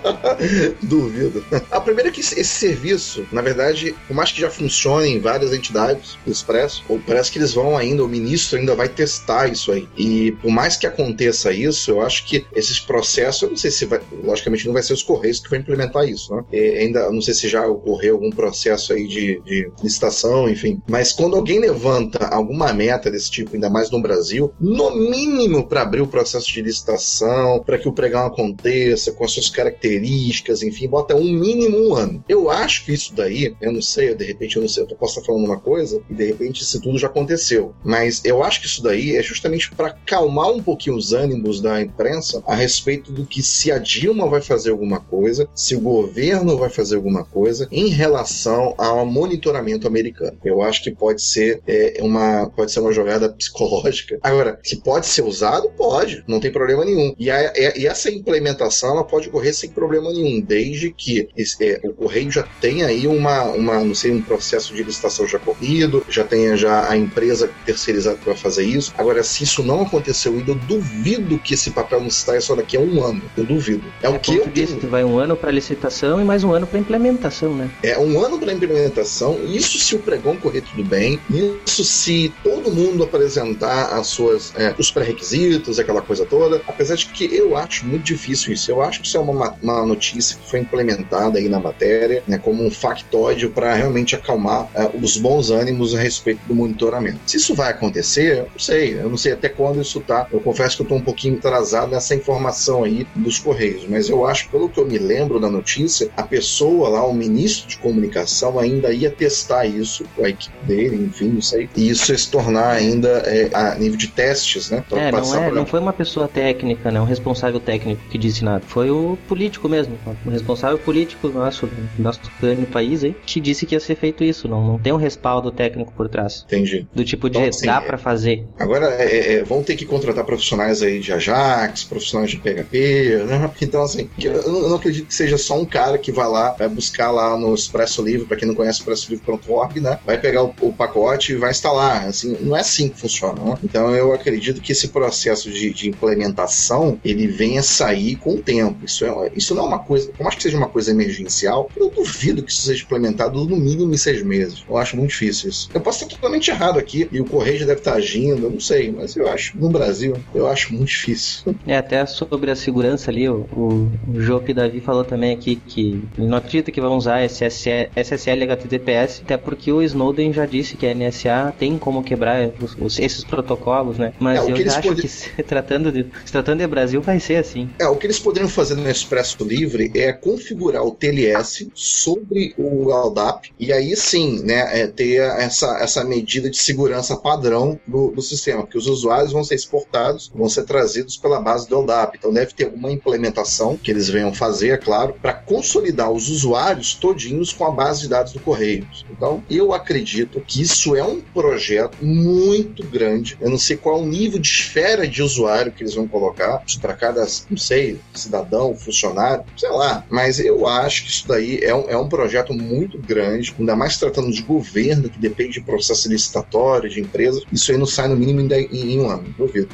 Duvido. 0.83 1.43
A 1.71 1.81
primeira 1.81 2.09
é 2.09 2.11
que 2.11 2.21
esse 2.21 2.45
serviço, 2.45 3.25
na 3.31 3.41
verdade, 3.41 3.95
por 4.07 4.13
mais 4.13 4.31
que 4.31 4.39
já 4.39 4.49
funcione 4.49 5.09
em 5.09 5.19
várias 5.19 5.51
entidades 5.51 6.17
do 6.25 6.31
Expresso, 6.31 6.83
parece 7.05 7.31
que 7.31 7.39
eles 7.39 7.53
vão 7.53 7.75
ainda, 7.75 8.03
o 8.03 8.07
ministro 8.07 8.59
ainda 8.59 8.75
vai 8.75 8.87
testar 8.87 9.51
isso 9.51 9.71
aí. 9.71 9.87
E 9.97 10.31
por 10.33 10.51
mais 10.51 10.77
que 10.77 10.85
aconteça 10.85 11.51
isso, 11.51 11.91
eu 11.91 12.01
acho 12.01 12.25
que 12.25 12.45
esses 12.55 12.79
processos, 12.79 13.41
eu 13.41 13.49
não 13.49 13.57
sei 13.57 13.71
se 13.71 13.85
vai, 13.85 13.99
logicamente 14.23 14.65
não 14.65 14.73
vai 14.73 14.83
ser 14.83 14.93
os 14.93 15.03
Correios 15.03 15.39
que 15.39 15.49
vão 15.49 15.59
implementar 15.59 16.07
isso, 16.07 16.33
né? 16.35 16.43
E 16.51 16.59
ainda, 16.77 17.11
não 17.11 17.21
sei 17.21 17.33
se 17.33 17.49
já 17.49 17.65
ocorreu 17.81 18.15
algum 18.15 18.29
processo 18.29 18.93
aí 18.93 19.07
de, 19.07 19.41
de 19.41 19.71
licitação, 19.83 20.49
enfim. 20.49 20.81
Mas 20.87 21.11
quando 21.11 21.35
alguém 21.35 21.59
levanta 21.59 22.25
alguma 22.27 22.71
meta 22.73 23.09
desse 23.09 23.29
tipo, 23.29 23.55
ainda 23.55 23.69
mais 23.69 23.89
no 23.89 24.01
Brasil, 24.01 24.53
no 24.59 24.95
mínimo 24.95 25.67
para 25.67 25.81
abrir 25.81 26.01
o 26.01 26.07
processo 26.07 26.47
de 26.51 26.61
licitação, 26.61 27.61
para 27.65 27.77
que 27.77 27.87
o 27.87 27.93
pregão 27.93 28.25
aconteça, 28.25 29.11
com 29.11 29.25
as 29.25 29.31
suas 29.31 29.49
características, 29.49 30.63
enfim, 30.63 30.87
bota 30.87 31.15
um 31.15 31.31
mínimo 31.31 31.77
um 31.77 31.95
ano. 31.95 32.23
Eu 32.29 32.49
acho 32.49 32.85
que 32.85 32.93
isso 32.93 33.13
daí, 33.15 33.55
eu 33.61 33.71
não 33.71 33.81
sei, 33.81 34.13
de 34.15 34.25
repente 34.25 34.55
eu 34.55 34.61
não 34.61 34.69
sei, 34.69 34.83
eu 34.83 34.87
posso 34.95 35.19
estar 35.19 35.25
falando 35.25 35.45
uma 35.45 35.59
coisa 35.59 36.01
e 36.09 36.13
de 36.13 36.25
repente 36.25 36.61
isso 36.61 36.79
tudo 36.81 36.97
já 36.97 37.07
aconteceu. 37.07 37.73
Mas 37.83 38.23
eu 38.23 38.43
acho 38.43 38.61
que 38.61 38.67
isso 38.67 38.83
daí 38.83 39.15
é 39.15 39.23
justamente 39.23 39.71
para 39.71 39.87
acalmar 39.87 40.51
um 40.51 40.61
pouquinho 40.61 40.95
os 40.95 41.13
ânimos 41.13 41.61
da 41.61 41.81
imprensa 41.81 42.43
a 42.45 42.55
respeito 42.55 43.11
do 43.11 43.25
que 43.25 43.41
se 43.41 43.71
a 43.71 43.77
Dilma 43.77 44.27
vai 44.27 44.41
fazer 44.41 44.71
alguma 44.71 44.99
coisa, 44.99 45.47
se 45.55 45.75
o 45.75 45.81
governo 45.81 46.57
vai 46.57 46.69
fazer 46.69 46.95
alguma 46.95 47.23
coisa 47.23 47.67
em 47.71 47.87
relação 47.87 48.73
ao 48.77 49.05
monitoramento 49.05 49.87
americano. 49.87 50.37
Eu 50.43 50.61
acho 50.61 50.83
que 50.83 50.91
pode 50.91 51.21
ser 51.21 51.61
é, 51.67 51.97
uma 52.01 52.49
pode 52.55 52.71
ser 52.71 52.79
uma 52.79 52.91
jogada 52.91 53.29
psicológica. 53.33 54.19
Agora, 54.21 54.59
se 54.63 54.77
pode 54.77 55.05
ser 55.07 55.23
usado, 55.23 55.69
pode, 55.77 56.23
não 56.27 56.39
tem 56.39 56.51
problema 56.51 56.83
nenhum. 56.85 57.15
E, 57.17 57.29
a- 57.29 57.53
e- 57.55 57.87
essa 57.87 58.09
implementação 58.09 58.91
ela 58.91 59.03
pode 59.03 59.29
ocorrer 59.29 59.53
sem 59.53 59.69
problema 59.69 60.11
nenhum, 60.11 60.41
desde 60.41 60.91
que 60.91 61.29
esse- 61.37 61.63
é, 61.63 61.79
o 61.83 61.93
correio 61.93 62.31
já 62.31 62.43
tenha 62.59 62.87
aí 62.87 63.07
uma, 63.07 63.43
uma, 63.43 63.79
não 63.83 63.95
sei, 63.95 64.11
um 64.11 64.21
processo 64.21 64.73
de 64.73 64.83
licitação 64.83 65.27
já 65.27 65.39
corrido, 65.39 66.03
já 66.09 66.23
tenha 66.23 66.55
já 66.57 66.89
a 66.89 66.97
empresa 66.97 67.49
terceirizada 67.65 68.17
que 68.17 68.25
vai 68.25 68.35
fazer 68.35 68.63
isso. 68.63 68.93
Agora, 68.97 69.23
se 69.23 69.43
isso 69.43 69.63
não 69.63 69.81
aconteceu 69.81 70.33
ainda, 70.33 70.51
eu 70.51 70.55
duvido 70.55 71.37
que 71.39 71.53
esse 71.53 71.71
papel 71.71 72.01
não 72.01 72.09
saia 72.09 72.41
só 72.41 72.55
daqui 72.55 72.77
a 72.77 72.79
um 72.79 73.03
ano. 73.03 73.21
Eu 73.37 73.45
duvido. 73.45 73.83
É 74.01 74.09
o 74.09 74.19
que 74.19 74.35
eu 74.35 74.51
tu 74.79 74.87
vai 74.87 75.03
um 75.03 75.17
ano 75.17 75.35
pra 75.35 75.51
licitação 75.51 76.19
e 76.21 76.23
mais 76.23 76.43
um 76.43 76.51
ano 76.51 76.67
pra 76.67 76.79
implementação, 76.79 77.55
né? 77.55 77.60
É 77.81 77.97
um 77.97 78.19
ano 78.23 78.37
para 78.37 78.53
implementação. 78.53 79.39
Isso 79.45 79.79
se 79.79 79.95
o 79.95 79.99
pregão 79.99 80.37
correr 80.37 80.61
tudo 80.61 80.83
bem. 80.83 81.19
Isso 81.65 81.83
se 81.83 82.33
todo 82.43 82.60
mundo 82.69 83.03
apresentar 83.03 83.97
as 83.97 84.07
suas, 84.07 84.53
é, 84.55 84.75
os 84.77 84.91
pré-requisitos, 84.91 85.79
aquela 85.79 86.01
coisa 86.01 86.25
toda. 86.25 86.61
Apesar 86.67 86.95
de 86.95 87.05
que 87.07 87.33
eu 87.33 87.55
acho 87.55 87.85
muito 87.85 88.03
difícil 88.03 88.53
isso. 88.53 88.69
Eu 88.69 88.81
acho 88.81 89.01
que 89.01 89.07
isso 89.07 89.17
é 89.17 89.19
uma, 89.19 89.33
ma- 89.33 89.55
uma 89.61 89.85
notícia 89.85 90.37
que 90.37 90.49
foi 90.49 90.59
implementada 90.59 91.39
aí 91.39 91.47
na 91.47 91.59
matéria, 91.59 92.23
né, 92.27 92.37
como 92.37 92.63
um 92.65 92.69
factóide 92.69 93.47
para 93.47 93.73
realmente 93.73 94.15
acalmar 94.15 94.69
é, 94.75 94.89
os 95.01 95.17
bons 95.17 95.49
ânimos 95.49 95.95
a 95.95 95.99
respeito 95.99 96.41
do 96.45 96.53
monitoramento. 96.53 97.19
Se 97.25 97.37
isso 97.37 97.55
vai 97.55 97.71
acontecer, 97.71 98.37
eu 98.39 98.43
não 98.51 98.59
sei. 98.59 98.93
Eu 98.99 99.09
não 99.09 99.17
sei 99.17 99.31
até 99.31 99.47
quando 99.49 99.81
isso 99.81 99.99
tá. 100.01 100.27
Eu 100.31 100.39
confesso 100.41 100.75
que 100.75 100.81
eu 100.81 100.85
estou 100.85 100.97
um 100.97 101.01
pouquinho 101.03 101.37
atrasado 101.37 101.91
nessa 101.91 102.13
informação 102.13 102.83
aí 102.83 103.07
dos 103.15 103.39
Correios, 103.39 103.85
mas 103.87 104.09
eu 104.09 104.25
acho, 104.25 104.49
pelo 104.49 104.69
que 104.69 104.79
eu 104.79 104.85
me 104.85 104.97
lembro 104.97 105.39
da 105.39 105.49
notícia, 105.49 106.09
a 106.17 106.23
pessoa 106.23 106.89
lá, 106.89 107.05
o 107.05 107.13
ministro 107.13 107.67
de 107.67 107.77
comunicação, 107.77 108.59
ainda 108.59 108.91
ia 108.93 109.09
testar 109.09 109.65
isso 109.65 110.03
com 110.15 110.25
a 110.25 110.29
equipe 110.29 110.53
dele, 110.65 110.95
enfim, 110.97 111.29
não 111.29 111.41
sei. 111.41 111.69
E 111.75 111.89
isso 111.89 112.05
se 112.05 112.13
tornar 112.51 112.71
ainda 112.71 113.09
é, 113.25 113.49
a 113.53 113.75
nível 113.75 113.97
de 113.97 114.07
testes, 114.07 114.69
né? 114.69 114.83
pra 114.87 114.99
É, 114.99 115.11
não, 115.11 115.35
é, 115.35 115.49
pra- 115.49 115.51
não 115.51 115.65
foi 115.65 115.79
uma 115.79 115.93
pessoa 115.93 116.27
técnica, 116.27 116.91
né? 116.91 116.99
Um 116.99 117.05
responsável 117.05 117.59
técnico 117.59 118.01
que 118.09 118.17
disse 118.17 118.43
nada. 118.43 118.63
Foi 118.67 118.89
o 118.89 119.17
político 119.27 119.67
mesmo. 119.69 119.97
O 120.25 120.29
responsável 120.29 120.77
político 120.77 121.29
nosso, 121.29 121.69
nosso 121.97 122.21
grande 122.39 122.65
país 122.65 123.03
aí, 123.03 123.15
que 123.25 123.39
disse 123.39 123.65
que 123.65 123.75
ia 123.75 123.79
ser 123.79 123.95
feito 123.95 124.23
isso. 124.23 124.47
Não, 124.47 124.65
não 124.65 124.79
tem 124.79 124.93
um 124.93 124.97
respaldo 124.97 125.51
técnico 125.51 125.93
por 125.93 126.09
trás. 126.09 126.43
Entendi. 126.47 126.87
Do 126.93 127.03
tipo 127.03 127.29
de 127.29 127.37
Então, 127.37 127.49
assim, 127.49 127.65
dá 127.65 127.77
é- 127.77 127.81
pra 127.81 127.97
fazer. 127.97 128.45
Agora 128.59 128.87
é, 128.95 129.05
é, 129.05 129.33
é, 129.35 129.43
vão 129.43 129.63
ter 129.63 129.75
que 129.75 129.85
contratar 129.85 130.25
profissionais 130.25 130.81
aí 130.81 130.99
de 130.99 131.11
Ajax, 131.11 131.83
profissionais 131.85 132.29
de 132.31 132.37
PHP, 132.37 133.23
né? 133.27 133.51
Então, 133.61 133.83
assim, 133.83 134.09
eu, 134.21 134.33
eu 134.33 134.69
não 134.69 134.75
acredito 134.75 135.07
que 135.07 135.13
seja 135.13 135.37
só 135.37 135.59
um 135.59 135.65
cara 135.65 135.97
que 135.97 136.11
vai 136.11 136.27
lá, 136.27 136.51
vai 136.57 136.67
buscar 136.67 137.11
lá 137.11 137.37
no 137.37 137.53
Expresso 137.53 138.03
Livre, 138.03 138.25
para 138.27 138.37
quem 138.37 138.47
não 138.47 138.55
conhece 138.55 138.79
expressolivre.org, 138.79 139.79
né? 139.79 139.99
Vai 140.05 140.17
pegar 140.19 140.43
o, 140.43 140.53
o 140.61 140.73
pacote 140.73 141.33
e 141.33 141.35
vai 141.35 141.51
instalar. 141.51 142.05
Assim, 142.07 142.35
não 142.41 142.55
é 142.55 142.61
assim 142.61 142.89
que 142.89 142.99
funciona, 142.99 143.41
né? 143.43 143.57
Então 143.63 143.93
eu 143.95 144.13
acredito 144.13 144.61
que 144.61 144.71
esse 144.71 144.89
processo 144.89 145.49
de, 145.49 145.73
de 145.73 145.89
implementação 145.89 146.99
ele 147.03 147.27
venha 147.27 147.61
sair 147.61 148.15
com 148.15 148.35
o 148.35 148.37
tempo. 148.41 148.85
Isso, 148.85 149.05
é, 149.05 149.31
isso 149.35 149.55
não 149.55 149.65
é 149.65 149.67
uma 149.67 149.79
coisa, 149.79 150.11
por 150.11 150.23
mais 150.23 150.35
que 150.35 150.43
seja 150.43 150.57
uma 150.57 150.69
coisa 150.69 150.91
emergencial, 150.91 151.69
eu 151.75 151.89
duvido 151.89 152.43
que 152.43 152.51
isso 152.51 152.61
seja 152.61 152.83
implementado 152.83 153.43
no 153.45 153.57
mínimo 153.57 153.93
em 153.93 153.97
seis 153.97 154.23
meses. 154.23 154.63
Eu 154.69 154.77
acho 154.77 154.97
muito 154.97 155.09
difícil 155.09 155.49
isso. 155.49 155.69
Eu 155.73 155.81
posso 155.81 156.03
estar 156.03 156.15
totalmente 156.15 156.49
errado 156.49 156.77
aqui 156.79 157.07
e 157.11 157.19
o 157.19 157.25
Correio 157.25 157.59
deve 157.59 157.79
estar 157.79 157.93
agindo, 157.93 158.45
eu 158.45 158.51
não 158.51 158.59
sei, 158.59 158.91
mas 158.91 159.15
eu 159.15 159.27
acho, 159.29 159.57
no 159.57 159.69
Brasil, 159.69 160.15
eu 160.33 160.47
acho 160.47 160.73
muito 160.73 160.87
difícil. 160.87 161.55
É, 161.67 161.77
até 161.77 162.05
sobre 162.05 162.49
a 162.49 162.55
segurança 162.55 163.11
ali, 163.11 163.29
o, 163.29 163.45
o, 163.55 163.89
o 164.07 164.19
Jope 164.19 164.53
Davi 164.53 164.81
falou 164.81 165.03
também 165.03 165.31
aqui 165.31 165.55
que 165.55 166.03
ele 166.17 166.27
não 166.27 166.37
acredita 166.37 166.71
que 166.71 166.81
vão 166.81 166.97
usar 166.97 167.23
SSL, 167.23 167.89
SSL 167.95 168.43
HTTPS, 168.43 169.21
até 169.23 169.37
porque 169.37 169.71
o 169.71 169.81
Snowden 169.81 170.33
já 170.33 170.45
disse 170.45 170.75
que 170.75 170.85
a 170.85 170.93
NSA 170.93 171.53
tem 171.57 171.77
como 171.77 172.03
quebrar 172.03 172.30
os- 172.61 172.75
os- 172.79 172.99
esses 172.99 173.23
protocolos, 173.23 173.97
né? 173.97 174.13
Mas 174.19 174.39
É, 174.39 174.51
eu 174.51 174.53
que 174.55 174.63
acho 174.67 174.81
podem- 174.81 175.01
que 175.01 175.07
se 175.07 175.29
tratando, 175.43 175.91
de, 175.91 176.05
se 176.25 176.31
tratando 176.31 176.59
de 176.59 176.67
Brasil 176.67 177.01
vai 177.01 177.19
ser 177.19 177.35
assim. 177.37 177.69
É, 177.79 177.87
o 177.87 177.95
que 177.95 178.05
eles 178.07 178.19
poderiam 178.19 178.49
fazer 178.49 178.75
no 178.75 178.89
Expresso 178.89 179.43
Livre 179.43 179.91
é 179.95 180.11
configurar 180.13 180.83
o 180.83 180.91
TLS 180.91 181.69
sobre 181.73 182.53
o 182.57 182.91
LDAP 182.91 183.49
e 183.59 183.71
aí 183.73 183.95
sim, 183.95 184.41
né, 184.43 184.81
é, 184.81 184.87
ter 184.87 185.15
essa, 185.21 185.77
essa 185.81 186.03
medida 186.03 186.49
de 186.49 186.57
segurança 186.57 187.15
padrão 187.17 187.79
do, 187.87 188.11
do 188.11 188.21
sistema, 188.21 188.61
porque 188.63 188.77
os 188.77 188.87
usuários 188.87 189.31
vão 189.31 189.43
ser 189.43 189.55
exportados, 189.55 190.31
vão 190.33 190.47
ser 190.49 190.63
trazidos 190.63 191.17
pela 191.17 191.39
base 191.39 191.67
do 191.67 191.79
LDAP. 191.79 192.15
Então 192.17 192.33
deve 192.33 192.53
ter 192.53 192.65
alguma 192.65 192.91
implementação 192.91 193.77
que 193.77 193.91
eles 193.91 194.09
venham 194.09 194.33
fazer, 194.33 194.69
é 194.69 194.77
claro, 194.77 195.13
para 195.21 195.33
consolidar 195.33 196.11
os 196.11 196.29
usuários 196.29 196.93
todinhos 196.93 197.51
com 197.53 197.65
a 197.65 197.71
base 197.71 198.01
de 198.01 198.09
dados 198.09 198.33
do 198.33 198.39
Correios. 198.39 199.05
Então 199.11 199.43
eu 199.49 199.73
acredito 199.73 200.41
que 200.47 200.61
isso 200.61 200.95
é 200.95 201.03
um 201.03 201.19
projeto 201.21 201.97
muito 202.21 202.85
grande. 202.85 203.37
Eu 203.39 203.49
não 203.49 203.57
sei 203.57 203.77
qual 203.77 204.01
o 204.01 204.05
nível 204.05 204.39
de 204.39 204.47
esfera 204.47 205.07
de 205.07 205.21
usuário 205.21 205.71
que 205.71 205.83
eles 205.83 205.95
vão 205.95 206.07
colocar 206.07 206.63
para 206.79 206.93
cada, 206.93 207.25
não 207.49 207.57
sei, 207.57 207.99
cidadão, 208.13 208.75
funcionário, 208.75 209.43
sei 209.57 209.69
lá. 209.69 210.05
Mas 210.09 210.39
eu 210.39 210.67
acho 210.67 211.03
que 211.03 211.11
isso 211.11 211.27
daí 211.27 211.59
é 211.61 211.73
um, 211.73 211.89
é 211.89 211.97
um 211.97 212.07
projeto 212.07 212.53
muito 212.53 212.97
grande, 212.97 213.53
ainda 213.57 213.75
mais 213.75 213.97
tratando 213.97 214.31
de 214.31 214.41
governo, 214.41 215.09
que 215.09 215.19
depende 215.19 215.53
de 215.53 215.61
processo 215.61 216.09
licitatório, 216.09 216.89
de 216.89 216.99
empresas. 216.99 217.43
Isso 217.51 217.71
aí 217.71 217.77
não 217.77 217.85
sai 217.85 218.07
no 218.07 218.15
mínimo 218.15 218.41
em, 218.41 218.67
em 218.71 218.99
um 218.99 219.09
ano, 219.09 219.33
duvido. 219.37 219.69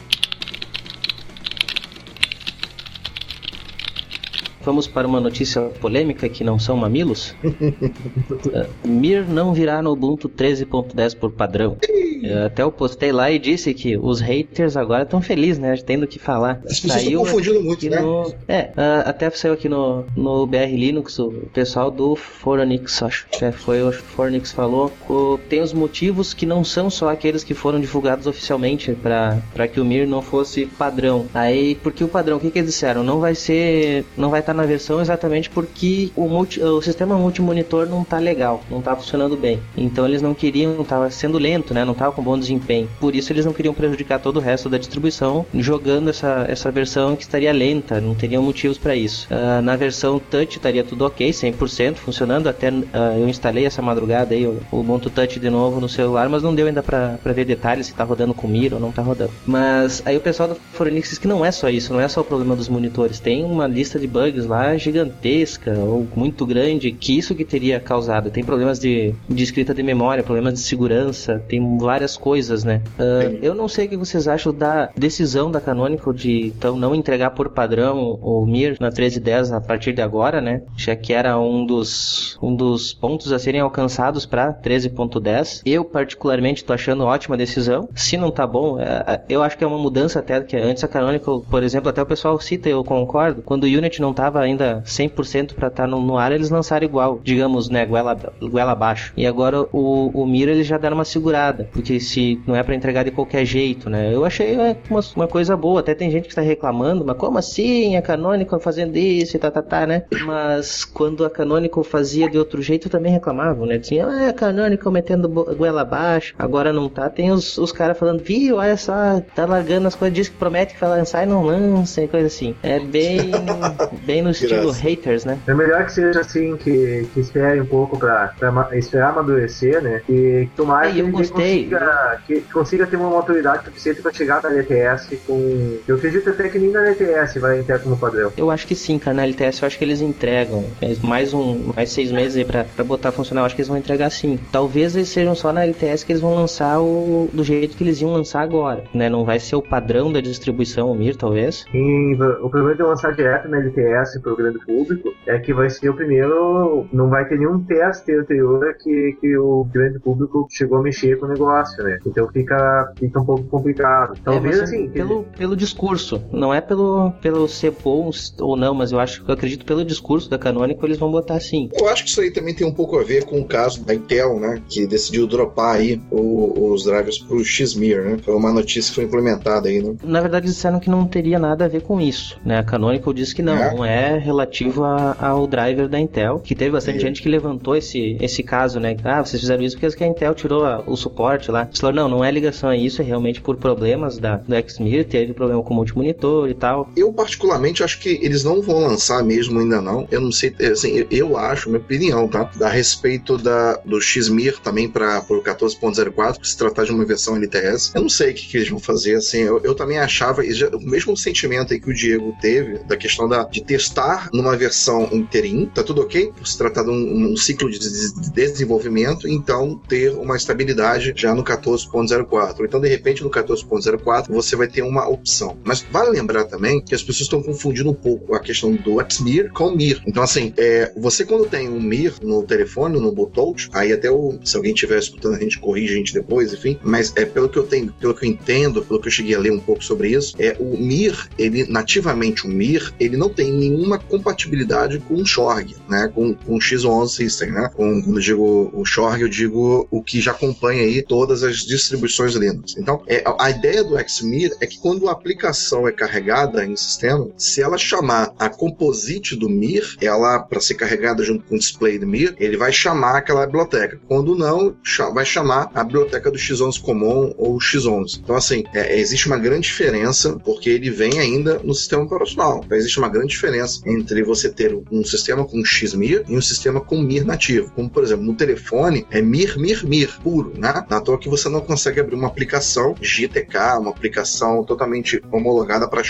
Vamos 4.67 4.85
para 4.85 5.07
uma 5.07 5.21
notícia 5.21 5.61
polêmica 5.79 6.27
que 6.27 6.43
não 6.43 6.59
são 6.59 6.75
mamilos. 6.75 7.33
Uh, 7.41 8.67
Mir 8.85 9.25
não 9.25 9.53
virá 9.53 9.81
no 9.81 9.91
Ubuntu 9.91 10.27
13.10 10.27 11.17
por 11.17 11.31
padrão. 11.31 11.77
Uh, 12.21 12.45
Até 12.47 12.63
eu 12.63 12.71
postei 12.71 13.13
lá 13.13 13.31
e 13.31 13.39
disse 13.39 13.73
que 13.73 13.95
os 13.95 14.19
haters 14.19 14.75
agora 14.75 15.03
estão 15.03 15.21
felizes, 15.21 15.57
né? 15.57 15.73
Tendo 15.77 16.03
o 16.03 16.07
que 16.07 16.19
falar. 16.19 16.59
As 16.65 16.81
pessoas 16.81 17.01
estão 17.03 17.19
confundindo 17.23 17.63
muito, 17.63 17.89
né? 17.89 18.01
no- 18.01 18.33
É, 18.45 18.71
uh, 18.75 19.07
até 19.09 19.29
saiu 19.29 19.53
aqui 19.53 19.69
no, 19.69 20.03
no 20.17 20.45
BR 20.45 20.75
Linux, 20.75 21.17
o 21.17 21.31
pessoal 21.53 21.89
do 21.89 22.15
Fornix, 22.17 23.01
acho 23.01 23.25
é, 23.41 23.53
foi 23.53 23.81
o 23.81 23.91
Fornix 23.93 24.51
falou, 24.51 24.91
o- 25.09 25.39
tem 25.47 25.61
os 25.61 25.71
motivos 25.71 26.33
que 26.33 26.45
não 26.45 26.61
são 26.65 26.89
só 26.89 27.07
aqueles 27.09 27.41
que 27.41 27.53
foram 27.53 27.79
divulgados 27.79 28.27
oficialmente 28.27 28.91
para 28.93 29.67
que 29.71 29.79
o 29.79 29.85
Mir 29.85 30.05
não 30.05 30.21
fosse 30.21 30.65
padrão. 30.65 31.25
Aí, 31.33 31.75
porque 31.75 32.03
o 32.03 32.07
padrão, 32.09 32.35
o 32.35 32.39
que, 32.41 32.51
que 32.51 32.59
eles 32.59 32.71
disseram? 32.71 33.01
Não 33.03 33.19
vai 33.21 33.33
ser, 33.33 34.03
não 34.17 34.29
vai 34.29 34.41
estar 34.41 34.53
na 34.57 34.65
versão 34.65 34.99
exatamente 34.99 35.49
porque 35.49 36.11
o, 36.15 36.27
multi, 36.27 36.61
o 36.61 36.81
sistema 36.81 37.17
multimonitor 37.17 37.87
não 37.87 38.03
tá 38.03 38.17
legal, 38.17 38.61
não 38.69 38.81
tá 38.81 38.95
funcionando 38.95 39.37
bem. 39.37 39.61
Então 39.77 40.05
eles 40.05 40.21
não 40.21 40.33
queriam, 40.33 40.83
tava 40.83 41.09
sendo 41.09 41.37
lento, 41.37 41.73
né? 41.73 41.85
Não 41.85 41.93
tava 41.93 42.11
com 42.11 42.21
bom 42.21 42.37
desempenho. 42.37 42.89
Por 42.99 43.15
isso 43.15 43.31
eles 43.31 43.45
não 43.45 43.53
queriam 43.53 43.73
prejudicar 43.73 44.19
todo 44.19 44.37
o 44.37 44.41
resto 44.41 44.69
da 44.69 44.77
distribuição 44.77 45.45
jogando 45.53 46.09
essa, 46.09 46.45
essa 46.49 46.71
versão 46.71 47.15
que 47.15 47.23
estaria 47.23 47.51
lenta, 47.51 48.01
não 48.01 48.15
teriam 48.15 48.41
motivos 48.41 48.77
para 48.77 48.95
isso. 48.95 49.27
Uh, 49.31 49.61
na 49.61 49.75
versão 49.75 50.19
touch 50.19 50.57
estaria 50.57 50.83
tudo 50.83 51.05
ok, 51.05 51.29
100% 51.29 51.95
funcionando. 51.95 52.47
Até 52.47 52.69
uh, 52.69 52.85
eu 53.17 53.29
instalei 53.29 53.65
essa 53.65 53.81
madrugada 53.81 54.33
aí 54.33 54.45
o, 54.45 54.59
Ubuntu 54.71 55.09
Touch 55.09 55.39
de 55.39 55.49
novo 55.49 55.79
no 55.79 55.87
celular, 55.87 56.27
mas 56.29 56.43
não 56.43 56.55
deu 56.55 56.67
ainda 56.67 56.81
para 56.81 57.17
ver 57.33 57.45
detalhes 57.45 57.87
se 57.87 57.93
tá 57.93 58.03
rodando 58.03 58.33
com 58.33 58.47
Mira 58.47 58.75
ou 58.75 58.81
não 58.81 58.91
tá 58.91 59.01
rodando. 59.01 59.31
Mas 59.45 60.01
aí 60.05 60.17
o 60.17 60.21
pessoal 60.21 60.49
da 60.49 60.55
Forenix 60.73 61.09
diz 61.09 61.17
que 61.17 61.27
não 61.27 61.45
é 61.45 61.51
só 61.51 61.69
isso, 61.69 61.93
não 61.93 61.99
é 61.99 62.07
só 62.07 62.21
o 62.21 62.23
problema 62.23 62.55
dos 62.55 62.69
monitores. 62.69 63.19
Tem 63.19 63.43
uma 63.43 63.67
lista 63.67 63.99
de 63.99 64.07
bugs 64.07 64.45
lá 64.47 64.75
gigantesca 64.77 65.77
ou 65.77 66.07
muito 66.15 66.45
grande 66.45 66.91
que 66.91 67.17
isso 67.17 67.35
que 67.35 67.45
teria 67.45 67.79
causado. 67.79 68.31
Tem 68.31 68.43
problemas 68.43 68.79
de, 68.79 69.13
de 69.29 69.43
escrita 69.43 69.73
de 69.73 69.83
memória, 69.83 70.23
problemas 70.23 70.53
de 70.53 70.59
segurança, 70.59 71.43
tem 71.47 71.77
várias 71.77 72.17
coisas, 72.17 72.63
né? 72.63 72.81
Uh, 72.97 73.37
eu 73.41 73.53
não 73.53 73.67
sei 73.67 73.85
o 73.85 73.89
que 73.89 73.97
vocês 73.97 74.27
acham 74.27 74.53
da 74.53 74.89
decisão 74.95 75.51
da 75.51 75.61
Canonical 75.61 76.13
de 76.13 76.47
então 76.47 76.77
não 76.77 76.95
entregar 76.95 77.31
por 77.31 77.49
padrão 77.49 78.17
o 78.21 78.45
Mir 78.45 78.77
na 78.79 78.87
1310 78.87 79.51
a 79.51 79.61
partir 79.61 79.93
de 79.93 80.01
agora, 80.01 80.41
né? 80.41 80.61
Já 80.75 80.95
que 80.95 81.13
era 81.13 81.37
um 81.39 81.65
dos, 81.65 82.37
um 82.41 82.55
dos 82.55 82.93
pontos 82.93 83.31
a 83.31 83.39
serem 83.39 83.61
alcançados 83.61 84.25
para 84.25 84.53
13.10. 84.53 85.61
Eu 85.65 85.83
particularmente 85.83 86.63
tô 86.63 86.73
achando 86.73 87.03
ótima 87.03 87.37
decisão. 87.37 87.89
Se 87.95 88.17
não 88.17 88.31
tá 88.31 88.45
bom, 88.45 88.79
é, 88.79 89.03
é, 89.07 89.21
eu 89.29 89.41
acho 89.43 89.57
que 89.57 89.63
é 89.63 89.67
uma 89.67 89.77
mudança 89.77 90.19
até 90.19 90.39
que 90.41 90.55
antes 90.55 90.83
a 90.83 90.87
Canonical, 90.87 91.41
por 91.41 91.63
exemplo, 91.63 91.89
até 91.89 92.01
o 92.01 92.05
pessoal 92.05 92.39
cita, 92.39 92.69
eu 92.69 92.83
concordo. 92.83 93.41
Quando 93.41 93.63
o 93.63 93.67
Unity 93.67 94.01
não 94.01 94.13
tava 94.13 94.36
ainda 94.41 94.81
100% 94.85 95.53
para 95.53 95.67
estar 95.67 95.83
tá 95.83 95.87
no, 95.87 96.01
no, 96.01 96.17
ar, 96.17 96.31
eles 96.31 96.49
lançaram 96.49 96.85
igual, 96.85 97.19
digamos, 97.23 97.69
né, 97.69 97.85
goela, 97.85 98.17
goela 98.41 98.71
abaixo. 98.71 99.13
E 99.15 99.25
agora 99.25 99.61
o, 99.71 100.11
o 100.13 100.25
Mir 100.25 100.47
eles 100.49 100.67
já 100.67 100.77
deram 100.77 100.95
uma 100.95 101.05
segurada, 101.05 101.69
porque 101.71 101.99
se 101.99 102.41
não 102.45 102.55
é 102.55 102.63
para 102.63 102.75
entregar 102.75 103.03
de 103.03 103.11
qualquer 103.11 103.45
jeito, 103.45 103.89
né? 103.89 104.13
Eu 104.13 104.25
achei 104.25 104.55
é, 104.55 104.77
uma, 104.89 105.01
uma 105.15 105.27
coisa 105.27 105.55
boa. 105.55 105.79
Até 105.79 105.93
tem 105.93 106.11
gente 106.11 106.23
que 106.23 106.29
está 106.29 106.41
reclamando, 106.41 107.05
mas 107.05 107.17
como 107.17 107.37
assim 107.37 107.95
a 107.95 108.01
Canonical 108.01 108.59
fazendo 108.59 108.95
isso 108.97 109.35
e 109.35 109.39
tá, 109.39 109.51
tá, 109.51 109.61
tá, 109.61 109.85
né? 109.85 110.03
Mas 110.25 110.85
quando 110.85 111.25
a 111.25 111.29
Canonical 111.29 111.83
fazia 111.83 112.29
de 112.29 112.37
outro 112.37 112.61
jeito, 112.61 112.89
também 112.89 113.11
reclamavam, 113.11 113.65
né? 113.65 113.79
Tinha 113.79 114.05
ah, 114.05 114.29
a 114.29 114.33
Canonical 114.33 114.91
metendo 114.91 115.29
goela 115.29 115.81
abaixo, 115.81 116.33
agora 116.37 116.71
não 116.73 116.89
tá. 116.89 117.09
Tem 117.09 117.31
os, 117.31 117.57
os 117.57 117.71
caras 117.71 117.97
falando, 117.97 118.21
viu, 118.21 118.57
olha 118.57 118.77
só, 118.77 119.21
tá 119.35 119.45
largando 119.45 119.87
as 119.87 119.95
coisas, 119.95 120.15
diz 120.15 120.29
que 120.29 120.37
promete 120.37 120.73
que 120.73 120.79
vai 120.79 120.89
lançar 120.89 121.23
e 121.23 121.25
não 121.25 121.43
lança 121.43 122.01
e 122.03 122.07
coisa 122.07 122.27
assim. 122.27 122.55
É 122.63 122.79
bem, 122.79 123.31
bem 124.05 124.16
no 124.21 124.31
estilo 124.31 124.71
haters, 124.71 125.25
né? 125.25 125.39
É 125.47 125.53
melhor 125.53 125.85
que 125.85 125.93
seja 125.93 126.21
assim, 126.21 126.55
que, 126.57 127.07
que 127.13 127.19
espere 127.19 127.59
um 127.61 127.65
pouco 127.65 127.97
pra, 127.97 128.33
pra 128.37 128.69
esperar 128.77 129.09
amadurecer, 129.09 129.81
né? 129.81 130.01
E 130.09 130.47
tomar 130.55 130.91
que, 130.91 131.11
consiga, 131.11 132.21
que 132.25 132.41
consiga 132.41 132.87
ter 132.87 132.97
uma 132.97 133.09
maturidade 133.09 133.65
suficiente 133.65 134.01
pra 134.01 134.11
chegar 134.11 134.41
na 134.41 134.49
LTS 134.49 135.17
com. 135.25 135.77
Eu 135.87 135.95
acredito 135.95 136.29
até 136.29 136.49
que 136.49 136.59
nem 136.59 136.71
na 136.71 136.87
LTS 136.87 137.39
vai 137.39 137.59
entrar 137.59 137.79
como 137.79 137.97
padrão. 137.97 138.31
Eu 138.37 138.51
acho 138.51 138.67
que 138.67 138.75
sim, 138.75 138.97
cara. 138.99 139.17
Na 139.17 139.23
LTS 139.23 139.61
eu 139.61 139.67
acho 139.67 139.77
que 139.77 139.83
eles 139.83 140.01
entregam. 140.01 140.65
Mais 141.03 141.33
um, 141.33 141.71
mais 141.75 141.91
seis 141.91 142.11
meses 142.11 142.37
aí 142.37 142.45
pra, 142.45 142.63
pra 142.63 142.83
botar 142.83 143.09
a 143.09 143.11
funcionar. 143.11 143.41
Eu 143.41 143.45
acho 143.45 143.55
que 143.55 143.61
eles 143.61 143.69
vão 143.69 143.77
entregar 143.77 144.09
sim. 144.09 144.39
Talvez 144.51 144.95
eles 144.95 145.09
sejam 145.09 145.35
só 145.35 145.51
na 145.51 145.63
LTS 145.63 146.03
que 146.03 146.11
eles 146.11 146.21
vão 146.21 146.35
lançar 146.35 146.79
o 146.79 147.29
do 147.31 147.43
jeito 147.43 147.75
que 147.77 147.83
eles 147.83 148.01
iam 148.01 148.11
lançar 148.11 148.41
agora, 148.41 148.83
né? 148.93 149.09
Não 149.09 149.25
vai 149.25 149.39
ser 149.39 149.55
o 149.55 149.61
padrão 149.61 150.11
da 150.11 150.21
distribuição, 150.21 150.91
o 150.91 150.95
Mir, 150.95 151.15
talvez. 151.15 151.65
Sim, 151.71 152.13
o 152.41 152.49
problema 152.49 152.75
de 152.75 152.83
lançar 152.83 153.13
direto 153.13 153.47
na 153.47 153.57
LTS 153.57 154.06
pro 154.21 154.35
grande 154.35 154.59
público 154.59 155.13
é 155.25 155.37
que 155.39 155.53
vai 155.53 155.69
ser 155.69 155.89
o 155.89 155.95
primeiro. 155.95 156.87
Não 156.91 157.09
vai 157.09 157.27
ter 157.27 157.37
nenhum 157.37 157.63
teste 157.63 158.13
anterior 158.13 158.75
que, 158.79 159.17
que 159.19 159.37
o 159.37 159.65
grande 159.65 159.99
público 159.99 160.47
chegou 160.49 160.79
a 160.79 160.81
mexer 160.81 161.19
com 161.19 161.25
o 161.25 161.29
negócio, 161.29 161.83
né? 161.83 161.99
Então 162.05 162.27
fica, 162.29 162.93
fica 162.97 163.19
um 163.19 163.25
pouco 163.25 163.43
complicado. 163.43 164.13
É, 164.13 164.19
talvez 164.23 164.59
é, 164.59 164.63
assim. 164.63 164.89
Pelo, 164.89 165.23
pelo 165.37 165.55
discurso, 165.55 166.21
não 166.31 166.53
é 166.53 166.61
pelo, 166.61 167.11
pelo 167.21 167.47
ser 167.47 167.71
bom 167.83 168.09
ou 168.39 168.55
não, 168.55 168.73
mas 168.73 168.91
eu 168.91 168.99
acho 168.99 169.23
eu 169.27 169.33
acredito 169.33 169.65
pelo 169.65 169.83
discurso 169.83 170.29
da 170.29 170.37
Canonical 170.37 170.85
eles 170.85 170.97
vão 170.97 171.11
botar 171.11 171.35
assim. 171.35 171.69
Eu 171.73 171.87
acho 171.89 172.03
que 172.03 172.09
isso 172.09 172.21
aí 172.21 172.31
também 172.31 172.53
tem 172.53 172.65
um 172.65 172.73
pouco 172.73 172.97
a 172.97 173.03
ver 173.03 173.25
com 173.25 173.39
o 173.39 173.45
caso 173.45 173.83
da 173.83 173.93
Intel, 173.93 174.39
né? 174.39 174.61
Que 174.67 174.87
decidiu 174.87 175.27
dropar 175.27 175.75
aí 175.75 176.01
o, 176.11 176.71
os 176.71 176.83
drivers 176.83 177.19
pro 177.19 177.43
Xmir, 177.43 178.03
né? 178.03 178.17
Foi 178.23 178.35
uma 178.35 178.51
notícia 178.51 178.89
que 178.89 178.95
foi 178.95 179.03
implementada 179.05 179.67
aí, 179.67 179.81
né? 179.81 179.95
Na 180.03 180.21
verdade, 180.21 180.47
disseram 180.47 180.79
que 180.79 180.89
não 180.89 181.05
teria 181.05 181.39
nada 181.39 181.65
a 181.65 181.67
ver 181.67 181.81
com 181.81 181.99
isso, 181.99 182.39
né? 182.45 182.59
A 182.59 182.63
Canonical 182.63 183.13
disse 183.13 183.35
que 183.35 183.41
não, 183.41 183.55
é. 183.57 183.73
não 183.73 183.85
é 183.85 183.96
relativo 184.17 184.83
a, 184.83 185.15
ao 185.19 185.47
driver 185.47 185.87
da 185.87 185.99
Intel, 185.99 186.39
que 186.39 186.55
teve 186.55 186.71
bastante 186.71 186.97
é. 186.97 187.01
gente 187.01 187.21
que 187.21 187.29
levantou 187.29 187.75
esse, 187.75 188.17
esse 188.19 188.43
caso, 188.43 188.79
né? 188.79 188.95
Ah, 189.03 189.23
vocês 189.23 189.41
fizeram 189.41 189.63
isso 189.63 189.77
porque 189.79 190.03
a 190.03 190.07
Intel 190.07 190.33
tirou 190.33 190.65
a, 190.65 190.83
o 190.85 190.95
suporte 190.95 191.51
lá. 191.51 191.63
Eles 191.63 191.79
falaram, 191.79 192.03
não, 192.03 192.17
não 192.17 192.25
é 192.25 192.31
ligação 192.31 192.69
a 192.69 192.77
isso, 192.77 193.01
é 193.01 193.05
realmente 193.05 193.41
por 193.41 193.57
problemas 193.57 194.17
da, 194.17 194.37
do 194.37 194.55
Xmir, 194.69 195.05
teve 195.05 195.33
problema 195.33 195.61
com 195.63 195.73
o 195.73 195.77
multimonitor 195.77 196.49
e 196.49 196.53
tal. 196.53 196.89
Eu, 196.95 197.11
particularmente, 197.13 197.83
acho 197.83 197.99
que 197.99 198.19
eles 198.21 198.43
não 198.43 198.61
vão 198.61 198.79
lançar 198.79 199.23
mesmo 199.23 199.59
ainda 199.59 199.81
não. 199.81 200.07
Eu 200.11 200.21
não 200.21 200.31
sei, 200.31 200.53
assim, 200.71 201.05
eu 201.09 201.37
acho, 201.37 201.69
minha 201.69 201.81
opinião, 201.81 202.27
tá? 202.27 202.49
A 202.61 202.69
respeito 202.69 203.37
da, 203.37 203.77
do 203.85 203.99
Xmir 204.01 204.59
também 204.59 204.89
para 204.89 205.23
o 205.29 205.41
14.04, 205.41 206.39
que 206.39 206.47
se 206.47 206.57
tratar 206.57 206.85
de 206.85 206.91
uma 206.91 207.05
versão 207.05 207.35
LTS. 207.35 207.91
Eu 207.95 208.01
não 208.01 208.09
sei 208.09 208.31
o 208.31 208.33
que, 208.33 208.47
que 208.47 208.57
eles 208.57 208.69
vão 208.69 208.79
fazer, 208.79 209.15
assim, 209.15 209.39
eu, 209.39 209.61
eu 209.63 209.75
também 209.75 209.97
achava, 209.97 210.41
o 210.41 210.81
mesmo 210.81 211.15
sentimento 211.15 211.73
aí 211.73 211.79
que 211.79 211.89
o 211.89 211.93
Diego 211.93 212.35
teve, 212.41 212.79
da 212.79 212.97
questão 212.97 213.27
da, 213.27 213.43
de 213.43 213.61
testar 213.87 214.29
numa 214.33 214.55
versão 214.55 215.09
interim, 215.11 215.69
tá 215.73 215.81
tudo 215.81 216.01
ok? 216.01 216.31
Se 216.43 216.57
tratar 216.57 216.83
de 216.83 216.89
um, 216.89 217.31
um 217.31 217.37
ciclo 217.37 217.69
de, 217.69 217.79
de 217.79 218.29
desenvolvimento, 218.31 219.27
então 219.27 219.79
ter 219.87 220.11
uma 220.11 220.35
estabilidade 220.35 221.13
já 221.15 221.33
no 221.33 221.43
14.04. 221.43 222.65
Então, 222.65 222.79
de 222.79 222.89
repente, 222.89 223.23
no 223.23 223.29
14.04, 223.29 224.27
você 224.29 224.55
vai 224.55 224.67
ter 224.67 224.81
uma 224.81 225.07
opção. 225.07 225.57
Mas 225.63 225.85
vale 225.89 226.11
lembrar 226.11 226.45
também 226.45 226.81
que 226.81 226.93
as 226.93 227.01
pessoas 227.01 227.21
estão 227.21 227.41
confundindo 227.41 227.89
um 227.89 227.93
pouco 227.93 228.35
a 228.35 228.39
questão 228.39 228.73
do 228.73 228.97
XMIR 229.09 229.51
com 229.53 229.67
o 229.67 229.75
MIR. 229.75 230.01
Então, 230.05 230.23
assim, 230.23 230.53
é, 230.57 230.91
você 230.95 231.25
quando 231.25 231.47
tem 231.47 231.69
um 231.69 231.79
MIR 231.79 232.15
no 232.21 232.43
telefone, 232.43 232.99
no 232.99 233.11
Bluetooth, 233.11 233.69
aí 233.73 233.93
até 233.93 234.11
o, 234.11 234.37
se 234.43 234.55
alguém 234.55 234.73
estiver 234.73 234.99
escutando 234.99 235.35
a 235.35 235.39
gente 235.39 235.59
corrige 235.59 235.93
a 235.93 235.97
gente 235.97 236.13
depois, 236.13 236.53
enfim, 236.53 236.77
mas 236.83 237.13
é 237.15 237.25
pelo 237.25 237.49
que 237.49 237.57
eu 237.57 237.63
tenho, 237.63 237.93
pelo 237.93 238.13
que 238.13 238.25
eu 238.25 238.29
entendo, 238.29 238.83
pelo 238.83 238.99
que 238.99 239.07
eu 239.07 239.11
cheguei 239.11 239.35
a 239.35 239.39
ler 239.39 239.51
um 239.51 239.59
pouco 239.59 239.83
sobre 239.83 240.09
isso, 240.09 240.35
é 240.39 240.55
o 240.59 240.77
MIR, 240.77 241.29
ele 241.37 241.65
nativamente 241.65 242.45
o 242.45 242.49
MIR, 242.49 242.93
ele 242.99 243.17
não 243.17 243.29
tem 243.29 243.51
nenhuma 243.77 243.99
compatibilidade 243.99 244.99
com 244.99 245.15
o 245.15 245.25
Shorg, 245.25 245.75
né, 245.87 246.11
com, 246.13 246.33
com 246.33 246.55
o 246.55 246.59
X11 246.59 247.07
System, 247.09 247.51
né? 247.51 247.69
Com, 247.75 248.01
quando 248.01 248.17
eu 248.17 248.21
digo 248.21 248.71
o 248.73 248.85
Shorg, 248.85 249.21
eu 249.21 249.29
digo 249.29 249.87
o 249.91 250.03
que 250.03 250.19
já 250.19 250.31
acompanha 250.31 250.83
aí 250.83 251.03
todas 251.03 251.43
as 251.43 251.57
distribuições 251.57 252.33
Linux. 252.33 252.75
Então, 252.77 253.01
é, 253.07 253.23
a 253.39 253.49
ideia 253.49 253.83
do 253.83 253.97
XMIR 253.97 254.55
é 254.59 254.67
que 254.67 254.79
quando 254.79 255.07
a 255.07 255.11
aplicação 255.11 255.87
é 255.87 255.91
carregada 255.91 256.65
em 256.65 256.75
sistema, 256.75 257.29
se 257.37 257.61
ela 257.61 257.77
chamar 257.77 258.33
a 258.37 258.49
composite 258.49 259.35
do 259.35 259.49
MIR, 259.49 259.97
ela 260.01 260.39
para 260.39 260.59
ser 260.59 260.75
carregada 260.75 261.23
junto 261.23 261.45
com 261.45 261.55
o 261.55 261.59
display 261.59 261.99
do 261.99 262.07
MIR, 262.07 262.35
ele 262.39 262.57
vai 262.57 262.71
chamar 262.71 263.17
aquela 263.17 263.45
biblioteca. 263.45 263.99
Quando 264.07 264.35
não, 264.35 264.75
vai 265.13 265.25
chamar 265.25 265.69
a 265.73 265.83
biblioteca 265.83 266.31
do 266.31 266.37
X11 266.37 266.81
Common 266.81 267.33
ou 267.37 267.57
X11. 267.57 268.19
Então, 268.23 268.35
assim, 268.35 268.63
é, 268.73 268.99
existe 268.99 269.27
uma 269.27 269.37
grande 269.37 269.67
diferença 269.67 270.37
porque 270.43 270.69
ele 270.69 270.89
vem 270.89 271.19
ainda 271.19 271.59
no 271.63 271.73
sistema 271.73 272.03
operacional. 272.03 272.61
Então, 272.65 272.77
existe 272.77 272.97
uma 272.97 273.09
grande 273.09 273.29
diferença 273.29 273.66
entre 273.85 274.23
você 274.23 274.49
ter 274.49 274.77
um 274.91 275.03
sistema 275.03 275.45
com 275.45 275.63
XMIR 275.63 276.25
e 276.27 276.35
um 276.35 276.41
sistema 276.41 276.81
com 276.81 276.97
MIR 277.01 277.25
nativo. 277.25 277.71
Como, 277.75 277.89
por 277.89 278.03
exemplo, 278.03 278.25
no 278.25 278.35
telefone, 278.35 279.05
é 279.11 279.21
MIR, 279.21 279.57
MIR, 279.59 279.87
MIR, 279.87 280.19
puro, 280.21 280.53
né? 280.57 280.85
Na 280.89 281.01
toa 281.01 281.17
que 281.17 281.29
você 281.29 281.49
não 281.49 281.61
consegue 281.61 281.99
abrir 281.99 282.15
uma 282.15 282.27
aplicação 282.27 282.95
GTK, 283.01 283.79
uma 283.79 283.91
aplicação 283.91 284.63
totalmente 284.63 285.21
homologada 285.31 285.87
para 285.87 286.03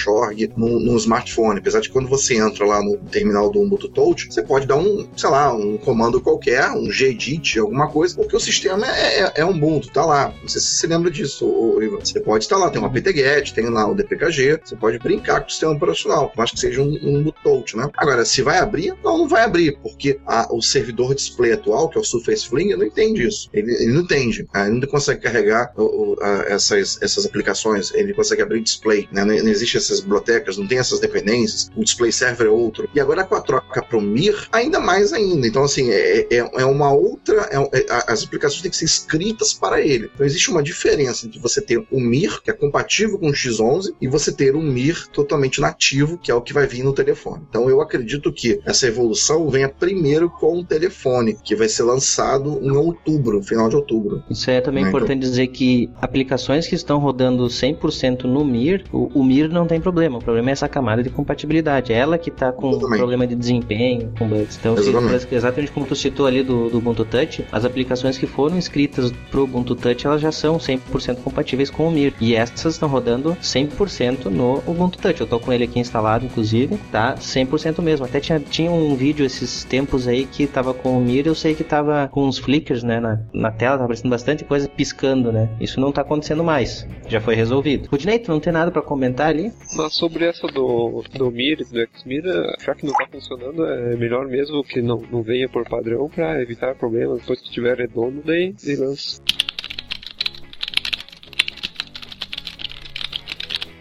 no, 0.55 0.79
no, 0.79 0.97
smartphone. 0.97 1.59
Apesar 1.59 1.79
de 1.79 1.89
quando 1.89 2.07
você 2.07 2.35
entra 2.35 2.65
lá 2.65 2.81
no 2.81 2.97
terminal 2.97 3.49
do 3.49 3.61
Ubuntu 3.61 3.89
Touch, 3.89 4.27
você 4.29 4.41
pode 4.41 4.67
dar 4.67 4.77
um, 4.77 5.07
sei 5.15 5.29
lá, 5.29 5.53
um 5.53 5.77
comando 5.77 6.21
qualquer, 6.21 6.69
um 6.71 6.91
gedit, 6.91 7.59
alguma 7.59 7.89
coisa, 7.89 8.15
porque 8.15 8.35
o 8.35 8.39
sistema 8.39 8.85
é, 8.87 9.21
é, 9.21 9.33
é 9.37 9.45
Ubuntu, 9.45 9.91
tá 9.91 10.05
lá. 10.05 10.33
Não 10.41 10.47
sei 10.47 10.61
se 10.61 10.67
você 10.67 10.87
lembra 10.87 11.09
disso, 11.11 11.77
Ivan. 11.81 11.99
Você 11.99 12.19
pode 12.19 12.47
lá, 12.57 12.69
tem 12.69 12.79
uma 12.79 12.91
PTGet, 12.91 13.53
tem 13.53 13.69
lá 13.69 13.87
o 13.87 13.95
DPKG, 13.95 14.59
você 14.63 14.75
pode 14.75 14.99
brincar 14.99 15.41
com 15.41 15.47
o 15.47 15.49
sistema 15.49 15.73
operacional, 15.73 16.31
mas 16.35 16.51
que 16.51 16.59
seja 16.59 16.81
um, 16.81 16.97
um 17.03 17.23
Touch, 17.47 17.77
né? 17.77 17.89
Agora, 17.95 18.25
se 18.25 18.41
vai 18.41 18.57
abrir, 18.57 18.93
não, 19.03 19.19
não 19.19 19.27
vai 19.27 19.43
abrir, 19.43 19.77
porque 19.81 20.19
a, 20.25 20.53
o 20.53 20.61
servidor 20.61 21.15
display 21.15 21.53
atual, 21.53 21.89
que 21.89 21.97
é 21.97 22.01
o 22.01 22.03
Surface 22.03 22.47
Fling, 22.47 22.75
não 22.75 22.85
entende 22.85 23.25
isso. 23.25 23.49
Ele, 23.53 23.73
ele 23.73 23.93
não 23.93 24.01
entende. 24.01 24.45
Ele 24.53 24.79
não 24.79 24.87
consegue 24.87 25.21
carregar 25.21 25.71
o, 25.77 25.83
o, 25.83 26.17
a, 26.21 26.45
essas, 26.49 27.01
essas 27.01 27.25
aplicações, 27.25 27.93
ele 27.93 28.13
consegue 28.13 28.41
abrir 28.41 28.61
display, 28.61 29.07
né? 29.11 29.23
não, 29.23 29.35
não 29.35 29.49
existe 29.49 29.77
essas 29.77 30.01
bibliotecas, 30.01 30.57
não 30.57 30.67
tem 30.67 30.77
essas 30.77 30.99
dependências, 30.99 31.71
o 31.75 31.83
display 31.83 32.11
server 32.11 32.47
é 32.47 32.49
outro. 32.49 32.89
E 32.93 32.99
agora 32.99 33.23
com 33.23 33.35
a 33.35 33.41
troca 33.41 33.81
para 33.81 33.97
o 33.97 34.01
MIR, 34.01 34.47
ainda 34.51 34.79
mais 34.79 35.13
ainda. 35.13 35.47
Então, 35.47 35.63
assim, 35.63 35.89
é, 35.89 36.27
é, 36.29 36.37
é 36.37 36.65
uma 36.65 36.91
outra. 36.91 37.49
É, 37.51 37.79
é, 37.79 37.85
as 38.07 38.23
aplicações 38.23 38.61
têm 38.61 38.71
que 38.71 38.77
ser 38.77 38.85
escritas 38.85 39.53
para 39.53 39.81
ele. 39.81 40.09
Então, 40.13 40.25
existe 40.25 40.49
uma 40.49 40.61
diferença 40.61 41.25
entre 41.25 41.39
você 41.39 41.61
ter 41.61 41.77
o 41.89 41.99
MIR, 41.99 42.41
que 42.41 42.51
é 42.51 42.53
compatível 42.53 43.17
com 43.17 43.29
o 43.29 43.33
X11, 43.33 43.93
e 44.01 44.07
você 44.07 44.31
ter 44.31 44.55
um 44.55 44.61
MIR 44.61 45.07
totalmente 45.09 45.61
nativo, 45.61 46.17
que 46.17 46.31
é 46.31 46.35
o 46.35 46.41
que 46.41 46.53
vai 46.53 46.67
vir 46.67 46.83
no 46.83 46.93
telefone. 46.93 47.36
Telefone. 47.37 47.47
Então 47.49 47.69
eu 47.69 47.81
acredito 47.81 48.31
que 48.31 48.59
essa 48.65 48.87
evolução 48.87 49.49
venha 49.49 49.69
primeiro 49.69 50.29
com 50.29 50.59
o 50.59 50.63
telefone, 50.63 51.35
que 51.43 51.55
vai 51.55 51.69
ser 51.69 51.83
lançado 51.83 52.59
em 52.61 52.71
outubro, 52.71 53.41
final 53.41 53.69
de 53.69 53.75
outubro. 53.75 54.23
Isso 54.29 54.49
é 54.49 54.61
também 54.61 54.83
né, 54.83 54.89
importante 54.89 55.19
então... 55.19 55.29
dizer 55.29 55.47
que 55.47 55.89
aplicações 56.01 56.67
que 56.67 56.75
estão 56.75 56.99
rodando 56.99 57.45
100% 57.45 58.23
no 58.23 58.43
Mir, 58.43 58.83
o, 58.91 59.19
o, 59.19 59.23
Mir 59.23 59.49
não 59.49 59.65
tem 59.65 59.79
problema. 59.79 60.17
O 60.17 60.23
problema 60.23 60.49
é 60.49 60.53
essa 60.53 60.67
camada 60.67 61.03
de 61.03 61.09
compatibilidade. 61.09 61.93
Ela 61.93 62.17
que 62.17 62.29
está 62.29 62.51
com 62.51 62.71
exatamente. 62.71 62.97
problema 62.97 63.27
de 63.27 63.35
desempenho, 63.35 64.11
com 64.17 64.27
bugs. 64.27 64.57
Então, 64.59 64.77
exatamente. 64.77 65.19
Se, 65.21 65.35
exatamente 65.35 65.71
como 65.71 65.85
tu 65.85 65.95
citou 65.95 66.25
ali 66.25 66.43
do, 66.43 66.69
do 66.69 66.77
Ubuntu 66.77 67.05
Touch, 67.05 67.45
as 67.51 67.65
aplicações 67.65 68.17
que 68.17 68.25
foram 68.25 68.57
escritas 68.57 69.11
pro 69.31 69.43
Ubuntu 69.43 69.75
Touch, 69.75 70.05
elas 70.05 70.21
já 70.21 70.31
são 70.31 70.57
100% 70.57 71.17
compatíveis 71.23 71.69
com 71.69 71.87
o 71.87 71.91
Mir. 71.91 72.13
E 72.19 72.35
essas 72.35 72.73
estão 72.73 72.89
rodando 72.89 73.35
100% 73.41 74.25
no 74.25 74.61
Ubuntu 74.67 74.97
Touch. 74.99 75.19
Eu 75.19 75.27
tô 75.27 75.39
com 75.39 75.51
ele 75.51 75.63
aqui 75.63 75.79
instalado, 75.79 76.25
inclusive, 76.25 76.77
tá 76.91 77.15
100% 77.27 77.81
mesmo. 77.81 78.05
Até 78.05 78.19
tinha, 78.19 78.39
tinha 78.39 78.71
um 78.71 78.95
vídeo 78.95 79.25
esses 79.25 79.63
tempos 79.63 80.07
aí 80.07 80.25
que 80.25 80.47
tava 80.47 80.73
com 80.73 80.97
o 80.97 81.01
Mir, 81.01 81.27
eu 81.27 81.35
sei 81.35 81.53
que 81.53 81.63
tava 81.63 82.07
com 82.11 82.25
uns 82.25 82.37
flickers, 82.37 82.83
né, 82.83 82.99
na, 82.99 83.19
na 83.33 83.51
tela, 83.51 83.73
tava 83.73 83.85
aparecendo 83.85 84.09
bastante 84.09 84.43
coisa 84.43 84.67
piscando, 84.67 85.31
né? 85.31 85.49
Isso 85.59 85.79
não 85.79 85.91
tá 85.91 86.01
acontecendo 86.01 86.43
mais. 86.43 86.87
Já 87.07 87.19
foi 87.21 87.35
resolvido. 87.35 87.87
Rudinei, 87.89 88.19
tu 88.19 88.31
não 88.31 88.39
tem 88.39 88.53
nada 88.53 88.71
para 88.71 88.81
comentar 88.81 89.29
ali? 89.29 89.51
Mas 89.75 89.93
sobre 89.93 90.25
essa 90.25 90.47
do, 90.47 91.03
do 91.13 91.31
Mir, 91.31 91.57
do 91.57 91.87
Xmir, 91.97 92.23
já 92.59 92.73
que 92.73 92.85
não 92.85 92.93
tá 92.93 93.07
funcionando, 93.11 93.65
é 93.65 93.95
melhor 93.95 94.27
mesmo 94.27 94.63
que 94.63 94.81
não, 94.81 95.01
não 95.11 95.21
venha 95.21 95.49
por 95.49 95.67
padrão 95.67 96.09
para 96.09 96.41
evitar 96.41 96.75
problemas. 96.75 97.21
Depois 97.21 97.41
que 97.41 97.51
tiver 97.51 97.77
redondo, 97.77 98.21
daí 98.25 98.55
lança. 98.77 99.21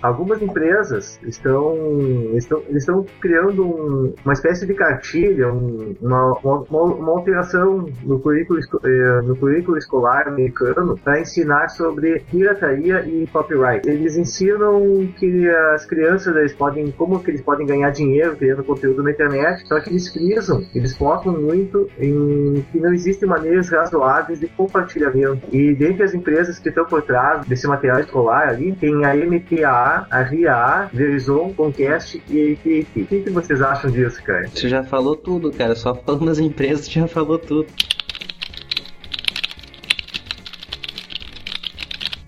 Algumas 0.07 0.41
empresas 0.41 1.19
estão, 1.25 1.75
estão, 2.35 2.63
estão 2.71 3.07
criando 3.21 3.65
um, 3.65 4.15
uma 4.25 4.33
espécie 4.33 4.67
de 4.67 4.75
cartilha, 4.75 5.53
um, 5.53 5.95
uma, 6.01 6.33
uma, 6.39 6.83
uma, 6.83 7.13
alteração 7.13 7.89
no 8.05 8.21
currículo, 8.21 8.61
eh, 8.85 9.21
no 9.25 9.37
currículo 9.37 9.77
escolar 9.77 10.29
americano 10.29 10.97
para 11.03 11.21
ensinar 11.21 11.69
sobre 11.69 12.21
pirataria 12.31 13.05
e 13.07 13.27
copyright. 13.27 13.89
Eles 13.89 14.17
ensinam 14.17 15.09
que 15.19 15.49
as 15.75 15.85
crianças 15.87 16.35
eles 16.37 16.53
podem, 16.53 16.91
como 16.93 17.23
que 17.23 17.31
eles 17.31 17.43
podem 17.43 17.67
ganhar 17.67 17.91
dinheiro 17.91 18.37
criando 18.37 18.63
conteúdo 18.65 19.03
na 19.03 19.11
internet, 19.11 19.67
só 19.67 19.81
que 19.81 19.91
eles 19.91 20.09
frisam, 20.09 20.65
eles 20.75 20.97
focam 20.97 21.33
muito 21.33 21.89
em 21.99 22.65
que 22.71 22.79
não 22.79 22.93
existem 22.93 23.29
maneiras 23.29 23.69
razoáveis 23.71 24.41
de 24.41 24.47
compartilhamento. 24.49 25.49
E 25.53 25.75
dentre 25.75 26.05
as 26.05 26.15
empresas 26.15 26.59
que 26.59 26.69
estão 26.69 26.85
por 26.85 27.03
trás 27.03 27.45
desse 27.47 27.67
material 27.67 28.01
escolar 28.01 28.49
ali, 28.49 28.73
tem 28.73 29.05
a 29.05 29.17
A 30.11 30.23
RIA, 30.23 30.91
Verizon, 30.93 31.53
Comcast 31.55 32.23
e 32.29 32.53
AT&T. 32.53 33.03
O 33.03 33.07
que, 33.07 33.21
que 33.23 33.31
vocês 33.31 33.63
acham 33.63 33.91
disso, 33.91 34.23
cara? 34.23 34.49
Você 34.49 34.69
já 34.69 34.83
falou 34.83 35.17
tudo, 35.17 35.53
cara. 35.53 35.75
Só 35.75 35.95
falando 35.95 36.27
das 36.27 36.39
empresas, 36.39 36.91
já 36.91 37.07
falou 37.07 37.39
tudo. 37.39 37.67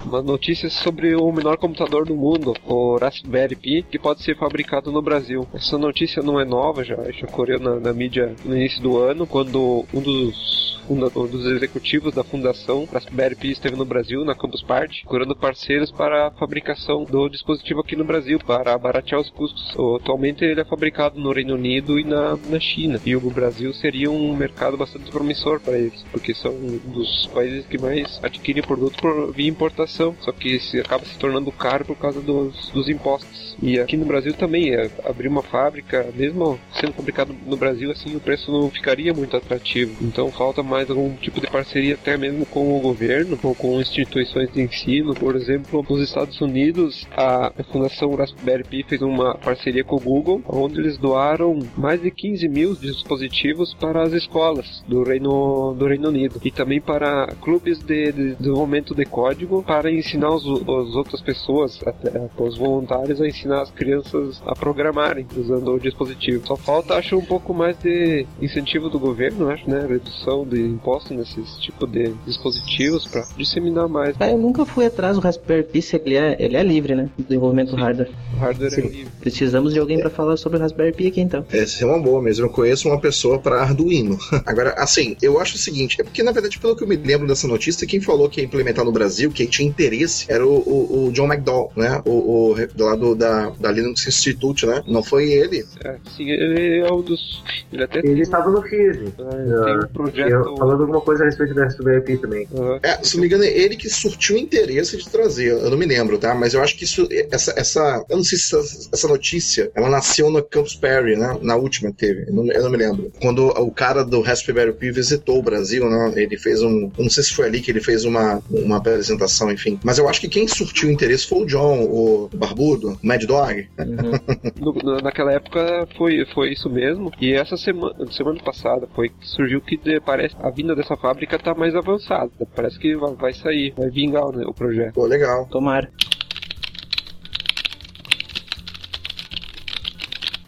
uma 0.08 0.22
notícia 0.22 0.70
sobre 0.70 1.14
o 1.14 1.30
menor 1.30 1.58
computador 1.58 2.06
do 2.06 2.16
mundo, 2.16 2.54
o 2.64 2.96
Raspberry 2.96 3.54
Pi, 3.54 3.82
que 3.82 3.98
pode 3.98 4.22
ser 4.22 4.36
fabricado 4.36 4.90
no 4.90 5.02
Brasil. 5.02 5.46
Essa 5.52 5.76
notícia 5.76 6.22
não 6.22 6.40
é 6.40 6.44
nova, 6.44 6.82
já, 6.82 6.96
já 7.12 7.26
correu 7.26 7.60
na, 7.60 7.78
na 7.78 7.92
mídia 7.92 8.34
no 8.44 8.56
início 8.56 8.82
do 8.82 8.96
ano, 8.98 9.26
quando 9.26 9.84
um 9.92 10.00
dos 10.00 10.67
fundador, 10.88 11.28
dos 11.28 11.44
executivos 11.44 12.14
da 12.14 12.24
fundação 12.24 12.88
Raspberry 12.90 13.36
Pi 13.36 13.50
esteve 13.50 13.76
no 13.76 13.84
Brasil, 13.84 14.24
na 14.24 14.34
Campus 14.34 14.62
Party, 14.62 15.02
procurando 15.02 15.36
parceiros 15.36 15.92
para 15.92 16.28
a 16.28 16.30
fabricação 16.30 17.04
do 17.04 17.28
dispositivo 17.28 17.80
aqui 17.80 17.94
no 17.94 18.04
Brasil, 18.04 18.38
para 18.38 18.76
baratear 18.78 19.20
os 19.20 19.28
custos. 19.28 19.76
Atualmente 20.00 20.44
ele 20.44 20.60
é 20.60 20.64
fabricado 20.64 21.20
no 21.20 21.32
Reino 21.32 21.54
Unido 21.54 22.00
e 22.00 22.04
na, 22.04 22.38
na 22.48 22.58
China, 22.58 22.98
e 23.04 23.14
o 23.14 23.20
Brasil 23.30 23.72
seria 23.74 24.10
um 24.10 24.34
mercado 24.34 24.76
bastante 24.76 25.10
promissor 25.10 25.60
para 25.60 25.78
eles, 25.78 26.02
porque 26.10 26.32
são 26.32 26.52
um 26.52 26.78
dos 26.92 27.26
países 27.34 27.66
que 27.66 27.78
mais 27.78 28.18
adquirem 28.22 28.62
produto 28.62 28.96
por 29.00 29.32
via 29.32 29.48
importação, 29.48 30.16
só 30.20 30.32
que 30.32 30.58
se 30.58 30.80
acaba 30.80 31.04
se 31.04 31.18
tornando 31.18 31.52
caro 31.52 31.84
por 31.84 31.96
causa 31.96 32.20
dos, 32.20 32.70
dos 32.70 32.88
impostos. 32.88 33.56
E 33.60 33.78
aqui 33.80 33.96
no 33.96 34.06
Brasil 34.06 34.32
também, 34.34 34.72
é, 34.72 34.88
abrir 35.04 35.28
uma 35.28 35.42
fábrica, 35.42 36.08
mesmo 36.14 36.58
sendo 36.72 36.92
fabricado 36.92 37.34
no 37.44 37.56
Brasil, 37.56 37.90
assim, 37.90 38.14
o 38.14 38.20
preço 38.20 38.52
não 38.52 38.70
ficaria 38.70 39.12
muito 39.12 39.36
atrativo. 39.36 39.96
Então 40.00 40.30
falta 40.30 40.62
mais 40.62 40.77
mais 40.78 40.90
algum 40.90 41.12
tipo 41.16 41.40
de 41.40 41.48
parceria 41.48 41.94
até 41.94 42.16
mesmo 42.16 42.46
com 42.46 42.76
o 42.76 42.80
governo 42.80 43.36
ou 43.42 43.52
com 43.52 43.80
instituições 43.80 44.52
de 44.52 44.62
ensino. 44.62 45.12
Por 45.12 45.34
exemplo, 45.34 45.84
nos 45.88 46.00
Estados 46.00 46.40
Unidos, 46.40 47.04
a 47.16 47.52
Fundação 47.72 48.14
Raspberry 48.14 48.62
Pi 48.62 48.84
fez 48.88 49.02
uma 49.02 49.36
parceria 49.36 49.82
com 49.82 49.96
o 49.96 50.00
Google, 50.00 50.40
onde 50.46 50.78
eles 50.78 50.96
doaram 50.96 51.58
mais 51.76 52.00
de 52.00 52.12
15 52.12 52.48
mil 52.48 52.76
dispositivos 52.76 53.74
para 53.74 54.02
as 54.02 54.12
escolas 54.12 54.84
do 54.86 55.02
Reino, 55.02 55.74
do 55.74 55.86
Reino 55.86 56.10
Unido 56.10 56.40
e 56.44 56.50
também 56.52 56.80
para 56.80 57.26
clubes 57.40 57.80
de, 57.80 58.12
de 58.12 58.34
desenvolvimento 58.36 58.94
de 58.94 59.04
código 59.04 59.64
para 59.64 59.90
ensinar 59.90 60.28
as 60.28 60.44
outras 60.44 61.20
pessoas, 61.20 61.80
até, 61.84 62.28
os 62.38 62.56
voluntários, 62.56 63.20
a 63.20 63.26
ensinar 63.26 63.62
as 63.62 63.70
crianças 63.72 64.40
a 64.46 64.54
programarem 64.54 65.26
usando 65.36 65.72
o 65.72 65.80
dispositivo. 65.80 66.46
Só 66.46 66.54
falta, 66.54 66.94
acho, 66.94 67.16
um 67.16 67.24
pouco 67.24 67.52
mais 67.52 67.76
de 67.78 68.24
incentivo 68.40 68.88
do 68.88 69.00
governo, 69.00 69.50
acho, 69.50 69.68
né? 69.68 69.84
Redução 69.88 70.46
de 70.46 70.67
imposto 70.68 71.14
nesses 71.14 71.56
tipo 71.58 71.86
de 71.86 72.12
dispositivos 72.26 73.06
para 73.06 73.26
disseminar 73.36 73.88
mais. 73.88 74.16
Ah, 74.20 74.30
eu 74.30 74.38
nunca 74.38 74.64
fui 74.64 74.86
atrás 74.86 75.16
do 75.16 75.22
Raspberry 75.22 75.64
Pi, 75.64 75.84
ele 76.04 76.16
é, 76.16 76.36
ele 76.38 76.56
é 76.56 76.62
livre, 76.62 76.94
né? 76.94 77.08
Do 77.16 77.24
desenvolvimento 77.24 77.70
do 77.70 77.76
hardware. 77.76 78.10
O 78.34 78.36
hardware 78.38 78.68
é 78.68 78.70
Sim. 78.70 78.80
é 78.80 78.88
livre. 78.88 79.12
Precisamos 79.20 79.72
de 79.72 79.78
alguém 79.78 79.98
é. 79.98 80.00
para 80.00 80.10
falar 80.10 80.36
sobre 80.36 80.58
o 80.58 80.60
Raspberry 80.60 80.92
Pi 80.92 81.06
aqui 81.08 81.20
então. 81.20 81.44
Essa 81.50 81.84
é 81.84 81.86
uma 81.86 82.00
boa 82.00 82.22
mesmo. 82.22 82.46
Eu 82.46 82.50
conheço 82.50 82.88
uma 82.88 83.00
pessoa 83.00 83.38
para 83.38 83.60
Arduino. 83.60 84.18
Agora, 84.46 84.74
assim, 84.78 85.16
eu 85.22 85.40
acho 85.40 85.56
o 85.56 85.58
seguinte: 85.58 86.00
é 86.00 86.04
porque 86.04 86.22
na 86.22 86.32
verdade, 86.32 86.58
pelo 86.58 86.76
que 86.76 86.84
eu 86.84 86.88
me 86.88 86.96
lembro 86.96 87.26
dessa 87.26 87.46
notícia, 87.48 87.86
quem 87.86 88.00
falou 88.00 88.28
que 88.28 88.40
ia 88.40 88.46
implementar 88.46 88.84
no 88.84 88.92
Brasil, 88.92 89.30
quem 89.30 89.46
tinha 89.46 89.68
interesse, 89.68 90.26
era 90.28 90.46
o, 90.46 90.58
o, 90.58 91.06
o 91.06 91.12
John 91.12 91.26
McDowell, 91.26 91.72
né? 91.76 92.02
O, 92.04 92.52
o 92.52 92.68
do 92.74 92.84
lado 92.84 93.14
da, 93.14 93.50
da 93.50 93.70
Linux 93.70 94.06
Institute, 94.06 94.66
né? 94.66 94.82
Não 94.86 95.02
foi 95.02 95.30
ele? 95.30 95.64
É, 95.84 95.96
sim, 96.16 96.30
ele 96.30 96.80
é 96.80 96.92
um 96.92 97.02
dos. 97.02 97.42
Ele 97.72 97.84
até 97.84 97.98
ele 97.98 98.22
estava 98.22 98.50
no 98.50 98.62
FISE. 98.62 99.12
É, 99.18 99.64
tem 99.64 99.78
um 99.78 99.88
projeto. 99.92 100.30
Eu, 100.30 100.56
falando 100.58 100.82
alguma 100.82 101.00
coisa 101.00 101.22
a 101.22 101.26
respeito 101.26 101.54
da 101.54 101.68
SWP 101.68 102.18
também. 102.18 102.48
Uhum. 102.50 102.78
É, 102.82 103.02
se 103.02 103.14
não 103.14 103.22
me 103.22 103.26
engano, 103.26 103.44
é 103.44 103.48
ele 103.48 103.76
que 103.76 103.88
surtiu 103.88 104.36
interesse 104.36 104.96
de 104.96 105.08
trazer. 105.08 105.52
Eu 105.52 105.70
não 105.70 105.78
me 105.78 105.86
lembro, 105.86 106.18
tá? 106.18 106.34
Mas 106.34 106.54
eu 106.54 106.62
acho 106.62 106.76
que 106.76 106.84
isso, 106.84 107.08
essa, 107.30 107.54
essa 107.56 108.04
eu 108.08 108.16
não 108.16 108.24
sei 108.24 108.38
se 108.38 108.56
essa, 108.56 108.88
essa 108.92 109.08
notícia, 109.08 109.70
ela 109.74 109.88
nasceu 109.88 110.30
no 110.30 110.42
Campus 110.42 110.74
Party, 110.74 111.16
né? 111.16 111.38
Na 111.42 111.56
última 111.56 111.90
que 111.90 111.98
teve. 111.98 112.28
Eu 112.28 112.34
não, 112.34 112.52
eu 112.52 112.62
não, 112.62 112.70
me 112.70 112.76
lembro. 112.76 113.12
Quando 113.20 113.46
o 113.46 113.70
cara 113.70 114.04
do 114.04 114.20
Raspberry 114.20 114.72
Pi 114.72 114.90
visitou 114.90 115.38
o 115.38 115.42
Brasil, 115.42 115.88
né? 115.88 116.12
Ele 116.16 116.36
fez 116.36 116.62
um, 116.62 116.90
não 116.98 117.10
sei 117.10 117.22
se 117.22 117.34
foi 117.34 117.46
ali 117.46 117.60
que 117.60 117.70
ele 117.70 117.80
fez 117.80 118.04
uma, 118.04 118.42
uma 118.50 118.76
apresentação, 118.76 119.50
enfim. 119.50 119.78
Mas 119.84 119.98
eu 119.98 120.08
acho 120.08 120.20
que 120.20 120.28
quem 120.28 120.48
surtiu 120.48 120.90
interesse 120.90 121.26
foi 121.26 121.42
o 121.42 121.46
John, 121.46 121.82
o 121.82 122.30
Barbudo, 122.34 122.98
o 123.02 123.06
Mad 123.06 123.22
Dog. 123.24 123.68
Uhum. 123.78 124.12
no, 124.82 124.96
naquela 125.00 125.32
época 125.32 125.86
foi, 125.96 126.24
foi 126.34 126.52
isso 126.52 126.68
mesmo. 126.68 127.12
E 127.20 127.32
essa 127.32 127.56
semana, 127.56 127.94
semana 128.12 128.40
passada 128.42 128.88
foi 128.94 129.08
que 129.08 129.26
surgiu 129.26 129.60
que 129.60 129.78
parece 130.00 130.36
a 130.40 130.50
vinda 130.50 130.74
dessa 130.74 130.96
fábrica 130.96 131.36
está 131.36 131.54
mais 131.54 131.74
avançada. 131.74 132.30
Parece 132.54 132.78
que 132.78 132.96
vai 132.96 133.32
sair, 133.32 133.74
vai 133.76 133.90
vingar 133.90 134.26
né, 134.32 134.44
o 134.46 134.54
projeto. 134.54 134.94
Pô, 134.94 135.06
legal. 135.06 135.46
Tomara. 135.46 135.90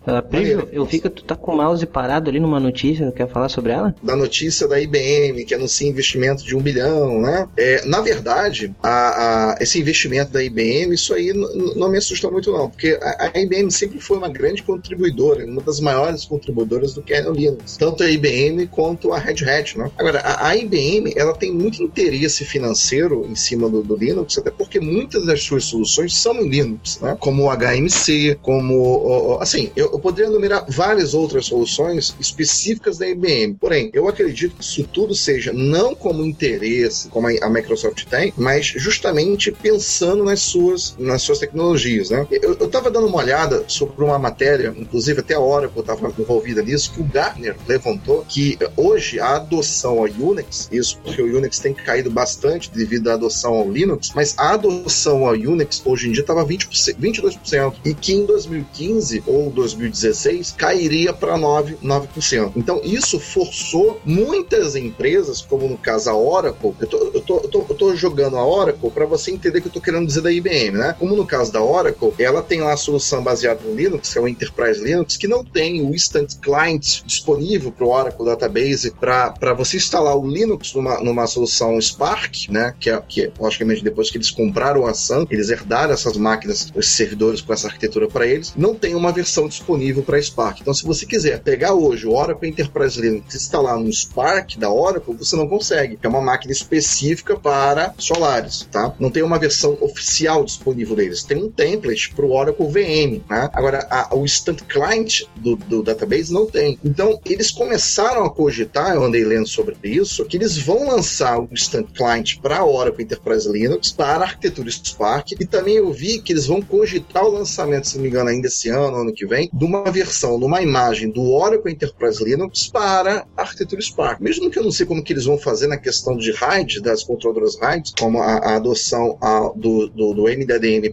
Uh, 0.07 0.23
Pedro, 0.31 0.69
eu 0.73 0.85
vi 0.85 0.99
que 0.99 1.11
tu 1.11 1.23
tá 1.23 1.37
com 1.37 1.53
o 1.53 1.57
mouse 1.57 1.85
parado 1.85 2.31
ali 2.31 2.41
numa 2.41 2.59
notícia, 2.59 3.05
não 3.05 3.13
quer 3.13 3.29
falar 3.29 3.49
sobre 3.49 3.73
ela? 3.73 3.95
Da 4.03 4.17
notícia 4.17 4.67
da 4.67 4.81
IBM, 4.81 5.45
que 5.45 5.55
anuncia 5.55 5.89
investimento 5.89 6.45
de 6.45 6.57
um 6.57 6.61
bilhão, 6.61 7.21
né? 7.21 7.47
É, 7.57 7.85
na 7.85 8.01
verdade, 8.01 8.75
a, 8.83 9.53
a, 9.53 9.59
esse 9.61 9.79
investimento 9.79 10.33
da 10.33 10.43
IBM, 10.43 10.95
isso 10.95 11.13
aí 11.13 11.33
não 11.35 11.91
me 11.91 11.99
assusta 11.99 12.31
muito 12.31 12.51
não, 12.51 12.71
porque 12.71 12.99
a, 13.03 13.31
a, 13.35 13.41
IBM 13.41 13.71
sempre 13.71 14.01
foi 14.01 14.17
uma 14.17 14.29
grande 14.29 14.63
contribuidora, 14.63 15.45
uma 15.45 15.61
das 15.61 15.81
maiores 15.81 16.25
contribuidoras 16.25 16.95
do 16.95 17.03
kernel 17.03 17.33
Linux, 17.33 17.77
tanto 17.77 18.03
a 18.03 18.11
IBM 18.11 18.67
quanto 18.69 19.13
a 19.13 19.19
Red 19.19 19.45
Hat, 19.45 19.79
né? 19.79 19.91
Agora, 19.99 20.23
a, 20.25 20.57
IBM, 20.57 21.13
ela 21.15 21.35
tem 21.35 21.53
muito 21.53 21.83
interesse 21.83 22.45
financeiro 22.45 23.27
em 23.31 23.35
cima 23.35 23.69
do, 23.69 23.83
do, 23.83 23.97
Linux, 23.97 24.39
até 24.39 24.51
porque 24.51 24.81
muitas 24.81 25.27
das 25.27 25.43
suas 25.43 25.65
soluções 25.65 26.17
são 26.17 26.41
em 26.41 26.49
Linux, 26.49 26.99
né? 27.01 27.17
Como 27.21 27.45
o 27.45 27.51
HMC, 27.51 28.39
como, 28.41 29.39
assim, 29.41 29.71
eu, 29.77 29.90
eu 29.93 29.99
poderia 29.99 30.31
enumerar 30.31 30.65
várias 30.69 31.15
outras 31.15 31.47
soluções 31.47 32.15
específicas 32.21 32.99
da 32.99 33.09
IBM. 33.09 33.55
Porém, 33.55 33.91
eu 33.93 34.09
acredito 34.09 34.57
que 34.57 34.63
isso 34.63 34.85
tudo 34.85 35.15
seja 35.15 35.53
não 35.53 35.95
como 35.95 36.25
interesse, 36.25 37.09
como 37.09 37.29
a 37.29 37.49
Microsoft 37.49 38.05
tem, 38.05 38.33
mas 38.37 38.67
justamente 38.67 39.53
pensando 39.53 40.25
nas 40.25 40.41
suas, 40.41 40.95
nas 40.99 41.23
suas 41.23 41.39
tecnologias. 41.39 42.11
Né? 42.11 42.27
Eu 42.31 42.53
estava 42.53 42.91
dando 42.91 43.07
uma 43.07 43.19
olhada 43.19 43.65
sobre 43.67 44.05
uma 44.05 44.19
matéria, 44.19 44.75
inclusive 44.77 45.21
até 45.21 45.35
a 45.35 45.41
hora 45.41 45.69
que 45.69 45.77
eu 45.77 45.81
estava 45.81 46.13
envolvida 46.19 46.63
nisso, 46.63 46.93
que 46.93 47.01
o 47.01 47.05
Gartner 47.05 47.57
levantou 47.67 48.25
que 48.29 48.59
hoje 48.77 49.19
a 49.19 49.37
adoção 49.37 49.99
ao 49.99 50.05
Unix, 50.05 50.69
isso 50.71 50.99
porque 51.03 51.23
o 51.23 51.37
Unix 51.37 51.59
tem 51.59 51.75
caído 51.75 52.11
bastante 52.11 52.71
devido 52.71 53.09
à 53.09 53.15
adoção 53.15 53.55
ao 53.55 53.71
Linux, 53.71 54.13
mas 54.15 54.35
a 54.39 54.53
adoção 54.55 55.27
ao 55.27 55.35
Unix 55.35 55.83
hoje 55.85 56.09
em 56.09 56.13
dia 56.13 56.23
estava 56.23 56.45
20%, 56.45 56.97
22%, 56.97 57.75
e 57.85 57.95
que 57.95 58.13
em 58.13 58.25
2015 58.25 59.23
ou 59.27 59.51
2015 59.51 59.80
2016 59.81 60.53
cairia 60.57 61.13
para 61.13 61.37
9, 61.37 61.79
9%. 61.83 62.53
Então 62.57 62.81
isso 62.85 63.19
forçou 63.19 64.01
muitas 64.05 64.77
empresas, 64.77 65.41
como 65.41 65.69
no 65.69 65.79
caso 65.79 66.11
a 66.11 66.17
Oracle, 66.17 66.75
eu 66.81 66.87
tô, 66.87 66.99
eu 66.99 67.21
tô, 67.21 67.37
eu 67.39 67.49
tô, 67.49 67.67
eu 67.69 67.75
tô 67.75 67.97
jogando 67.97 68.37
a 68.37 68.47
Oracle 68.47 68.91
para 68.91 69.07
você 69.07 69.31
entender 69.31 69.59
o 69.59 69.63
que 69.63 69.69
eu 69.69 69.73
tô 69.73 69.81
querendo 69.81 70.07
dizer 70.07 70.21
da 70.21 70.33
IBM, 70.33 70.73
né? 70.73 70.95
Como 70.99 71.17
no 71.17 71.27
caso 71.27 71.53
da 71.53 71.63
Oracle, 71.63 72.13
ela 72.19 72.43
tem 72.43 72.61
lá 72.61 72.73
a 72.73 72.77
solução 72.77 73.23
baseada 73.23 73.61
no 73.65 73.75
Linux, 73.75 74.13
que 74.13 74.19
é 74.19 74.21
o 74.21 74.29
Enterprise 74.29 74.83
Linux, 74.83 75.17
que 75.17 75.27
não 75.27 75.45
tem 75.45 75.83
o 75.83 75.95
Instant 75.95 76.37
Client 76.41 77.03
disponível 77.05 77.73
para 77.73 77.85
o 77.85 77.91
Oracle 77.91 78.25
Database 78.25 78.93
para 78.93 79.55
você 79.55 79.77
instalar 79.77 80.17
o 80.17 80.27
Linux 80.27 80.75
numa, 80.75 81.01
numa 81.01 81.27
solução 81.27 81.81
Spark, 81.81 82.49
né? 82.49 82.75
Que 82.79 82.91
é, 82.91 83.03
que 83.09 83.23
é, 83.23 83.33
logicamente 83.39 83.83
depois 83.83 84.11
que 84.11 84.17
eles 84.17 84.31
compraram 84.31 84.87
a 84.87 84.95
Sun, 84.95 85.27
eles 85.31 85.51
herdaram 85.51 85.93
essas 85.93 86.17
máquinas, 86.17 86.71
os 86.75 86.89
servidores 86.89 87.41
com 87.41 87.53
essa 87.53 87.69
arquitetura 87.69 88.09
para 88.09 88.27
eles, 88.27 88.53
não 88.57 88.75
tem 88.75 88.95
uma 88.95 89.13
versão 89.13 89.49
disponível 89.49 89.70
para 90.03 90.21
Spark. 90.21 90.61
Então, 90.61 90.75
se 90.75 90.85
você 90.85 91.07
quiser 91.07 91.41
pegar 91.41 91.75
hoje 91.75 92.07
o 92.07 92.13
Oracle 92.13 92.49
Enterprise 92.49 93.01
Linux 93.01 93.35
e 93.35 93.37
instalar 93.37 93.79
no 93.79 93.93
Spark 93.93 94.57
da 94.59 94.71
Oracle, 94.71 95.17
você 95.17 95.37
não 95.37 95.49
consegue, 95.49 95.99
é 96.03 96.09
uma 96.09 96.21
máquina 96.21 96.53
específica 96.53 97.37
para 97.37 97.95
Solaris, 97.99 98.67
tá? 98.71 98.95
Não 98.99 99.11
tem 99.11 99.23
uma 99.23 99.39
versão 99.39 99.77
oficial 99.81 100.45
disponível 100.45 100.97
deles. 100.97 101.23
Tem 101.23 101.43
um 101.43 101.51
template 101.51 102.13
para 102.15 102.25
o 102.25 102.33
Oracle 102.33 102.67
VM, 102.67 103.23
né? 103.29 103.49
Agora, 103.53 103.87
a, 103.91 104.15
o 104.15 104.25
Instant 104.25 104.63
Client 104.63 105.23
do, 105.37 105.57
do 105.57 105.83
database 105.83 106.33
não 106.33 106.47
tem. 106.47 106.79
Então, 106.85 107.21
eles 107.25 107.51
começaram 107.51 108.25
a 108.25 108.31
cogitar, 108.31 108.95
eu 108.95 109.05
andei 109.05 109.25
lendo 109.25 109.47
sobre 109.47 109.77
isso, 109.85 110.25
que 110.25 110.37
eles 110.37 110.59
vão 110.59 110.89
lançar 110.89 111.39
o 111.39 111.49
Instant 111.53 111.87
Client 111.95 112.41
para 112.41 112.65
Oracle 112.65 113.05
Enterprise 113.05 113.51
Linux, 113.51 113.93
para 113.93 114.25
a 114.25 114.29
arquitetura 114.29 114.71
Spark, 114.71 115.33
e 115.39 115.47
também 115.47 115.77
eu 115.77 115.93
vi 115.93 116.21
que 116.21 116.33
eles 116.33 116.47
vão 116.47 116.61
cogitar 116.61 117.25
o 117.25 117.31
lançamento, 117.31 117.89
se 117.89 117.97
não 117.97 118.03
me 118.03 118.09
engano, 118.09 118.31
ainda 118.31 118.47
esse 118.47 118.69
ano, 118.69 118.97
ano 118.97 119.13
que 119.13 119.27
vem, 119.27 119.49
de 119.61 119.67
uma 119.67 119.91
versão, 119.91 120.39
de 120.39 120.47
uma 120.47 120.63
imagem 120.63 121.11
do 121.11 121.33
Oracle 121.35 121.71
Enterprise 121.71 122.25
Linux 122.25 122.69
para 122.69 123.27
a 123.37 123.43
arquitetura 123.43 123.83
Spark. 123.83 124.19
Mesmo 124.19 124.51
que 124.51 124.59
eu 124.59 124.65
não 124.65 124.73
sei 124.73 124.87
como 124.87 125.05
que 125.05 125.13
eles 125.13 125.27
vão 125.27 125.37
fazer 125.37 125.67
na 125.67 125.77
questão 125.77 126.17
de 126.17 126.33
RAID, 126.33 126.81
das 126.81 127.05
controladoras 127.05 127.61
RAID, 127.61 127.93
como 127.99 128.23
a, 128.23 128.39
a 128.39 128.57
adoção 128.57 129.19
a, 129.21 129.53
do, 129.55 129.87
do, 129.89 130.15
do, 130.15 130.25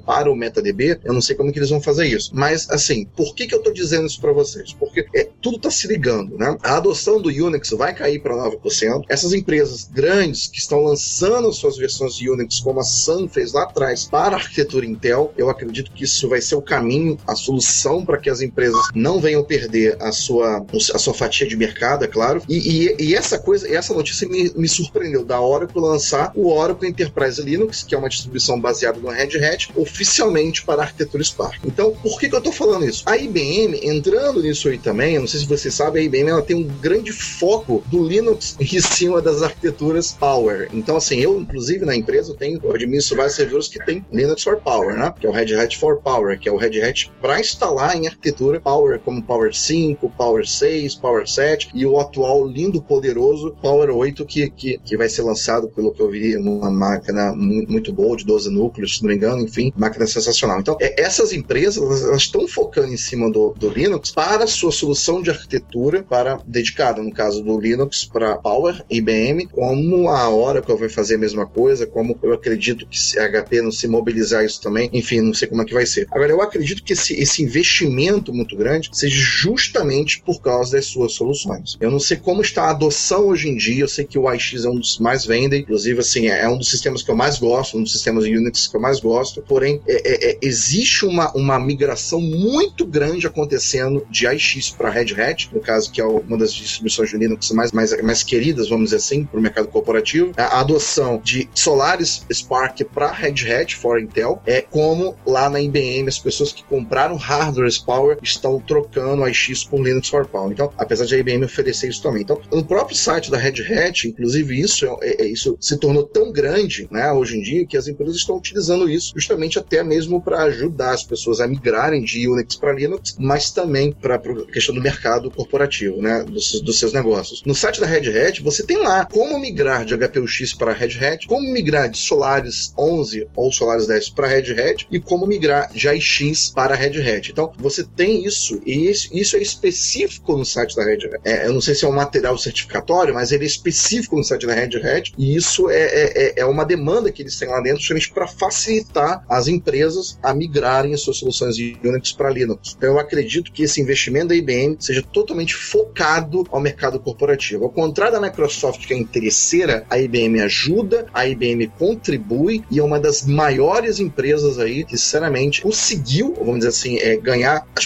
para 0.05 0.29
o 0.29 0.35
MetaDB, 0.35 0.99
eu 1.05 1.13
não 1.13 1.21
sei 1.21 1.33
como 1.37 1.53
que 1.53 1.59
eles 1.59 1.69
vão 1.69 1.79
fazer 1.79 2.07
isso. 2.07 2.31
Mas, 2.33 2.69
assim, 2.69 3.05
por 3.15 3.33
que, 3.33 3.47
que 3.47 3.55
eu 3.55 3.59
estou 3.59 3.71
dizendo 3.71 4.05
isso 4.05 4.19
para 4.19 4.33
vocês? 4.33 4.73
Porque 4.73 5.07
é, 5.15 5.29
tudo 5.41 5.55
está 5.55 5.71
se 5.71 5.87
ligando, 5.87 6.37
né? 6.37 6.57
A 6.61 6.75
adoção 6.75 7.21
do 7.21 7.29
Unix 7.29 7.69
vai 7.69 7.95
cair 7.95 8.21
para 8.21 8.35
9%. 8.35 9.05
Essas 9.07 9.31
empresas 9.31 9.85
grandes 9.85 10.47
que 10.47 10.59
estão 10.59 10.83
lançando 10.83 11.53
suas 11.53 11.77
versões 11.77 12.15
de 12.15 12.29
Unix, 12.29 12.59
como 12.59 12.81
a 12.81 12.83
Sun 12.83 13.29
fez 13.29 13.53
lá 13.53 13.63
atrás, 13.63 14.03
para 14.03 14.35
a 14.35 14.39
arquitetura 14.39 14.85
Intel, 14.85 15.33
eu 15.37 15.49
acredito 15.49 15.89
que 15.91 16.03
isso 16.03 16.27
vai 16.27 16.41
ser 16.41 16.55
o 16.55 16.61
caminho, 16.61 17.17
a 17.25 17.33
solução 17.33 18.05
para 18.05 18.17
que 18.17 18.29
as 18.29 18.41
empresas 18.41 18.56
não 18.95 19.19
venham 19.19 19.43
perder 19.43 19.97
a 19.99 20.11
sua, 20.11 20.65
a 20.93 20.99
sua 20.99 21.13
fatia 21.13 21.47
de 21.47 21.55
mercado, 21.55 22.03
é 22.05 22.07
claro. 22.07 22.41
E, 22.47 22.57
e, 22.57 22.95
e 23.09 23.15
essa 23.15 23.37
coisa, 23.37 23.67
essa 23.73 23.93
notícia 23.93 24.27
me, 24.27 24.51
me 24.55 24.67
surpreendeu 24.67 25.23
da 25.23 25.39
Oracle 25.39 25.81
lançar 25.81 26.31
o 26.35 26.49
Oracle 26.49 26.87
Enterprise 26.87 27.41
Linux, 27.41 27.83
que 27.83 27.95
é 27.95 27.97
uma 27.97 28.09
distribuição 28.09 28.59
baseada 28.59 28.99
no 28.99 29.09
Red 29.09 29.43
Hat, 29.43 29.69
oficialmente 29.75 30.63
para 30.63 30.81
a 30.81 30.85
arquitetura 30.85 31.23
Spark. 31.23 31.59
Então, 31.65 31.91
por 31.91 32.19
que, 32.19 32.29
que 32.29 32.35
eu 32.35 32.39
estou 32.39 32.53
falando 32.53 32.85
isso? 32.85 33.03
A 33.05 33.17
IBM, 33.17 33.79
entrando 33.83 34.41
nisso 34.41 34.69
aí 34.69 34.77
também, 34.77 35.15
eu 35.15 35.21
não 35.21 35.27
sei 35.27 35.41
se 35.41 35.45
você 35.45 35.69
sabe, 35.69 35.99
a 35.99 36.03
IBM 36.03 36.29
ela 36.29 36.41
tem 36.41 36.55
um 36.55 36.63
grande 36.63 37.11
foco 37.11 37.83
do 37.87 38.03
Linux 38.03 38.55
em 38.59 38.79
cima 38.79 39.21
das 39.21 39.41
arquiteturas 39.41 40.13
Power. 40.13 40.69
Então, 40.73 40.97
assim, 40.97 41.19
eu, 41.19 41.39
inclusive, 41.39 41.85
na 41.85 41.95
empresa, 41.95 42.31
eu 42.31 42.35
tenho, 42.35 42.59
eu 42.63 42.73
administro 42.73 43.17
vários 43.17 43.35
servidores 43.35 43.67
que 43.67 43.83
tem 43.85 44.05
Linux 44.11 44.43
for 44.43 44.57
Power, 44.57 44.95
né? 44.97 45.13
Que 45.19 45.27
é 45.27 45.29
o 45.29 45.33
Red 45.33 45.53
Hat 45.55 45.77
for 45.77 45.97
Power, 45.97 46.39
que 46.39 46.49
é 46.49 46.51
o 46.51 46.57
Red 46.57 46.81
Hat 46.81 47.11
para 47.21 47.39
instalar 47.39 47.95
em 47.95 48.07
arquitetura 48.07 48.46
Power, 48.61 48.99
como 48.99 49.21
Power 49.21 49.53
5, 49.53 50.09
Power 50.17 50.47
6, 50.47 50.95
Power 50.95 51.27
7 51.27 51.69
e 51.73 51.85
o 51.85 51.99
atual 51.99 52.47
lindo, 52.47 52.81
poderoso 52.81 53.55
Power 53.61 53.89
8, 53.89 54.25
que, 54.25 54.49
que, 54.49 54.77
que 54.83 54.97
vai 54.97 55.09
ser 55.09 55.23
lançado, 55.23 55.69
pelo 55.69 55.91
que 55.91 56.01
eu 56.01 56.09
vi, 56.09 56.35
numa 56.35 56.71
máquina 56.71 57.33
muito 57.33 57.93
boa, 57.93 58.17
de 58.17 58.25
12 58.25 58.49
núcleos, 58.49 58.97
se 58.97 59.03
não 59.03 59.09
me 59.09 59.15
engano, 59.15 59.41
enfim, 59.41 59.71
máquina 59.75 60.07
sensacional. 60.07 60.59
Então, 60.59 60.77
é, 60.79 61.01
essas 61.01 61.33
empresas, 61.33 62.03
elas 62.03 62.21
estão 62.21 62.47
focando 62.47 62.93
em 62.93 62.97
cima 62.97 63.31
do, 63.31 63.53
do 63.57 63.69
Linux 63.69 64.11
para 64.11 64.47
sua 64.47 64.71
solução 64.71 65.21
de 65.21 65.29
arquitetura 65.29 66.03
para 66.03 66.39
dedicada, 66.45 67.01
no 67.01 67.11
caso 67.11 67.43
do 67.43 67.59
Linux, 67.59 68.05
para 68.05 68.37
Power, 68.37 68.83
IBM, 68.89 69.47
como 69.47 70.09
a 70.09 70.29
Oracle 70.29 70.75
vai 70.75 70.89
fazer 70.89 71.15
a 71.15 71.19
mesma 71.19 71.45
coisa, 71.45 71.85
como 71.85 72.17
eu 72.21 72.33
acredito 72.33 72.87
que 72.87 72.99
se 72.99 73.19
a 73.19 73.27
HP 73.27 73.61
não 73.61 73.71
se 73.71 73.87
mobilizar 73.87 74.43
isso 74.43 74.61
também, 74.61 74.89
enfim, 74.93 75.21
não 75.21 75.33
sei 75.33 75.47
como 75.47 75.61
é 75.61 75.65
que 75.65 75.73
vai 75.73 75.85
ser. 75.85 76.07
Agora, 76.11 76.31
eu 76.31 76.41
acredito 76.41 76.83
que 76.83 76.93
esse, 76.93 77.13
esse 77.13 77.43
investimento 77.43 78.33
muito 78.37 78.55
grande 78.55 78.89
seja 78.93 79.19
justamente 79.19 80.21
por 80.21 80.41
causa 80.41 80.73
das 80.73 80.85
suas 80.85 81.13
soluções. 81.13 81.77
Eu 81.79 81.91
não 81.91 81.99
sei 81.99 82.17
como 82.17 82.41
está 82.41 82.65
a 82.65 82.71
adoção 82.71 83.27
hoje 83.27 83.49
em 83.49 83.55
dia, 83.55 83.83
eu 83.83 83.87
sei 83.87 84.05
que 84.05 84.17
o 84.17 84.27
AIX 84.27 84.65
é 84.65 84.69
um 84.69 84.79
dos 84.79 84.99
mais 84.99 85.25
vendem, 85.25 85.61
inclusive, 85.61 85.99
assim, 85.99 86.27
é 86.27 86.47
um 86.47 86.57
dos 86.57 86.69
sistemas 86.69 87.03
que 87.03 87.11
eu 87.11 87.15
mais 87.15 87.39
gosto, 87.39 87.77
um 87.77 87.83
dos 87.83 87.91
sistemas 87.91 88.23
Unix 88.23 88.67
que 88.67 88.75
eu 88.75 88.81
mais 88.81 88.99
gosto, 88.99 89.41
porém, 89.41 89.81
é, 89.87 89.93
é, 89.95 90.31
é 90.31 90.37
existe 90.41 91.05
uma, 91.05 91.31
uma 91.35 91.59
migração 91.59 92.19
muito 92.21 92.85
grande 92.85 93.27
acontecendo 93.27 94.05
de 94.09 94.27
AIX 94.27 94.71
para 94.71 94.89
Red 94.89 95.19
Hat, 95.19 95.49
no 95.53 95.59
caso, 95.59 95.91
que 95.91 96.01
é 96.01 96.05
uma 96.05 96.37
das 96.37 96.53
distribuições 96.53 97.09
de 97.09 97.17
Linux 97.17 97.51
mais, 97.51 97.71
mais, 97.71 98.01
mais 98.01 98.23
queridas, 98.23 98.69
vamos 98.69 98.85
dizer 98.85 98.97
assim, 98.97 99.25
para 99.25 99.39
o 99.39 99.41
mercado 99.41 99.67
corporativo. 99.67 100.31
A 100.37 100.59
adoção 100.59 101.21
de 101.23 101.49
Solaris 101.53 102.25
Spark 102.31 102.83
para 102.93 103.11
Red 103.11 103.51
Hat, 103.51 103.75
for 103.75 103.99
Intel, 103.99 104.41
é 104.45 104.61
como 104.61 105.15
lá 105.25 105.49
na 105.49 105.61
IBM, 105.61 106.07
as 106.07 106.19
pessoas 106.19 106.51
que 106.51 106.63
compraram 106.63 107.15
hardware 107.15 107.67
Power 107.85 108.17
estão 108.29 108.59
trocando 108.59 109.23
AIX 109.23 109.63
por 109.63 109.81
Linux 109.81 110.09
for 110.09 110.25
Power. 110.27 110.51
Então, 110.51 110.71
apesar 110.77 111.05
de 111.05 111.15
a 111.15 111.17
IBM 111.17 111.45
oferecer 111.45 111.89
isso 111.89 112.01
também. 112.01 112.21
Então, 112.21 112.39
no 112.51 112.63
próprio 112.63 112.95
site 112.95 113.31
da 113.31 113.37
Red 113.37 113.61
Hat, 113.61 114.07
inclusive 114.07 114.59
isso, 114.59 114.85
é, 115.01 115.23
é, 115.23 115.25
isso 115.25 115.57
se 115.59 115.77
tornou 115.77 116.03
tão 116.03 116.31
grande, 116.31 116.87
né, 116.91 117.11
hoje 117.11 117.37
em 117.37 117.41
dia, 117.41 117.65
que 117.65 117.77
as 117.77 117.87
empresas 117.87 118.17
estão 118.17 118.37
utilizando 118.37 118.89
isso 118.89 119.13
justamente 119.15 119.59
até 119.59 119.83
mesmo 119.83 120.21
para 120.21 120.43
ajudar 120.43 120.91
as 120.91 121.03
pessoas 121.03 121.39
a 121.39 121.47
migrarem 121.47 122.03
de 122.03 122.27
Unix 122.27 122.55
para 122.55 122.73
Linux, 122.73 123.15
mas 123.19 123.51
também 123.51 123.91
para 123.91 124.15
a 124.15 124.51
questão 124.51 124.73
do 124.73 124.81
mercado 124.81 125.29
corporativo, 125.31 126.01
né, 126.01 126.23
dos, 126.23 126.61
dos, 126.61 126.79
seus 126.79 126.93
negócios. 126.93 127.43
No 127.45 127.55
site 127.55 127.79
da 127.79 127.87
Red 127.87 128.09
Hat, 128.09 128.41
você 128.41 128.63
tem 128.63 128.77
lá 128.77 129.05
como 129.05 129.39
migrar 129.39 129.85
de 129.85 129.95
HPUX 129.95 130.53
para 130.53 130.73
Red 130.73 130.97
Hat, 131.03 131.27
como 131.27 131.51
migrar 131.51 131.89
de 131.89 131.97
Solaris 131.97 132.73
11 132.77 133.27
ou 133.35 133.51
Solaris 133.51 133.87
10 133.87 134.09
para 134.09 134.27
Red 134.27 134.51
Hat 134.59 134.87
e 134.91 134.99
como 134.99 135.25
migrar 135.25 135.71
de 135.73 135.87
AIX 135.87 136.51
para 136.53 136.75
Red 136.75 136.99
Hat. 137.01 137.31
Então, 137.31 137.51
você 137.57 137.83
tem 137.83 138.16
isso, 138.25 138.61
e 138.65 138.89
isso 138.89 139.35
é 139.35 139.41
específico 139.41 140.37
no 140.37 140.45
site 140.45 140.75
da 140.75 140.83
Red 140.83 141.05
Hat. 141.05 141.19
É, 141.23 141.47
eu 141.47 141.53
não 141.53 141.61
sei 141.61 141.75
se 141.75 141.85
é 141.85 141.87
um 141.87 141.93
material 141.93 142.37
certificatório, 142.37 143.13
mas 143.13 143.31
ele 143.31 143.43
é 143.43 143.47
específico 143.47 144.15
no 144.15 144.23
site 144.23 144.45
da 144.45 144.53
Red 144.53 144.77
Hat, 144.77 145.13
e 145.17 145.35
isso 145.35 145.69
é, 145.69 145.81
é, 145.81 146.23
é, 146.23 146.33
é 146.37 146.45
uma 146.45 146.65
demanda 146.65 147.11
que 147.11 147.21
eles 147.21 147.37
têm 147.37 147.47
lá 147.47 147.61
dentro, 147.61 147.83
para 148.13 148.27
facilitar 148.27 149.23
as 149.29 149.47
empresas 149.47 150.17
a 150.21 150.33
migrarem 150.33 150.93
as 150.93 151.01
suas 151.01 151.17
soluções 151.17 151.55
de 151.55 151.77
Unix 151.83 152.11
para 152.11 152.29
Linux. 152.29 152.75
Então, 152.77 152.89
eu 152.89 152.99
acredito 152.99 153.51
que 153.51 153.63
esse 153.63 153.81
investimento 153.81 154.27
da 154.27 154.35
IBM 154.35 154.77
seja 154.79 155.01
totalmente 155.01 155.55
focado 155.55 156.45
ao 156.51 156.59
mercado 156.59 156.99
corporativo. 156.99 157.63
Ao 157.63 157.69
contrário 157.69 158.13
da 158.13 158.21
Microsoft, 158.21 158.85
que 158.85 158.93
é 158.93 158.97
interesseira, 158.97 159.85
a 159.89 159.97
IBM 159.99 160.41
ajuda, 160.41 161.07
a 161.13 161.27
IBM 161.27 161.67
contribui 161.77 162.63
e 162.69 162.79
é 162.79 162.83
uma 162.83 162.99
das 162.99 163.25
maiores 163.25 163.99
empresas 163.99 164.59
aí 164.59 164.83
que, 164.83 164.97
sinceramente, 164.97 165.61
conseguiu, 165.61 166.33
vamos 166.37 166.59
dizer 166.59 166.69
assim, 166.69 166.97
é, 166.99 167.15
ganhar 167.17 167.67
as 167.75 167.85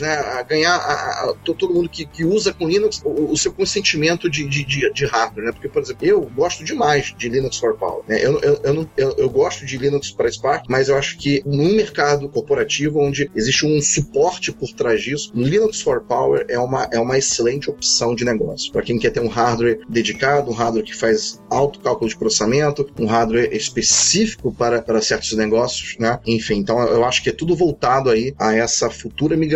né? 0.00 0.14
A 0.14 0.42
ganhar 0.42 0.74
a, 0.74 1.30
a, 1.30 1.34
todo 1.44 1.72
mundo 1.72 1.88
que, 1.88 2.04
que 2.04 2.24
usa 2.24 2.52
com 2.52 2.68
Linux 2.68 3.00
o, 3.04 3.32
o 3.32 3.36
seu 3.36 3.52
consentimento 3.52 4.28
de, 4.28 4.46
de, 4.48 4.64
de, 4.64 4.92
de, 4.92 5.06
hardware, 5.06 5.46
né? 5.46 5.52
Porque, 5.52 5.68
por 5.68 5.82
exemplo, 5.82 6.06
eu 6.06 6.20
gosto 6.34 6.64
demais 6.64 7.14
de 7.16 7.28
Linux 7.28 7.56
for 7.56 7.76
Power. 7.76 8.02
Né? 8.08 8.18
Eu, 8.22 8.40
eu, 8.40 8.60
eu, 8.62 8.74
não, 8.74 8.90
eu, 8.96 9.14
eu 9.16 9.30
gosto 9.30 9.64
de 9.64 9.76
Linux 9.76 10.10
para 10.10 10.30
Spark, 10.30 10.66
mas 10.68 10.88
eu 10.88 10.96
acho 10.96 11.18
que 11.18 11.42
num 11.44 11.74
mercado 11.74 12.28
corporativo 12.28 13.00
onde 13.00 13.30
existe 13.34 13.66
um 13.66 13.80
suporte 13.80 14.52
por 14.52 14.72
trás 14.72 15.02
disso, 15.02 15.32
Linux 15.34 15.80
for 15.80 16.00
Power 16.02 16.44
é 16.48 16.58
uma, 16.58 16.88
é 16.92 16.98
uma 16.98 17.18
excelente 17.18 17.70
opção 17.70 18.14
de 18.14 18.24
negócio. 18.24 18.72
Para 18.72 18.82
quem 18.82 18.98
quer 18.98 19.10
ter 19.10 19.20
um 19.20 19.28
hardware 19.28 19.80
dedicado, 19.88 20.50
um 20.50 20.54
hardware 20.54 20.84
que 20.84 20.94
faz 20.94 21.40
alto 21.50 21.80
cálculo 21.80 22.08
de 22.08 22.16
processamento, 22.16 22.88
um 22.98 23.06
hardware 23.06 23.54
específico 23.54 24.52
para, 24.52 24.82
para 24.82 25.00
certos 25.00 25.32
negócios, 25.32 25.96
né? 25.98 26.18
Enfim, 26.26 26.56
então 26.56 26.80
eu 26.82 27.04
acho 27.04 27.22
que 27.22 27.30
é 27.30 27.32
tudo 27.32 27.54
voltado 27.54 28.10
aí 28.10 28.34
a 28.38 28.54
essa 28.54 28.90
futura 28.90 29.36
migração 29.36 29.49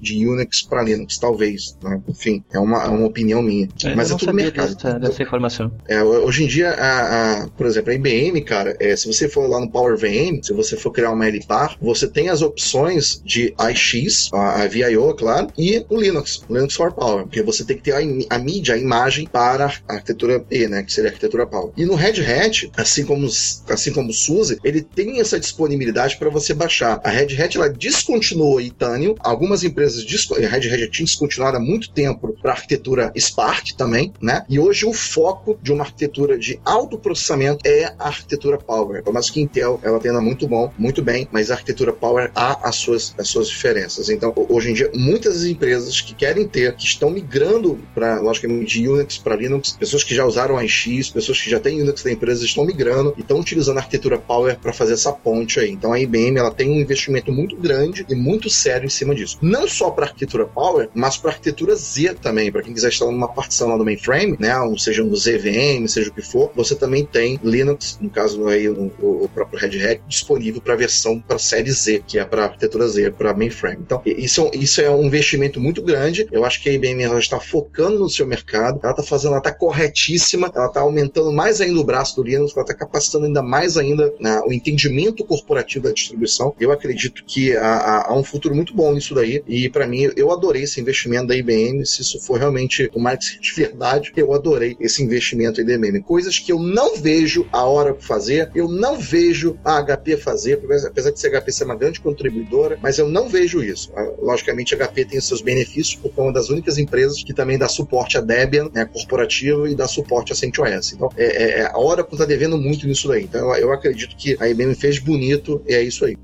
de 0.00 0.26
Unix 0.26 0.62
para 0.62 0.82
Linux, 0.82 1.18
talvez. 1.18 1.76
Né? 1.82 2.00
Enfim, 2.08 2.44
é 2.52 2.58
uma, 2.58 2.84
é 2.84 2.88
uma 2.88 3.06
opinião 3.06 3.42
minha. 3.42 3.68
É, 3.84 3.94
Mas 3.94 4.10
é 4.10 4.16
tudo 4.16 4.34
mercado. 4.34 4.74
Dessa, 4.74 4.98
dessa 4.98 5.22
informação. 5.22 5.72
É, 5.88 6.02
hoje 6.02 6.44
em 6.44 6.46
dia, 6.46 6.70
a, 6.70 7.42
a, 7.42 7.48
por 7.48 7.66
exemplo, 7.66 7.90
a 7.90 7.94
IBM, 7.94 8.40
cara, 8.42 8.76
é, 8.80 8.94
se 8.96 9.06
você 9.06 9.28
for 9.28 9.48
lá 9.48 9.60
no 9.60 9.70
Power 9.70 9.96
VM, 9.96 10.42
se 10.42 10.52
você 10.52 10.76
for 10.76 10.90
criar 10.90 11.10
uma 11.10 11.26
LPAR, 11.26 11.76
você 11.80 12.06
tem 12.06 12.28
as 12.28 12.42
opções 12.42 13.20
de 13.24 13.54
AIX, 13.58 14.30
a, 14.32 14.62
a 14.62 14.66
VIO, 14.66 15.14
claro, 15.14 15.48
e 15.56 15.84
o 15.88 16.00
Linux, 16.00 16.42
o 16.48 16.54
Linux 16.54 16.74
for 16.74 16.92
Power, 16.92 17.24
porque 17.24 17.42
você 17.42 17.64
tem 17.64 17.76
que 17.76 17.82
ter 17.82 17.92
a, 17.92 18.36
a 18.36 18.38
mídia, 18.38 18.74
a 18.74 18.78
imagem 18.78 19.26
para 19.26 19.72
a 19.88 19.94
arquitetura 19.94 20.44
E, 20.50 20.66
né, 20.66 20.82
que 20.82 20.92
seria 20.92 21.10
a 21.10 21.12
arquitetura 21.12 21.46
Power. 21.46 21.72
E 21.76 21.84
no 21.84 21.94
Red 21.94 22.20
Hat, 22.20 22.70
assim 22.76 23.04
como, 23.04 23.26
assim 23.68 23.92
como 23.92 24.10
o 24.10 24.12
SUSE, 24.12 24.58
ele 24.64 24.82
tem 24.82 25.20
essa 25.20 25.38
disponibilidade 25.38 26.16
para 26.16 26.30
você 26.30 26.54
baixar. 26.54 27.00
A 27.04 27.10
Red 27.10 27.40
Hat 27.40 27.56
ela 27.56 27.68
descontinuou 27.68 28.60
Itanium, 28.60 29.14
algumas 29.28 29.62
empresas, 29.64 30.04
Red 30.04 30.72
Hat 30.72 30.90
tinha 30.90 31.04
descontinuado 31.04 31.56
há 31.56 31.60
muito 31.60 31.90
tempo 31.90 32.36
para 32.40 32.52
arquitetura 32.52 33.12
Spark 33.16 33.72
também, 33.76 34.12
né? 34.20 34.44
E 34.48 34.58
hoje 34.58 34.86
o 34.86 34.92
foco 34.92 35.58
de 35.62 35.72
uma 35.72 35.84
arquitetura 35.84 36.38
de 36.38 36.60
alto 36.64 36.98
processamento 36.98 37.66
é 37.66 37.86
a 37.98 38.08
arquitetura 38.08 38.58
Power. 38.58 39.02
Mais 39.12 39.30
que 39.30 39.40
Intel 39.40 39.80
ela 39.82 39.98
tenha 39.98 40.20
muito 40.20 40.46
bom, 40.46 40.72
muito 40.78 41.02
bem, 41.02 41.28
mas 41.32 41.50
a 41.50 41.54
arquitetura 41.54 41.92
Power 41.92 42.30
há 42.34 42.68
as 42.68 42.76
suas, 42.76 43.14
as 43.18 43.28
suas 43.28 43.48
diferenças. 43.48 44.08
Então, 44.08 44.32
hoje 44.48 44.70
em 44.70 44.74
dia, 44.74 44.90
muitas 44.94 45.44
empresas 45.44 46.00
que 46.00 46.14
querem 46.14 46.46
ter, 46.46 46.74
que 46.76 46.84
estão 46.84 47.10
migrando 47.10 47.78
para, 47.94 48.20
logicamente, 48.20 48.78
de 48.78 48.88
Unix 48.88 49.18
para 49.18 49.36
Linux, 49.36 49.72
pessoas 49.72 50.04
que 50.04 50.14
já 50.14 50.24
usaram 50.24 50.56
a 50.56 50.66
X, 50.66 51.10
pessoas 51.10 51.40
que 51.40 51.50
já 51.50 51.60
têm 51.60 51.82
Unix 51.82 52.02
da 52.02 52.12
empresa 52.12 52.44
estão 52.44 52.64
migrando 52.64 53.14
e 53.16 53.20
estão 53.20 53.38
utilizando 53.38 53.78
a 53.78 53.80
arquitetura 53.80 54.18
Power 54.18 54.58
para 54.58 54.72
fazer 54.72 54.94
essa 54.94 55.12
ponte 55.12 55.60
aí. 55.60 55.70
Então, 55.70 55.92
a 55.92 56.00
IBM 56.00 56.38
ela 56.38 56.50
tem 56.50 56.70
um 56.70 56.80
investimento 56.80 57.32
muito 57.32 57.56
grande 57.56 58.06
e 58.08 58.14
muito 58.14 58.48
sério 58.48 58.86
em 58.86 58.90
cima 58.90 59.14
disso. 59.18 59.38
Não 59.42 59.68
só 59.68 59.90
para 59.90 60.06
arquitetura 60.06 60.46
Power, 60.46 60.88
mas 60.94 61.16
para 61.16 61.30
arquitetura 61.30 61.74
Z 61.74 62.14
também. 62.20 62.50
Para 62.50 62.62
quem 62.62 62.72
quiser 62.72 62.88
instalar 62.88 63.12
numa 63.12 63.28
partição 63.28 63.68
lá 63.68 63.76
do 63.76 63.84
mainframe, 63.84 64.36
né, 64.38 64.56
ou 64.58 64.78
seja 64.78 65.04
no 65.04 65.16
ZVM, 65.16 65.86
seja 65.86 66.10
o 66.10 66.14
que 66.14 66.22
for, 66.22 66.50
você 66.54 66.74
também 66.74 67.04
tem 67.04 67.38
Linux, 67.42 67.98
no 68.00 68.10
caso 68.10 68.46
aí 68.48 68.68
o, 68.68 68.92
o 69.00 69.28
próprio 69.32 69.58
Red 69.58 69.84
Hat, 69.84 70.02
disponível 70.06 70.60
para 70.60 70.76
versão 70.76 71.20
para 71.20 71.38
série 71.38 71.70
Z, 71.70 72.02
que 72.06 72.18
é 72.18 72.24
para 72.24 72.44
arquitetura 72.44 72.88
Z, 72.88 73.10
para 73.12 73.34
mainframe. 73.34 73.78
Então, 73.80 74.00
isso, 74.04 74.50
isso 74.54 74.80
é 74.80 74.90
um 74.90 75.04
investimento 75.04 75.60
muito 75.60 75.82
grande. 75.82 76.26
Eu 76.30 76.44
acho 76.44 76.62
que 76.62 76.68
a 76.68 76.72
IBM 76.72 77.02
ela 77.02 77.18
está 77.18 77.40
focando 77.40 77.98
no 77.98 78.10
seu 78.10 78.26
mercado, 78.26 78.80
ela 78.82 78.92
está 78.92 79.02
fazendo, 79.02 79.30
ela 79.30 79.38
está 79.38 79.52
corretíssima, 79.52 80.50
ela 80.54 80.66
está 80.66 80.80
aumentando 80.80 81.32
mais 81.32 81.60
ainda 81.60 81.80
o 81.80 81.84
braço 81.84 82.16
do 82.16 82.22
Linux, 82.22 82.52
ela 82.54 82.62
está 82.62 82.74
capacitando 82.74 83.26
ainda 83.26 83.42
mais 83.42 83.76
ainda 83.76 84.12
né, 84.20 84.40
o 84.46 84.52
entendimento 84.52 85.24
corporativo 85.24 85.84
da 85.84 85.92
distribuição. 85.92 86.54
Eu 86.58 86.72
acredito 86.72 87.24
que 87.24 87.56
há, 87.56 88.06
há 88.08 88.14
um 88.14 88.24
futuro 88.24 88.54
muito 88.54 88.74
bom 88.74 88.92
nisso 88.92 89.07
daí, 89.14 89.42
e 89.46 89.68
para 89.68 89.86
mim, 89.86 90.10
eu 90.16 90.30
adorei 90.32 90.62
esse 90.62 90.80
investimento 90.80 91.28
da 91.28 91.36
IBM. 91.36 91.84
Se 91.84 92.02
isso 92.02 92.20
for 92.20 92.38
realmente 92.38 92.90
o 92.94 93.00
marketing 93.00 93.40
de 93.40 93.52
verdade, 93.52 94.12
eu 94.16 94.32
adorei 94.32 94.76
esse 94.80 95.02
investimento 95.02 95.62
da 95.64 95.72
IBM. 95.72 96.02
Coisas 96.02 96.38
que 96.38 96.52
eu 96.52 96.58
não 96.58 96.96
vejo 96.96 97.46
a 97.52 97.64
hora 97.64 97.94
fazer, 97.94 98.50
eu 98.54 98.68
não 98.68 98.98
vejo 98.98 99.58
a 99.64 99.82
HP 99.82 100.16
fazer, 100.16 100.60
apesar 100.86 101.10
de 101.10 101.20
ser 101.20 101.34
a 101.34 101.40
HP 101.40 101.52
ser 101.52 101.64
uma 101.64 101.76
grande 101.76 102.00
contribuidora, 102.00 102.78
mas 102.82 102.98
eu 102.98 103.08
não 103.08 103.28
vejo 103.28 103.62
isso. 103.62 103.90
Ah, 103.94 104.10
logicamente, 104.20 104.74
a 104.74 104.78
HP 104.78 105.04
tem 105.04 105.20
seus 105.20 105.40
benefícios, 105.40 105.94
porque 105.94 106.18
é 106.18 106.22
uma 106.22 106.32
das 106.32 106.48
únicas 106.48 106.78
empresas 106.78 107.22
que 107.22 107.32
também 107.32 107.58
dá 107.58 107.68
suporte 107.68 108.16
a 108.16 108.20
Debian, 108.20 108.70
né, 108.72 108.84
corporativo, 108.84 109.66
e 109.66 109.74
dá 109.74 109.86
suporte 109.86 110.32
a 110.32 110.36
CentOS. 110.36 110.92
Então, 110.92 111.08
é, 111.16 111.24
é, 111.24 111.60
é 111.60 111.66
a 111.66 111.78
Oracle 111.78 112.14
está 112.14 112.24
devendo 112.24 112.58
muito 112.58 112.86
nisso 112.86 113.08
daí. 113.08 113.24
Então, 113.24 113.54
eu 113.56 113.72
acredito 113.72 114.16
que 114.16 114.36
a 114.40 114.48
IBM 114.48 114.74
fez 114.74 114.98
bonito, 114.98 115.62
e 115.66 115.74
é 115.74 115.82
isso 115.82 116.04
aí. 116.04 116.16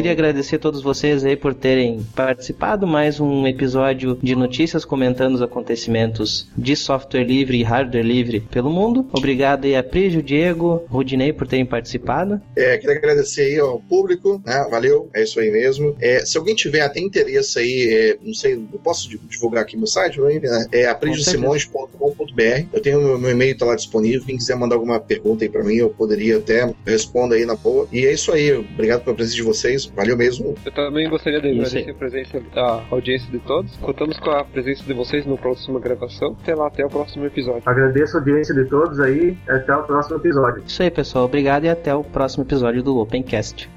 Queria 0.00 0.12
agradecer 0.12 0.56
a 0.56 0.58
todos 0.58 0.80
vocês 0.80 1.26
aí 1.26 1.36
por 1.36 1.52
terem 1.52 2.02
participado 2.16 2.86
mais 2.86 3.20
um 3.20 3.46
episódio 3.46 4.18
de 4.22 4.34
notícias 4.34 4.82
comentando 4.82 5.34
os 5.34 5.42
acontecimentos 5.42 6.48
de 6.56 6.74
software 6.74 7.22
livre 7.22 7.58
e 7.58 7.62
hardware 7.62 8.02
livre 8.02 8.40
pelo 8.40 8.70
mundo. 8.70 9.06
Obrigado 9.12 9.66
aí 9.66 9.76
a 9.76 9.82
Prígio, 9.82 10.22
Diego, 10.22 10.86
Rudinei 10.88 11.34
por 11.34 11.46
terem 11.46 11.66
participado. 11.66 12.40
É, 12.56 12.78
queria 12.78 12.96
agradecer 12.96 13.42
aí 13.42 13.58
ao 13.58 13.78
público, 13.78 14.40
né? 14.42 14.66
Valeu, 14.70 15.10
é 15.12 15.22
isso 15.22 15.38
aí 15.38 15.50
mesmo. 15.50 15.94
É, 16.00 16.24
se 16.24 16.38
alguém 16.38 16.54
tiver 16.54 16.80
até 16.80 16.98
interesse 16.98 17.58
aí, 17.58 17.92
é, 17.92 18.16
não 18.22 18.32
sei, 18.32 18.54
eu 18.54 18.78
posso 18.78 19.06
divulgar 19.28 19.64
aqui 19.64 19.76
no 19.76 19.86
site, 19.86 20.18
né? 20.18 20.66
é 20.72 20.86
aprigiosimões.com.br. 20.86 22.66
Eu 22.72 22.80
tenho 22.80 23.02
meu, 23.02 23.18
meu 23.18 23.32
e-mail 23.32 23.54
tá 23.54 23.66
lá 23.66 23.76
disponível. 23.76 24.24
Quem 24.24 24.38
quiser 24.38 24.56
mandar 24.56 24.76
alguma 24.76 24.98
pergunta 24.98 25.44
aí 25.44 25.50
para 25.50 25.62
mim, 25.62 25.74
eu 25.74 25.90
poderia 25.90 26.38
até 26.38 26.74
responder 26.86 27.34
aí 27.36 27.44
na 27.44 27.54
boa. 27.54 27.86
E 27.92 28.06
é 28.06 28.12
isso 28.14 28.32
aí. 28.32 28.50
Obrigado 28.54 29.04
pela 29.04 29.14
presença 29.14 29.36
de 29.36 29.42
vocês. 29.42 29.89
Valeu 29.94 30.16
mesmo. 30.16 30.54
Eu 30.64 30.72
também 30.72 31.08
gostaria 31.08 31.40
de 31.40 31.48
agradecer 31.48 31.90
a 31.90 31.94
presença 31.94 32.40
da 32.54 32.82
audiência 32.90 33.30
de 33.30 33.38
todos. 33.40 33.76
Contamos 33.76 34.18
com 34.18 34.30
a 34.30 34.44
presença 34.44 34.84
de 34.84 34.92
vocês 34.92 35.26
na 35.26 35.36
próxima 35.36 35.80
gravação. 35.80 36.36
Até 36.42 36.54
lá, 36.54 36.66
até 36.68 36.84
o 36.84 36.88
próximo 36.88 37.26
episódio. 37.26 37.62
Agradeço 37.66 38.16
a 38.16 38.20
audiência 38.20 38.54
de 38.54 38.64
todos 38.66 39.00
aí. 39.00 39.36
Até 39.48 39.74
o 39.74 39.82
próximo 39.82 40.16
episódio. 40.16 40.62
Isso 40.66 40.82
aí, 40.82 40.90
pessoal. 40.90 41.24
Obrigado 41.24 41.64
e 41.64 41.68
até 41.68 41.94
o 41.94 42.04
próximo 42.04 42.44
episódio 42.44 42.82
do 42.82 42.98
Opencast. 42.98 43.68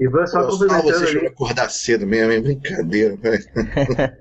Ivan, 0.00 0.26
só 0.26 0.46
complementando 0.46 0.98
você 0.98 1.18
ali. 1.18 1.26
acordar 1.26 1.68
cedo 1.70 2.06
mesmo, 2.06 2.32
é 2.32 2.40
brincadeira, 2.40 3.16
velho. 3.16 3.44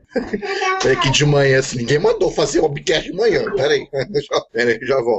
é 0.85 0.95
que 1.01 1.09
de 1.09 1.25
manhã, 1.25 1.59
assim, 1.59 1.77
ninguém 1.77 1.99
mandou 1.99 2.29
fazer 2.29 2.59
o 2.59 2.63
webcast 2.63 3.09
de 3.09 3.15
manhã. 3.15 3.49
Peraí, 3.55 3.87
peraí, 4.51 4.79
já 4.81 5.01
volto. 5.01 5.17